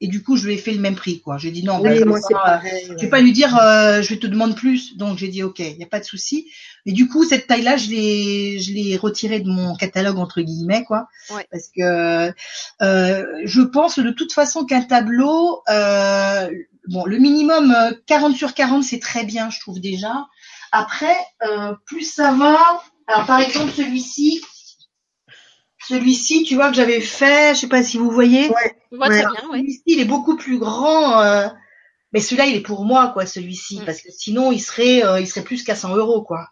[0.02, 1.38] Et du coup je lui ai fait le même prix quoi.
[1.38, 2.86] J'ai dit non, oui, bah, moi c'est pas, pareil.
[2.89, 5.60] je vais pas lui dire euh, je vais te demander plus, donc j'ai dit ok,
[5.60, 6.50] il y a pas de souci.
[6.86, 10.41] Mais du coup cette taille là je l'ai je l'ai retirée de mon catalogue entre
[10.41, 11.45] guillemets quoi, Ouais.
[11.52, 12.32] parce que
[12.82, 16.50] euh, je pense de toute façon qu'un tableau euh,
[16.88, 20.28] bon le minimum euh, 40 sur 40 c'est très bien je trouve déjà.
[20.72, 22.58] Après euh, plus ça va,
[23.08, 24.41] alors par exemple celui-ci
[25.88, 28.50] celui-ci, tu vois que j'avais fait, je sais pas si vous voyez.
[28.50, 28.76] Ouais.
[28.92, 29.08] Ouais.
[29.10, 29.42] très bien.
[29.52, 31.22] Celui-ci, il est beaucoup plus grand.
[31.22, 31.48] euh,
[32.12, 33.86] mais celui-là, il est pour moi, quoi, celui-ci, Mm.
[33.86, 36.48] parce que sinon, il serait, euh, il serait plus qu'à 100 euros, quoi.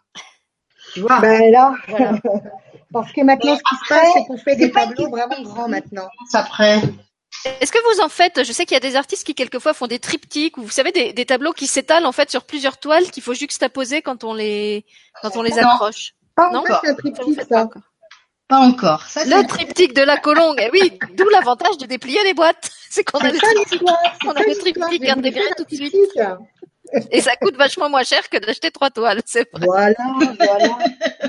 [0.94, 1.20] Tu vois?
[1.20, 2.12] Ben là, Voilà.
[2.92, 6.08] parce que maintenant, ce qui se passe, c'est qu'on fait des tableaux vraiment grands maintenant.
[6.32, 6.80] après.
[7.60, 9.86] Est-ce que vous en faites Je sais qu'il y a des artistes qui quelquefois font
[9.86, 13.10] des triptyques ou vous savez des, des tableaux qui s'étalent en fait sur plusieurs toiles
[13.10, 14.84] qu'il faut juxtaposer quand on les
[15.22, 15.58] quand on les Non.
[15.68, 16.14] accroche.
[16.34, 17.68] Pas Non, un triptyque, ça.
[18.48, 19.02] Pas encore.
[19.02, 20.56] Ça, c'est Le triptyque de la colongue.
[20.58, 22.70] Eh oui, d'où l'avantage de déplier les boîtes.
[22.90, 23.38] C'est qu'on a le
[24.26, 25.92] on a le triptyque intégré tout de suite.
[25.92, 26.22] triptyque.
[27.12, 29.20] et ça coûte vachement moins cher que d'acheter trois toiles.
[29.26, 29.66] C'est vrai.
[29.66, 29.94] Voilà,
[30.38, 30.78] voilà.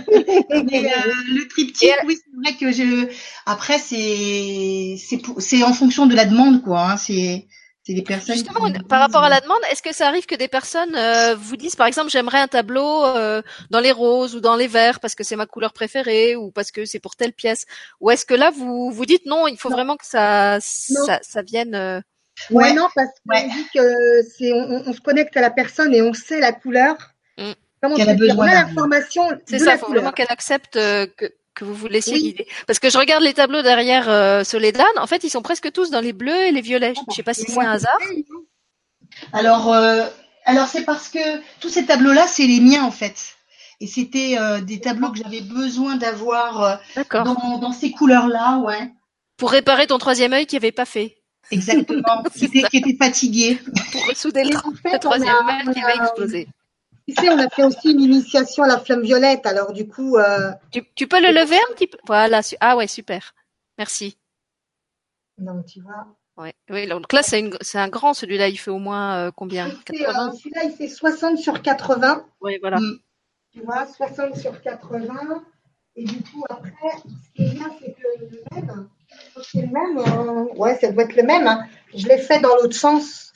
[0.63, 3.09] Mais, euh, le triptyque, Et- oui, c'est vrai que je.
[3.45, 6.91] Après, c'est c'est pour- c'est en fonction de la demande, quoi.
[6.91, 6.97] Hein.
[6.97, 7.45] C'est
[7.84, 8.36] c'est des personnes.
[8.36, 11.36] Justement, qui- par rapport à la demande, est-ce que ça arrive que des personnes euh,
[11.36, 14.99] vous disent, par exemple, j'aimerais un tableau euh, dans les roses ou dans les verts
[14.99, 17.65] parce que c'est ma couleur préférée ou parce que c'est pour telle pièce,
[17.99, 19.75] ou est-ce que là vous vous dites non, il faut Non.
[19.75, 21.73] vraiment que ça ça, ça vienne.
[21.75, 21.99] euh,
[22.51, 22.73] Ouais, Ouais.
[22.73, 23.49] non, parce qu'on Ouais.
[23.49, 26.95] dit que c'est, on, on- se connecte à la personne et on sait la couleur.
[27.38, 27.51] Mm.
[27.82, 30.03] Comment a besoin On a d'un- l'information C'est de ça, la il faut couleur.
[30.03, 31.25] vraiment qu'elle accepte euh, que
[31.60, 32.22] que vous vous laissiez Oui.
[32.24, 32.47] guider.
[32.68, 35.89] Parce que je regarde les tableaux derrière euh, Soledad, en fait, ils sont presque tous
[35.91, 36.93] dans les bleus et les violets.
[37.10, 37.97] Je sais pas si c'est un hasard.
[39.34, 40.05] Alors, euh,
[40.45, 41.20] alors c'est parce que
[41.60, 43.36] tous ces tableaux-là, c'est les miens en fait.
[43.82, 46.76] Et c'était euh, des tableaux que j'avais besoin d'avoir euh,
[47.24, 48.91] dans, dans ces couleurs-là, ouais.
[49.38, 51.16] Pour réparer ton troisième œil qui avait pas fait,
[51.51, 52.24] Exactement.
[52.38, 52.68] qui, était, ça.
[52.70, 53.57] qui était fatigué.
[53.93, 56.47] pour ressouder le, troisième œil qui on avait a- explosé.
[57.16, 59.45] Tu sais, on a fait aussi une initiation à la flamme violette.
[59.45, 61.97] Alors du coup, euh, Tu, tu peux le lever un petit peu?
[62.05, 62.41] Voilà.
[62.60, 63.34] Ah ouais, super.
[63.78, 64.18] Merci.
[65.38, 66.07] non, tu vois.
[66.38, 66.53] Ouais.
[66.70, 69.68] Oui, donc là, c'est une- c'est un grand, celui-là, il fait au moins euh, combien?
[69.68, 72.26] Il fait, euh, 80 Celui-là, il fait 60 sur 80.
[72.41, 72.80] Oui, voilà.
[72.80, 72.99] Mm.
[73.53, 75.43] Tu vois, 60 sur 80.
[75.95, 76.72] Et du coup, après,
[77.03, 78.89] ce qui est bien, c'est que le même,
[79.41, 79.97] c'est le même.
[79.97, 81.47] euh, ouais, ça doit être le même.
[81.47, 81.66] hein.
[81.93, 83.28] Je l'ai fait dans l'autre sens.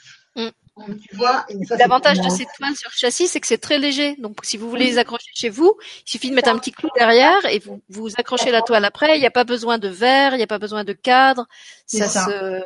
[1.07, 1.45] Tu vois.
[1.77, 4.15] L'avantage de ces toiles sur châssis, c'est que c'est très léger.
[4.17, 6.89] Donc, si vous voulez les accrocher chez vous, il suffit de mettre un petit clou
[6.95, 9.15] derrière et vous, vous accrochez la toile après.
[9.17, 11.47] Il n'y a pas besoin de verre, il n'y a pas besoin de cadre.
[11.85, 12.25] C'est Ça, ça.
[12.25, 12.61] se...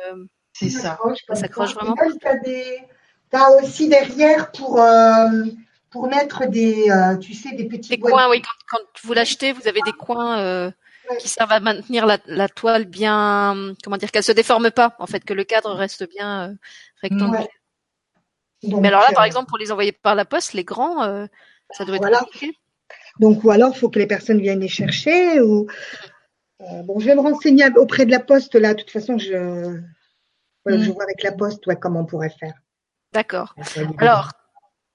[0.54, 0.98] C'est ça.
[1.28, 2.78] Ça s'accroche vraiment t'as des,
[3.30, 5.44] t'as aussi derrière pour, euh,
[5.90, 8.12] pour mettre des, euh, tu sais, des petits Des boîtes.
[8.14, 10.70] coins, oui, quand, quand vous l'achetez, vous avez des coins euh,
[11.10, 11.16] Ouais.
[11.16, 15.06] qui servent à maintenir la, la toile bien, comment dire, qu'elle se déforme pas, en
[15.06, 16.54] fait, que le cadre reste bien euh,
[17.00, 17.40] rectangulaire.
[17.42, 17.48] Ouais.
[18.62, 21.02] Donc, Mais alors là, par euh, exemple, pour les envoyer par la poste, les grands,
[21.04, 21.26] euh,
[21.70, 22.18] ça doit être Voilà.
[22.20, 22.56] compliqué.
[23.20, 25.40] Donc, ou alors, faut que les personnes viennent les chercher.
[25.40, 25.66] Ou
[26.60, 28.74] Euh, bon, je vais me renseigner auprès de la poste là.
[28.74, 29.78] De toute façon, je,
[30.64, 30.82] voilà, Mm.
[30.82, 32.52] je vois avec la poste ouais, comment on pourrait faire.
[33.12, 33.54] D'accord.
[33.98, 34.30] Alors,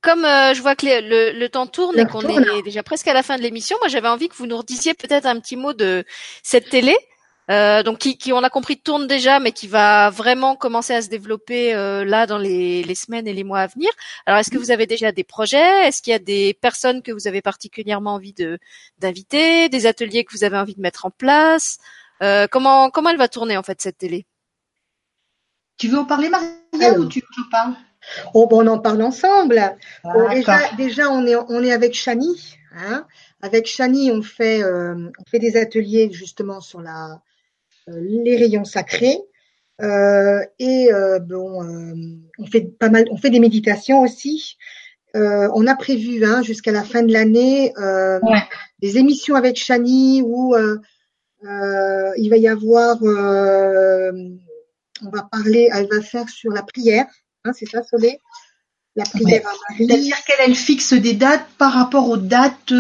[0.01, 3.07] comme euh, je vois que les- le, le temps tourne et qu'on est déjà presque
[3.07, 5.55] à la fin de l'émission, moi j'avais envie que vous nous redisiez peut-être un petit
[5.55, 6.03] mot de
[6.43, 6.97] cette télé,
[7.51, 11.01] euh, donc qui, qui, on a compris, tourne déjà, mais qui va vraiment commencer à
[11.01, 13.89] se développer euh, là dans les, les semaines et les mois à venir.
[14.25, 15.87] Alors, est-ce que vous avez déjà des projets?
[15.87, 18.59] Est-ce qu'il y a des personnes que vous avez particulièrement envie de
[18.99, 21.78] d'inviter, des ateliers que vous avez envie de mettre en place?
[22.21, 24.25] Euh, Comment comment elle va tourner en fait cette télé?
[25.78, 26.47] Tu veux en parler, Maria,
[26.82, 26.99] Alors.
[26.99, 27.74] ou tu veux que je parle?
[28.33, 29.55] Oh, bon, on en parle ensemble.
[30.03, 30.29] Bon, D'accord.
[30.29, 32.57] déjà, déjà, on est, on est avec Chani.
[32.75, 33.05] Hein.
[33.41, 37.15] Avec Chani, on fait, euh, on fait des ateliers justement sur la, euh,
[37.88, 39.18] les rayons sacrés.
[39.82, 41.93] Euh, et euh, bon, euh,
[42.38, 44.55] on fait pas mal, on fait des méditations aussi.
[45.16, 48.42] Euh, on a prévu hein, jusqu'à la fin de l'année euh, Ouais.
[48.80, 50.78] des émissions avec Chani où euh,
[51.46, 54.12] euh, il va y avoir, euh,
[55.04, 57.05] on va parler, elle va faire sur la prière.
[57.46, 58.20] Hein, c'est ça, Solé?
[58.96, 59.88] La prière à Marie.
[59.88, 62.72] C'est-à-dire qu'elle elle fixe des dates par rapport aux dates.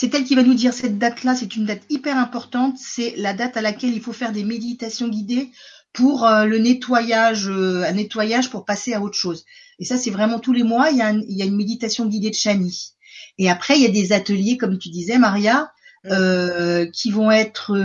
[0.00, 2.78] C'est elle qui va nous dire cette date-là, c'est une date hyper importante.
[2.78, 5.50] C'est la date à laquelle il faut faire des méditations guidées
[5.92, 9.44] pour euh, le nettoyage, euh, un nettoyage pour passer à autre chose.
[9.78, 11.54] Et ça, c'est vraiment tous les mois, il y a, un- il y a une
[11.56, 12.92] méditation guidée de Chani.
[13.36, 15.70] Et après, il y a des ateliers, comme tu disais, Maria,
[16.06, 17.76] euh, qui vont être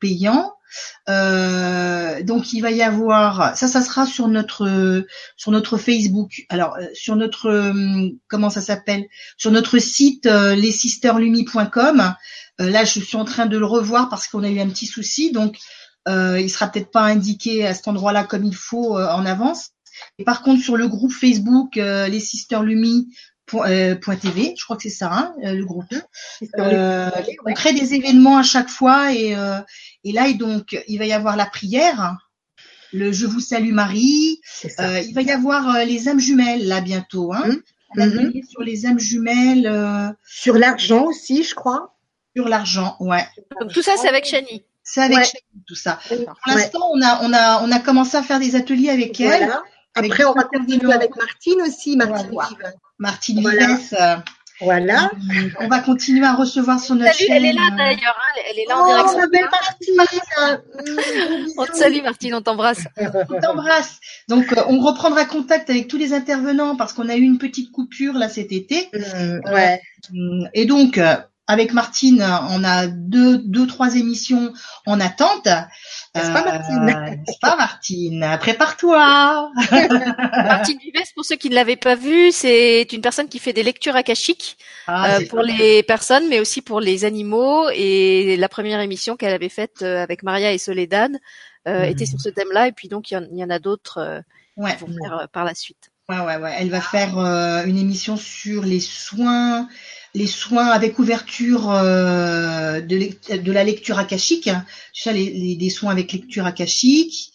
[0.00, 0.54] payants.
[1.08, 5.04] Euh, donc il va y avoir ça, ça sera sur notre
[5.36, 6.44] sur notre Facebook.
[6.48, 9.06] Alors euh, sur notre euh, comment ça s'appelle?
[9.36, 12.14] Sur notre site lessisterlumi.com.
[12.60, 15.30] Là, je suis en train de le revoir parce qu'on a eu un petit souci.
[15.30, 15.58] Donc
[16.08, 19.70] euh, il sera peut-être pas indiqué à cet endroit-là comme il faut en avance.
[20.18, 22.62] Et par contre, sur le groupe Facebook, les Sisters
[23.54, 25.92] euh, .tv, je crois que c'est ça, hein, le groupe.
[26.58, 27.10] Euh,
[27.46, 29.58] on crée des événements à chaque fois et, euh,
[30.04, 32.16] et là, et donc, il va y avoir la prière,
[32.92, 34.40] le Je vous salue Marie,
[34.78, 37.32] il va y avoir les âmes jumelles là bientôt.
[37.32, 37.46] Hein.
[37.46, 38.00] Mmh.
[38.00, 38.32] On mmh.
[38.48, 40.14] sur les âmes jumelles.
[40.26, 41.94] Sur l'argent aussi, je crois.
[42.36, 43.26] Sur l'argent, ouais.
[43.60, 44.64] Donc tout ça, c'est avec Chani.
[44.82, 45.98] C'est avec Chani, tout ça.
[46.08, 49.50] Pour l'instant, on a, on a, on a commencé à faire des ateliers avec elle.
[49.98, 52.72] Après, on va continuer avec Martine aussi, Martine voilà.
[52.98, 53.78] Martine voilà.
[54.60, 55.10] Voilà.
[55.14, 57.28] Euh, on va continuer à recevoir sur notre chaîne.
[57.30, 58.40] Elle est là d'ailleurs, hein.
[58.50, 59.94] elle est là en oh, direction.
[59.94, 61.54] Martine.
[61.56, 62.84] on te salue Martine, on t'embrasse.
[63.30, 64.00] on t'embrasse.
[64.28, 67.70] Donc euh, on reprendra contact avec tous les intervenants parce qu'on a eu une petite
[67.70, 68.88] coupure là cet été.
[68.92, 69.80] Mmh, ouais.
[70.12, 71.00] Euh, et donc
[71.48, 74.52] avec Martine, on a deux, deux, trois émissions
[74.84, 75.46] en attente.
[76.14, 76.88] N'est-ce pas Martine?
[76.88, 78.36] euh, pas Martine?
[78.38, 79.50] Prépare-toi.
[79.70, 83.62] Martine Vives, pour ceux qui ne l'avaient pas vue, c'est une personne qui fait des
[83.62, 87.70] lectures akashiques ah, euh, pour les personnes, mais aussi pour les animaux.
[87.70, 91.16] Et la première émission qu'elle avait faite euh, avec Maria et Soledad
[91.66, 91.90] euh, mhm.
[91.90, 92.68] était sur ce thème-là.
[92.68, 94.20] Et puis donc il y, en a d'autres euh,
[94.58, 94.76] ouais.
[94.76, 95.90] qui vont faire par la suite.
[96.08, 96.54] Ouais, ouais, ouais.
[96.58, 97.18] Elle va faire
[97.66, 99.68] une émission sur les soins
[100.14, 104.64] les soins avec ouverture euh, de, de, la lecture akashique, hein.
[104.92, 107.32] ça, les, les, des soins avec lecture akashique,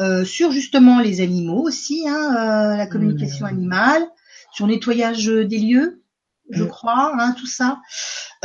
[0.00, 3.48] euh, sur justement les animaux aussi, hein, euh, la communication mmh.
[3.48, 4.06] animale,
[4.52, 6.02] sur nettoyage des lieux,
[6.50, 6.68] je mmh.
[6.68, 7.78] crois, hein, tout ça.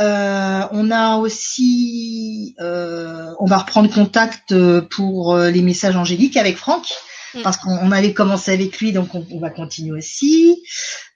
[0.00, 4.54] Euh, on a aussi, euh, on va reprendre contact
[4.90, 6.92] pour les messages angéliques avec Franck.
[7.42, 10.62] Parce qu'on avait commencé avec lui, donc on, on va continuer aussi.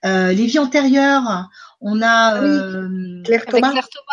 [0.05, 3.71] Euh, les vies antérieures, on a ah euh, Claire Thomas,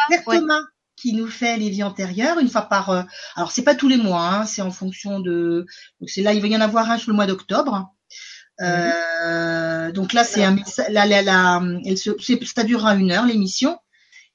[0.09, 0.63] Claire Thomas,
[0.97, 2.91] qui nous fait les vies antérieures une fois par.
[2.91, 3.03] Euh,
[3.37, 5.67] alors c'est pas tous les mois, hein, c'est en fonction de.
[6.01, 7.93] Donc c'est là, il va y en avoir un sur le mois d'octobre.
[8.61, 10.57] Euh, donc là, c'est un
[10.91, 12.11] la, la, la, elle se,
[12.55, 13.79] ça durera une heure l'émission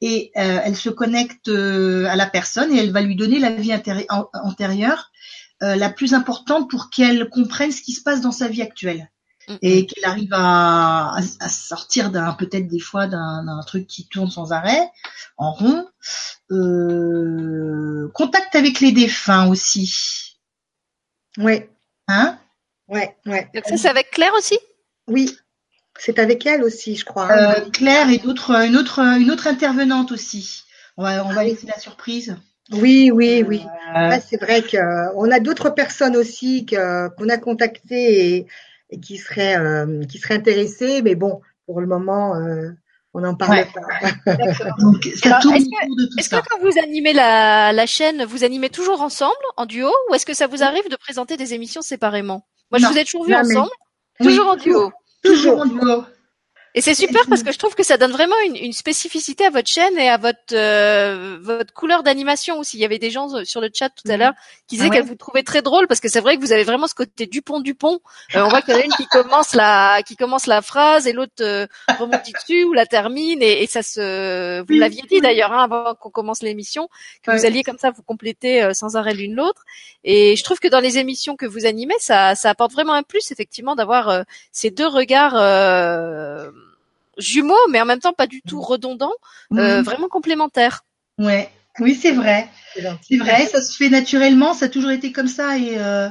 [0.01, 3.51] et euh, elle se connecte euh, à la personne et elle va lui donner la
[3.51, 5.11] vie antérieure
[5.63, 9.09] euh, la plus importante pour qu'elle comprenne ce qui se passe dans sa vie actuelle
[9.61, 14.51] et qu'elle arrive à, à, sortir d'un peut-être des fois d'un truc qui tourne sans
[14.51, 14.89] arrêt
[15.37, 15.87] en rond.
[16.51, 20.37] Euh, contact avec les défunts aussi.
[21.37, 21.63] Oui.
[22.07, 22.37] Hein?
[22.87, 23.49] Ouais, ouais.
[23.53, 24.57] Donc ça c'est avec Claire aussi?
[25.07, 25.35] Oui.
[25.97, 27.31] C'est avec elle aussi, je crois.
[27.31, 30.63] Euh, Claire et d'autres une autre une autre intervenante aussi.
[30.97, 32.35] On va on va laisser la surprise.
[32.71, 33.65] Oui, oui, oui.
[33.95, 34.17] Euh...
[34.27, 34.77] c'est vrai que
[35.15, 38.47] on a d'autres personnes aussi qu'on a contactées
[38.89, 42.69] et qui seraient euh, qui seraient intéressés, mais bon, pour le moment, euh,
[43.13, 43.81] on n'en parle pas.
[44.31, 50.15] Est-ce que, quand vous animez la, la chaîne, vous animez toujours ensemble, en duo, ou
[50.15, 52.45] est-ce que ça vous arrive de présenter des émissions séparément?
[52.71, 53.71] Moi, je vous ai toujours vu ensemble,
[54.21, 54.91] toujours en duo.
[55.23, 56.03] Toujours en duo.
[56.75, 59.51] Et c'est super parce que je trouve que ça donne vraiment une, une spécificité à
[59.51, 62.77] votre chaîne et à votre euh, votre couleur d'animation aussi.
[62.77, 64.19] Il y avait des gens sur le chat tout à mhm.
[64.19, 64.33] l'heure
[64.67, 66.63] qui disaient ah qu'elles vous trouvaient très drôle parce que c'est vrai que vous avez
[66.63, 67.99] vraiment ce côté Dupont Dupont.
[68.35, 71.05] Euh, on voit qu'il y en a une qui commence la qui commence la phrase
[71.05, 71.67] et l'autre euh,
[71.99, 74.61] remonte dessus ou la termine et, et ça se.
[74.61, 76.89] Vous l'aviez dit d'ailleurs hein, avant qu'on commence l'émission
[77.21, 79.61] que vous alliez comme ça vous compléter euh, sans arrêt l'une l'autre.
[80.03, 83.03] Et je trouve que dans les émissions que vous animez, ça ça apporte vraiment un
[83.03, 85.35] plus effectivement d'avoir ces deux regards
[87.17, 88.63] jumeaux, mais en même temps pas du tout mm.
[88.63, 89.13] redondants,
[89.53, 89.83] euh, mm.
[89.83, 90.85] vraiment complémentaires.
[91.17, 91.49] Ouais,
[91.79, 92.49] oui, c'est vrai.
[92.75, 96.09] C'est vrai, ça se fait naturellement, ça a toujours été comme ça et euh,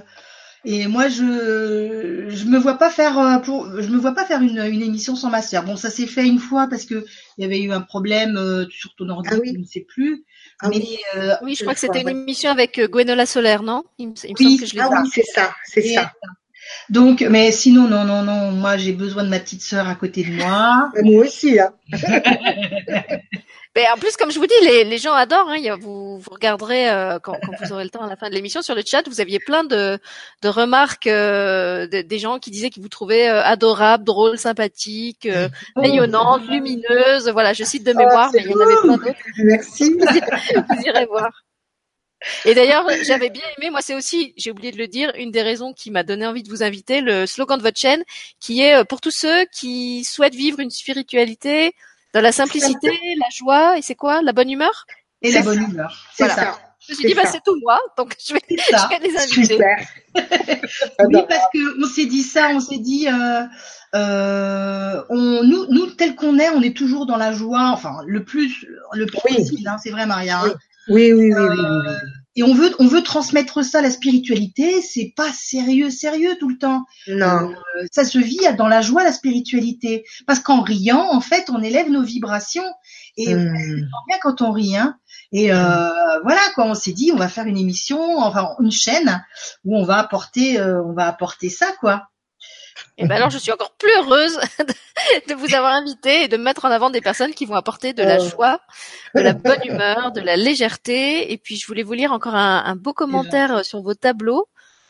[0.65, 4.43] et moi je je me vois pas faire euh, pour je me vois pas faire
[4.43, 5.65] une, une émission sans ma sœur.
[5.65, 7.05] Bon, ça s'est fait une fois parce que
[7.37, 10.25] il y avait eu un problème sur ton ordi, ah je ne sais plus.
[10.61, 10.99] Ah mais, oui.
[11.43, 13.83] oui, je crois que c'était une émission avec Gwenola Solaire, non?
[13.99, 14.57] Il me, oui.
[14.57, 16.13] que je ah oui, c'est ça, c'est ça.
[16.89, 20.23] Donc, mais sinon, non, non, non, moi j'ai besoin de ma petite sœur à côté
[20.25, 20.91] de moi.
[21.03, 21.73] moi aussi, hein.
[23.75, 25.49] Mais en plus, comme je vous dis, les, les gens adorent.
[25.49, 28.35] Hein, vous, vous regarderez euh, quand, quand, vous aurez le temps à la fin de
[28.35, 29.09] l'émission sur le chat.
[29.09, 29.99] Vous aviez plein de,
[30.43, 35.49] de remarques euh, des gens qui disaient qu'ils vous trouvaient euh, adorable, drôle, sympathique, euh,
[35.77, 37.29] rayonnante, lumineuse.
[37.31, 39.19] Voilà, je cite de mémoire, oh, mais il y en avait plein d'autres.
[39.45, 39.95] Merci.
[39.95, 41.31] vous irez voir.
[42.45, 45.43] Et d'ailleurs, j'avais bien aimé, moi c'est aussi, j'ai oublié de le dire, une des
[45.43, 48.03] raisons qui m'a donné envie de vous inviter, le slogan de votre chaîne,
[48.41, 51.73] qui est euh, pour tous ceux qui souhaitent vivre une spiritualité
[52.15, 54.87] dans la simplicité, la joie, et c'est quoi La bonne humeur?
[55.23, 56.59] Et la bonne humeur, c'est ça.
[56.87, 59.59] Je me suis dit, bah, c'est tout moi, donc je vais, je vais les inviter.
[61.07, 63.45] oui, parce que on s'est dit ça, on s'est dit, euh,
[63.95, 68.25] euh, on, nous, nous, tel qu'on est, on est toujours dans la joie, enfin, le
[68.25, 70.41] plus, le plus possible, hein, c'est vrai, Maria.
[70.41, 70.55] Hein.
[70.89, 71.95] Oui, oui, oui, oui, oui,
[72.35, 76.57] et on veut on veut transmettre ça la spiritualité c'est pas sérieux sérieux tout le
[76.57, 76.85] temps.
[77.07, 77.51] Non.
[77.51, 80.05] Euh, ça se vit dans la joie la spiritualité.
[80.27, 82.65] Parce qu'en riant en fait on élève nos vibrations.
[83.19, 83.87] Et mmh.
[84.09, 84.97] bien quand on rit hein.
[85.33, 89.23] Et euh, voilà quoi on s'est dit on va faire une émission enfin une chaîne
[89.65, 92.09] où on va apporter euh, on va apporter ça quoi
[92.99, 94.39] et ben alors, je suis encore plus heureuse
[95.29, 98.03] de vous avoir invité et de mettre en avant des personnes qui vont apporter de
[98.03, 98.29] la oh.
[98.29, 98.61] joie,
[99.15, 101.33] de la bonne humeur, de la légèreté.
[101.33, 104.47] Et puis, je voulais vous lire encore un, beau commentaire sur vos tableaux.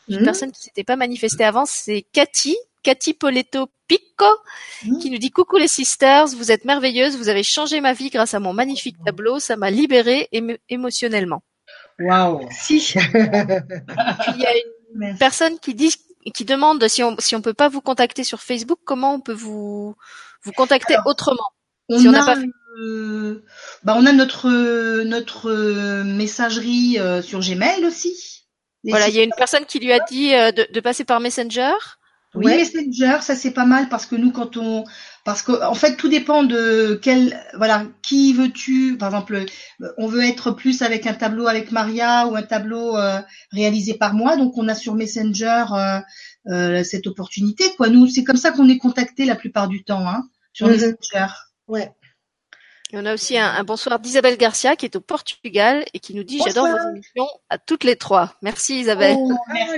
[0.09, 0.25] Une mmh.
[0.25, 4.25] personne qui s'était pas manifestée avant, c'est Cathy, Cathy Poletto Picco,
[4.83, 4.97] mmh.
[4.97, 8.33] qui nous dit coucou les sisters, vous êtes merveilleuses, vous avez changé ma vie grâce
[8.33, 10.27] à mon magnifique tableau, ça m'a libérée
[10.67, 11.41] émotionnellement.
[11.99, 12.49] Waouh.
[12.51, 12.95] Si.
[13.13, 14.53] il y a
[14.93, 15.95] une personne qui dit
[16.31, 19.33] qui demande si on si on peut pas vous contacter sur Facebook, comment on peut
[19.33, 19.95] vous
[20.43, 21.49] vous contacter autrement
[21.89, 22.37] on si on a, pas
[23.83, 24.49] bah on a notre
[25.03, 28.47] notre messagerie euh, sur Gmail aussi.
[28.83, 31.19] voilà, il y a une personne qui lui a dit euh, de, de passer par
[31.19, 31.73] Messenger.
[32.35, 34.85] Oui, Messenger, ça c'est pas mal parce que nous quand on
[35.23, 38.97] parce que en fait tout dépend de quel voilà qui veux-tu.
[38.97, 39.45] Par exemple
[39.97, 43.21] on veut être plus avec un tableau avec Maria ou un tableau euh,
[43.51, 44.35] réalisé par moi.
[44.35, 45.99] Donc on a sur Messenger euh,
[46.47, 47.89] euh, cette opportunité quoi.
[47.89, 50.73] Nous c'est comme ça qu'on est contacté la plupart du temps hein, sur mhm.
[50.73, 51.27] Messenger.
[51.67, 51.91] Ouais
[52.93, 56.23] et on a aussi un, bonsoir d'Isabelle Garcia qui est au Portugal et qui nous
[56.23, 58.35] dit j'adore vos émissions à toutes les trois.
[58.43, 59.15] Merci Isabelle.
[59.17, 59.31] Oh,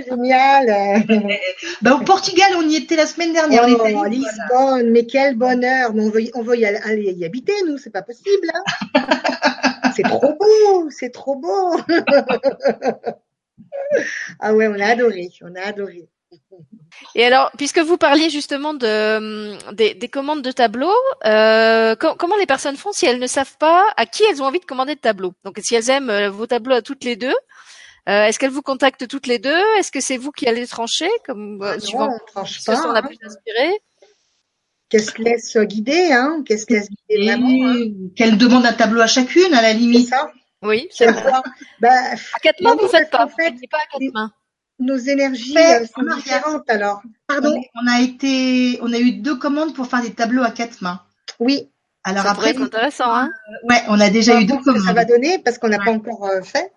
[0.06, 1.06] génial.
[1.82, 3.66] bah, au Portugal, on y était la semaine dernière.
[3.70, 5.94] Oh, Lisbonne, mais quel bonheur.
[5.94, 8.52] Mais on veut, on veut y aller, y habiter, nous, c'est pas possible.
[8.54, 8.64] Hein.
[9.96, 11.80] c'est trop beau, c'est trop beau.
[14.42, 16.10] ah ouais, on a adoré, on a adoré.
[17.16, 20.94] Et alors, puisque vous parliez justement de, des, commandes de tableaux,
[21.26, 24.60] euh, comment les personnes font si elles ne savent pas à qui elles ont envie
[24.60, 25.34] de commander de tableaux?
[25.44, 27.36] Donc, si elles aiment euh, vos tableaux à toutes les deux,
[28.07, 29.64] euh, est-ce qu'elles vous contactent toutes les deux?
[29.78, 33.02] Est-ce que c'est vous qui allez trancher, comme ah suivant on tranche pas, on a
[33.02, 33.72] plus inspiré
[34.90, 36.44] Qu'est-ce qu'elle laisse guider, hein?
[36.45, 38.10] Qu'est-ce qu'elle laisse guider vraiment hein?
[38.16, 40.10] Qu'elle demande un tableau à chacune, à la limite.
[40.10, 40.32] Ça.
[40.62, 41.07] Oui, c'est
[41.80, 43.26] bah, à quatre mains, vous faites pas.
[43.26, 44.32] En fait, pas à quatre mains
[44.80, 47.02] nos énergies euh, sont différentes alors.
[47.28, 50.82] Pardon on, a été, on a eu deux commandes pour faire des tableaux à quatre
[50.82, 51.02] mains.
[51.40, 51.70] Oui.
[52.04, 53.32] Alors ça après, c'est intéressant, hein
[53.64, 54.84] Ouais, on a déjà eu deux commandes.
[54.86, 56.72] Ça va donner parce qu'on n'a pas encore euh, fait.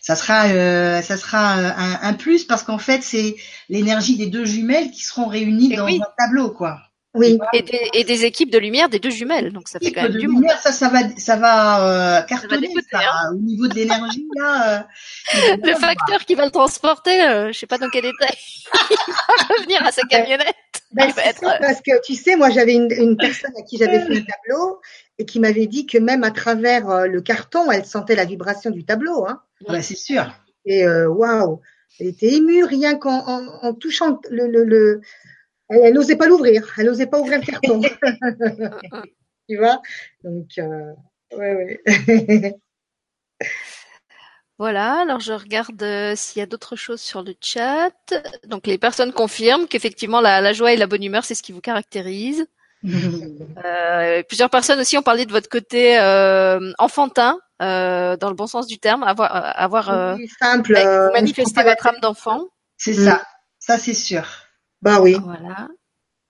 [0.00, 3.36] Ça sera, euh, ça sera un, un, plus parce qu'en fait, c'est
[3.68, 6.80] l'énergie des deux jumelles qui seront réunies dans un tableau, quoi.
[7.16, 7.38] Oui.
[7.52, 10.12] Et des, et des, équipes de lumière des deux jumelles, donc ça fait quand même
[10.12, 10.62] de du lumière, monde.
[10.62, 13.32] Ça, ça va, ça va euh, cartonner ça, hein.
[13.32, 14.78] au niveau de l'énergie là.
[14.78, 18.72] Euh, le facteur qui va le transporter, euh, je sais pas dans quel état il
[18.72, 20.54] va revenir à sa camionnette.
[20.92, 21.44] Ben, être...
[21.44, 24.22] Euh, parce que tu sais, moi j'avais une, une, personne à qui j'avais fait un
[24.22, 24.80] tableau
[25.18, 28.70] et qui m'avait dit que même à travers euh, le carton, elle sentait la vibration
[28.70, 29.26] du tableau.
[29.26, 29.40] Hein.
[29.68, 30.30] Ouais, c'est sûr.
[30.64, 31.60] Et waouh,
[32.00, 35.00] elle était émue rien qu'en en, en touchant le, le, le
[35.68, 37.80] elle n'osait pas l'ouvrir, elle n'osait pas ouvrir le carton.
[39.48, 39.80] tu vois?
[40.22, 40.92] Donc, euh,
[41.36, 42.54] ouais, ouais.
[44.58, 47.90] Voilà, alors je regarde euh, s'il y a d'autres choses sur le chat.
[48.46, 51.52] Donc les personnes confirment qu'effectivement la, la, joie et la bonne humeur, c'est ce qui
[51.52, 52.46] vous caractérise.
[52.86, 58.66] euh, plusieurs personnes aussi ont parlé de votre côté euh, enfantin, dans le bon sens
[58.66, 60.72] du terme, avoir, avoir simple,
[61.12, 62.46] manifester votre âme d'enfant.
[62.78, 63.22] C'est ça,
[63.58, 64.45] ça c'est sûr.
[64.86, 65.16] Bah oui.
[65.20, 65.66] Voilà.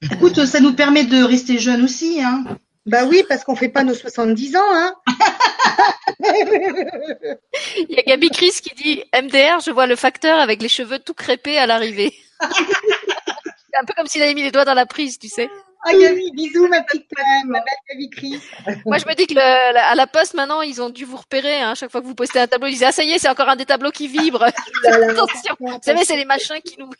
[0.01, 2.43] Écoute, ça nous permet de rester jeunes aussi, hein.
[2.87, 4.95] Bah oui, parce qu'on fait pas nos 70 ans, hein.
[7.77, 10.99] Il y a Gabi Chris qui dit MDR, je vois le facteur avec les cheveux
[10.99, 12.15] tout crépés à l'arrivée.
[12.41, 15.51] C'est un peu comme s'il avait mis les doigts dans la prise, tu sais.
[15.89, 17.07] Ah Gabi, bisous ma petite
[17.47, 18.41] ma belle Gabi Chris.
[18.87, 21.61] Moi je me dis que le, à la poste maintenant ils ont dû vous repérer.
[21.61, 21.75] Hein.
[21.77, 23.49] Chaque fois que vous postez un tableau, ils disent ah ça y est c'est encore
[23.49, 24.43] un des tableaux qui vibre.
[24.85, 26.91] Attention, vous savez c'est les machins qui nous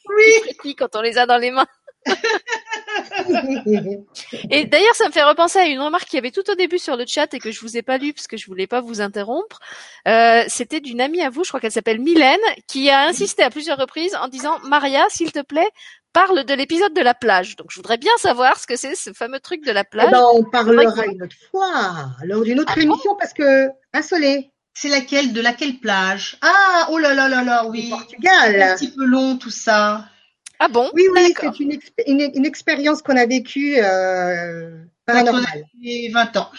[0.65, 0.77] oui.
[0.77, 1.67] quand on les a dans les mains.
[4.51, 6.79] et d'ailleurs, ça me fait repenser à une remarque qu'il y avait tout au début
[6.79, 8.81] sur le chat et que je vous ai pas lu parce que je voulais pas
[8.81, 9.59] vous interrompre.
[10.07, 12.39] Euh, C'était d'une amie à vous, je crois qu'elle s'appelle Mylène,
[12.69, 15.69] qui a insisté à plusieurs reprises en disant Maria, s'il te plaît,
[16.17, 17.57] parle de l'épisode de la plage.
[17.57, 20.07] Donc, je voudrais bien savoir ce que c'est ce fameux truc de la plage.
[20.09, 24.03] Eh ben, on parlera une autre fois, lors d'une autre ah émission, parce que un
[24.03, 24.51] soleil.
[24.79, 26.39] C'est laquelle De laquelle plage?
[26.43, 27.89] Ah, oh là là là là, oui.
[27.89, 28.63] Portugal.
[28.63, 30.07] Un petit peu long tout ça.
[30.59, 30.91] Ah bon?
[30.95, 35.65] Oui, oui, c'est une, une, une, expérience qu'on a vécue euh, paranormale.
[35.81, 36.51] Il 20 ans.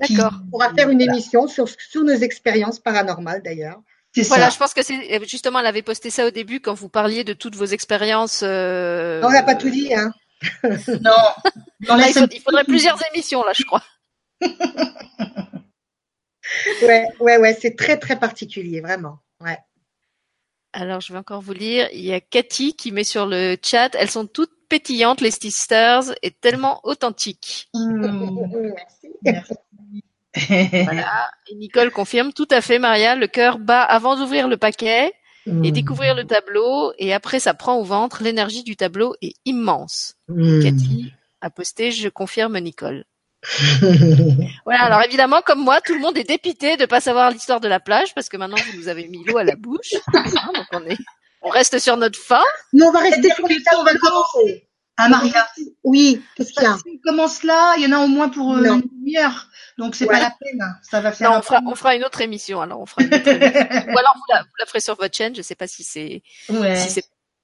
[0.00, 0.32] D'accord.
[0.46, 3.80] On pourra faire une émission sur, sur nos expériences paranormales d'ailleurs.
[4.28, 7.24] Voilà, je pense que c'est justement, elle avait posté ça au début quand vous parliez
[7.24, 8.42] de toutes vos expériences.
[8.44, 9.20] Euh...
[9.24, 10.12] on n'a pas tout dit, hein.
[10.62, 11.10] non.
[11.80, 13.82] il, faudrait plusieurs émissions là, je crois.
[16.82, 19.18] Ouais, ouais, ouais, c'est très très particulier, vraiment.
[19.40, 19.58] Ouais.
[20.72, 21.88] Alors, je vais encore vous lire.
[21.92, 23.94] Il y a Cathy qui met sur le chat.
[23.94, 27.70] Elles sont toutes pétillantes, les sisters, et tellement authentiques.
[29.22, 29.54] Merci.
[30.36, 31.30] Voilà.
[31.50, 33.14] Et Nicole confirme tout à fait, Maria.
[33.16, 35.12] Le cœur bat avant d'ouvrir le paquet
[35.62, 36.92] et découvrir le tableau.
[36.98, 38.22] Et après, ça prend au ventre.
[38.22, 40.14] L'énergie du tableau est immense.
[40.28, 40.62] Mm.
[40.62, 43.04] Cathy a posté, je confirme, Nicole.
[44.64, 44.84] Voilà.
[44.84, 47.80] Alors évidemment, comme moi, tout le monde est dépité de pas savoir l'histoire de la
[47.80, 49.94] plage parce que maintenant vous nous avez mis l'eau à la bouche.
[50.14, 50.96] Hein, donc on est,
[51.42, 52.42] on reste sur notre fin.
[52.72, 54.66] Non, on va rester sur les on va commencer.
[54.96, 55.46] Ah, Maria.
[55.82, 56.76] Oui, qu'est-ce qu'il y a?
[56.76, 59.48] Si on commence là, il y en a au moins pour euh, une demi-heure.
[59.76, 60.14] Donc c'est Ouais.
[60.14, 60.62] pas la peine.
[60.82, 61.30] Ça va faire.
[61.32, 62.60] Non, on fera, on fera une autre émission.
[62.60, 63.50] Alors on fera une autre émission.
[63.92, 65.34] Ou alors vous la, vous la ferez sur votre chaîne.
[65.34, 66.76] Je sais pas si c'est, Ouais.
[66.76, 67.02] si c'est.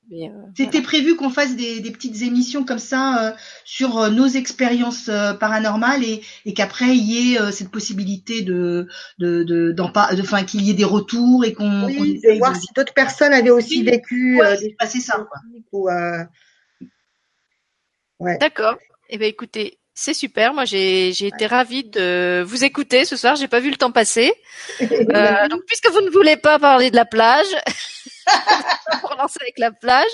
[0.09, 3.33] mais, euh, C'était prévu qu'on fasse des, des petites émissions comme ça euh,
[3.65, 8.43] sur euh, nos expériences euh, paranormales et, et qu'après il y ait euh, cette possibilité
[8.43, 8.87] de
[9.19, 12.53] de de de- enfin qu'il y ait des retours et qu'on qu'on Oui, de voir
[12.53, 13.91] de- si d'autres personnes avaient aussi Oui.
[13.91, 14.57] vécu Ouais, euh,
[14.87, 15.15] c'est des ça.
[15.17, 15.39] quoi.
[15.73, 15.89] ou
[18.23, 18.77] euh, D'accord.
[19.09, 20.55] Eh ben écoutez, c'est super.
[20.55, 23.37] Moi, j'ai été ravie de vous écouter ce soir.
[23.37, 24.33] J'ai pas vu le temps passer.
[24.81, 27.47] Euh, donc, puisque vous ne voulez pas parler de la plage,
[29.01, 30.11] pour lancer avec la plage,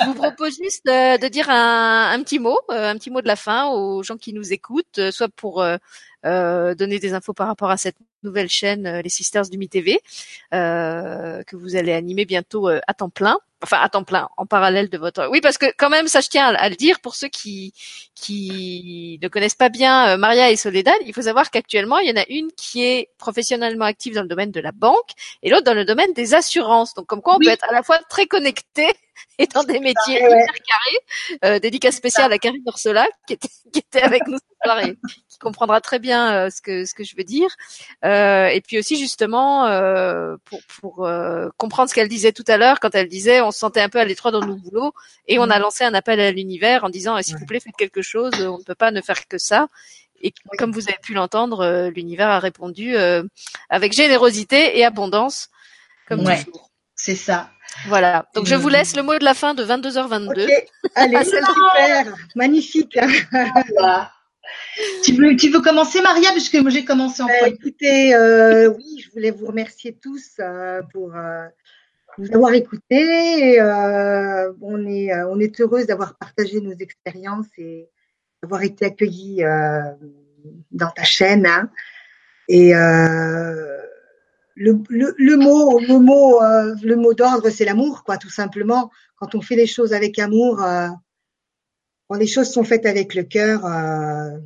[0.00, 3.20] je vous propose juste de, de dire un, un petit mot, euh, un petit mot
[3.20, 5.76] de la fin aux gens qui nous écoutent, euh, soit pour euh,
[6.24, 10.00] euh, donner des infos par rapport à cette nouvelle chaîne, euh, les Sisters du Mi-TV,
[10.54, 13.38] euh, que vous allez animer bientôt euh, à temps plein.
[13.60, 15.28] Enfin, à temps plein, en parallèle de votre.
[15.32, 17.72] Oui, parce que quand même, ça je tiens à, le dire pour ceux qui
[18.14, 20.94] qui ne connaissent pas bien euh, Maria et Soledad.
[21.04, 24.28] Il faut savoir qu'actuellement, il y en a une qui est professionnellement active dans le
[24.28, 25.10] domaine de la banque
[25.42, 26.94] et l'autre dans le domaine des assurances.
[26.94, 27.46] Donc, comme quoi, on Oui.
[27.46, 28.94] peut être à la fois très connecté
[29.38, 30.42] et dans des métiers ouais.
[30.42, 31.38] hyper carrés.
[31.44, 34.96] Euh, dédicace spéciale à Karine Orsola qui était, qui était avec nous ce soir et
[35.28, 37.48] qui comprendra très bien euh, ce que ce que je veux dire.
[38.04, 42.56] Euh, et puis aussi justement euh, pour pour euh, comprendre ce qu'elle disait tout à
[42.56, 44.92] l'heure quand elle disait on se sentait un peu à l'étroit dans nos boulots
[45.26, 48.02] et on a lancé un appel à l'univers en disant s'il vous plaît faites quelque
[48.02, 49.68] chose, on ne peut pas ne faire que ça.
[50.20, 53.22] Et comme vous avez pu l'entendre, euh, l'univers a répondu euh,
[53.70, 55.48] avec générosité et abondance,
[56.08, 56.42] comme Ouais.
[56.42, 56.70] toujours.
[56.96, 57.50] C'est ça.
[57.86, 58.26] Voilà.
[58.34, 60.44] Donc je vous laisse le mot de la fin de 22h22.
[60.44, 60.50] Ok,
[60.96, 62.98] allez, Ah, c'est super, magnifique.
[63.76, 64.10] Voilà.
[65.04, 67.54] Tu veux tu veux commencer Maria puisque moi j'ai commencé en Euh, premier.
[67.54, 71.46] écoutez, euh, oui, je voulais vous remercier tous euh, pour euh,
[72.18, 73.54] nous avoir écoutés.
[73.54, 77.88] Et, euh, on est euh, on est heureuse d'avoir partagé nos expériences et
[78.42, 79.82] d'avoir été accueillis euh,
[80.70, 81.46] dans ta chaîne.
[81.46, 81.70] hein.
[82.48, 83.78] Et euh,
[84.54, 88.90] le, le, le mot le mot euh, le mot d'ordre, c'est l'amour, quoi, tout simplement.
[89.16, 90.88] Quand on fait les choses avec amour, euh,
[92.08, 94.38] quand les choses sont faites avec le cœur, euh,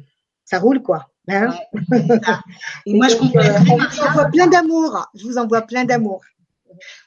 [0.45, 1.09] ça roule, quoi.
[1.29, 1.55] Hein?
[2.87, 5.09] Et moi je compléterai euh, on vous envoie plein d'amour.
[5.15, 6.21] Je vous envoie plein d'amour.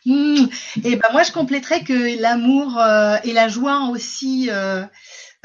[0.06, 0.46] Hmm.
[0.84, 4.84] Et ben moi je compléterais que l'amour euh, et la joie aussi euh,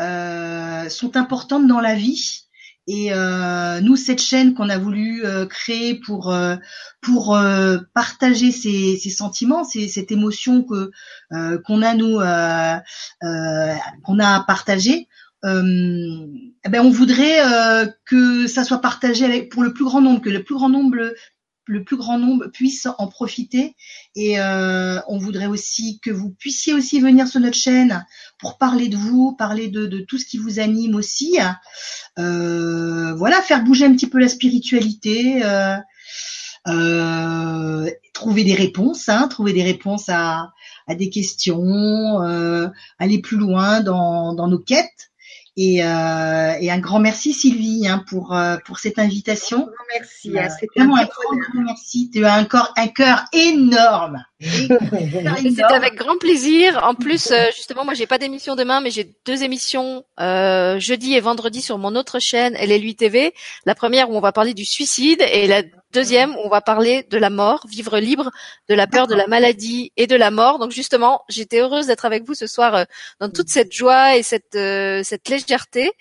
[0.01, 2.47] euh, sont importantes dans la vie.
[2.87, 6.57] Et euh, nous, cette chaîne qu'on a voulu euh, créer pour euh,
[7.01, 10.91] pour euh, partager ces, ces sentiments, ces, cette émotion que
[11.33, 12.19] euh, qu'on a nous
[14.03, 15.09] qu'on a à partager,
[15.45, 16.27] euh,
[16.65, 20.21] eh ben on voudrait euh, que ça soit partagé avec pour le plus grand nombre,
[20.21, 21.15] que le plus grand nombre
[21.71, 23.77] le plus grand nombre puisse en profiter
[24.17, 28.05] et euh, on voudrait aussi que vous puissiez aussi venir sur notre chaîne
[28.39, 31.39] pour parler de vous, parler de, tout ce qui vous anime aussi.
[32.19, 35.45] Euh, voilà, faire bouger un petit peu la spiritualité,
[36.67, 40.51] euh, trouver des réponses, hein, trouver des réponses à,
[40.89, 42.19] des questions,
[42.99, 45.10] aller plus loin dans nos quêtes.
[45.63, 49.69] Et, euh, et un grand merci Sylvie hein, pour euh, pour cette invitation.
[49.93, 50.39] Merci.
[50.39, 52.11] hein, C'était Vraiment un un grand, grand merci.
[52.11, 54.25] Tu as un corps, un cœur énorme.
[54.41, 56.81] C'est avec grand plaisir.
[56.83, 61.15] En plus, euh, justement, moi, j'ai pas d'émission demain, mais j'ai deux émissions euh, jeudi
[61.15, 63.35] et vendredi sur mon autre chaîne, LLU TV.
[63.67, 65.63] La première où on va parler du suicide et la
[65.93, 68.31] deuxième où on va parler de la mort, vivre libre
[68.69, 70.59] de la peur de la maladie et de la mort.
[70.59, 72.85] Donc justement, j'étais heureuse d'être avec vous ce soir euh,
[73.21, 75.93] dans toute cette joie et cette euh, cette légèreté.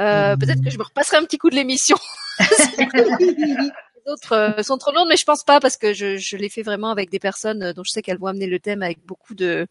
[0.00, 1.96] Euh, Peut-être que je me repasserai un petit coup de l'émission.
[4.08, 6.48] Les autres euh, sont trop lourdes, mais je pense pas parce que je, je l'ai
[6.48, 9.04] fait vraiment avec des personnes euh, dont je sais qu'elles vont amener le thème avec
[9.04, 9.66] beaucoup de,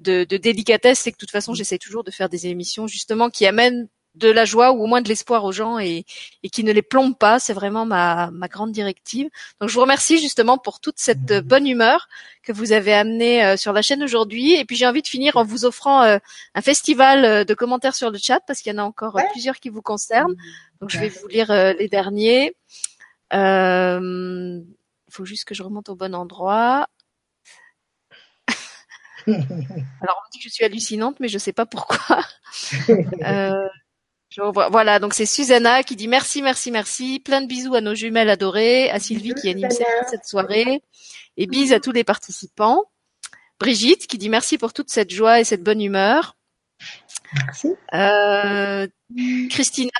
[0.00, 1.00] de, de délicatesse.
[1.00, 4.30] C'est que de toute façon, j'essaie toujours de faire des émissions justement qui amènent de
[4.30, 6.04] la joie ou au moins de l'espoir aux gens et,
[6.44, 7.40] et qui ne les plombent pas.
[7.40, 9.28] C'est vraiment ma, ma grande directive.
[9.60, 12.06] Donc je vous remercie justement pour toute cette euh, bonne humeur
[12.44, 14.54] que vous avez amenée euh, sur la chaîne aujourd'hui.
[14.54, 16.18] Et puis j'ai envie de finir en vous offrant euh,
[16.54, 19.26] un festival euh, de commentaires sur le chat parce qu'il y en a encore Ouais.
[19.32, 20.36] plusieurs qui vous concernent.
[20.80, 22.54] Donc je vais vous lire les derniers.
[23.32, 24.60] Euh,
[25.10, 26.88] faut juste que je remonte au bon endroit.
[29.26, 32.24] Alors on dit que je suis hallucinante, mais je sais pas pourquoi.
[33.24, 33.68] euh,
[34.36, 37.20] voilà, donc c'est Susanna qui dit merci, merci, merci.
[37.20, 40.82] Plein de bisous à nos jumelles adorées, à Sylvie qui anime cette soirée,
[41.36, 42.84] et bis à tous les participants.
[43.60, 46.36] Brigitte qui dit merci pour toute cette joie et cette bonne humeur.
[47.34, 47.68] Merci.
[47.94, 48.86] Euh,
[49.50, 49.90] Christina,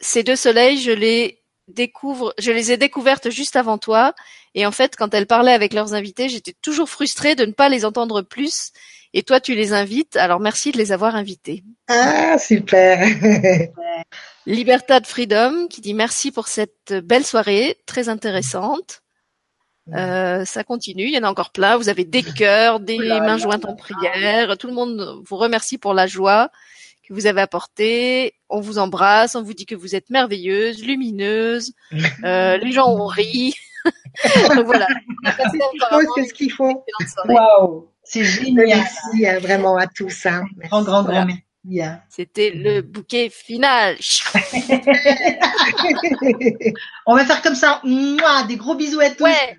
[0.00, 4.14] ces deux soleils, je les découvre, je les ai découvertes juste avant toi.
[4.54, 7.68] Et en fait, quand elles parlaient avec leurs invités, j'étais toujours frustrée de ne pas
[7.68, 8.72] les entendre plus.
[9.14, 10.16] Et toi, tu les invites.
[10.16, 11.64] Alors merci de les avoir invités.
[11.88, 13.06] Ah, super.
[14.46, 19.02] Libertad Freedom qui dit merci pour cette belle soirée, très intéressante.
[19.94, 21.76] Euh, ça continue, il y en a encore plein.
[21.76, 24.56] Vous avez des cœurs, des mains jointes en prière.
[24.56, 26.50] Tout le monde vous remercie pour la joie
[27.12, 28.34] que vous avez apportée.
[28.48, 31.72] On vous embrasse, on vous dit que vous êtes merveilleuse, lumineuse.
[32.24, 33.54] Euh, les gens ont ri.
[34.54, 34.86] Donc voilà.
[36.14, 36.84] C'est ce qu'il faut.
[37.28, 38.66] Waouh, c'est génial.
[38.66, 40.26] Merci hein, vraiment à tous.
[40.26, 40.44] Hein.
[40.58, 41.42] Grand, grand, grand merci.
[41.80, 42.00] Hein.
[42.08, 43.96] C'était le bouquet final.
[47.06, 47.80] On va faire comme ça.
[47.84, 49.24] Mouah, des gros bisous à tous.
[49.24, 49.58] Ouais.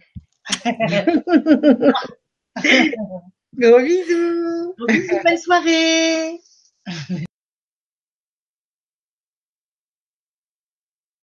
[3.57, 4.73] Gros bisous.
[4.77, 6.39] Gros bisous, bonne soirée.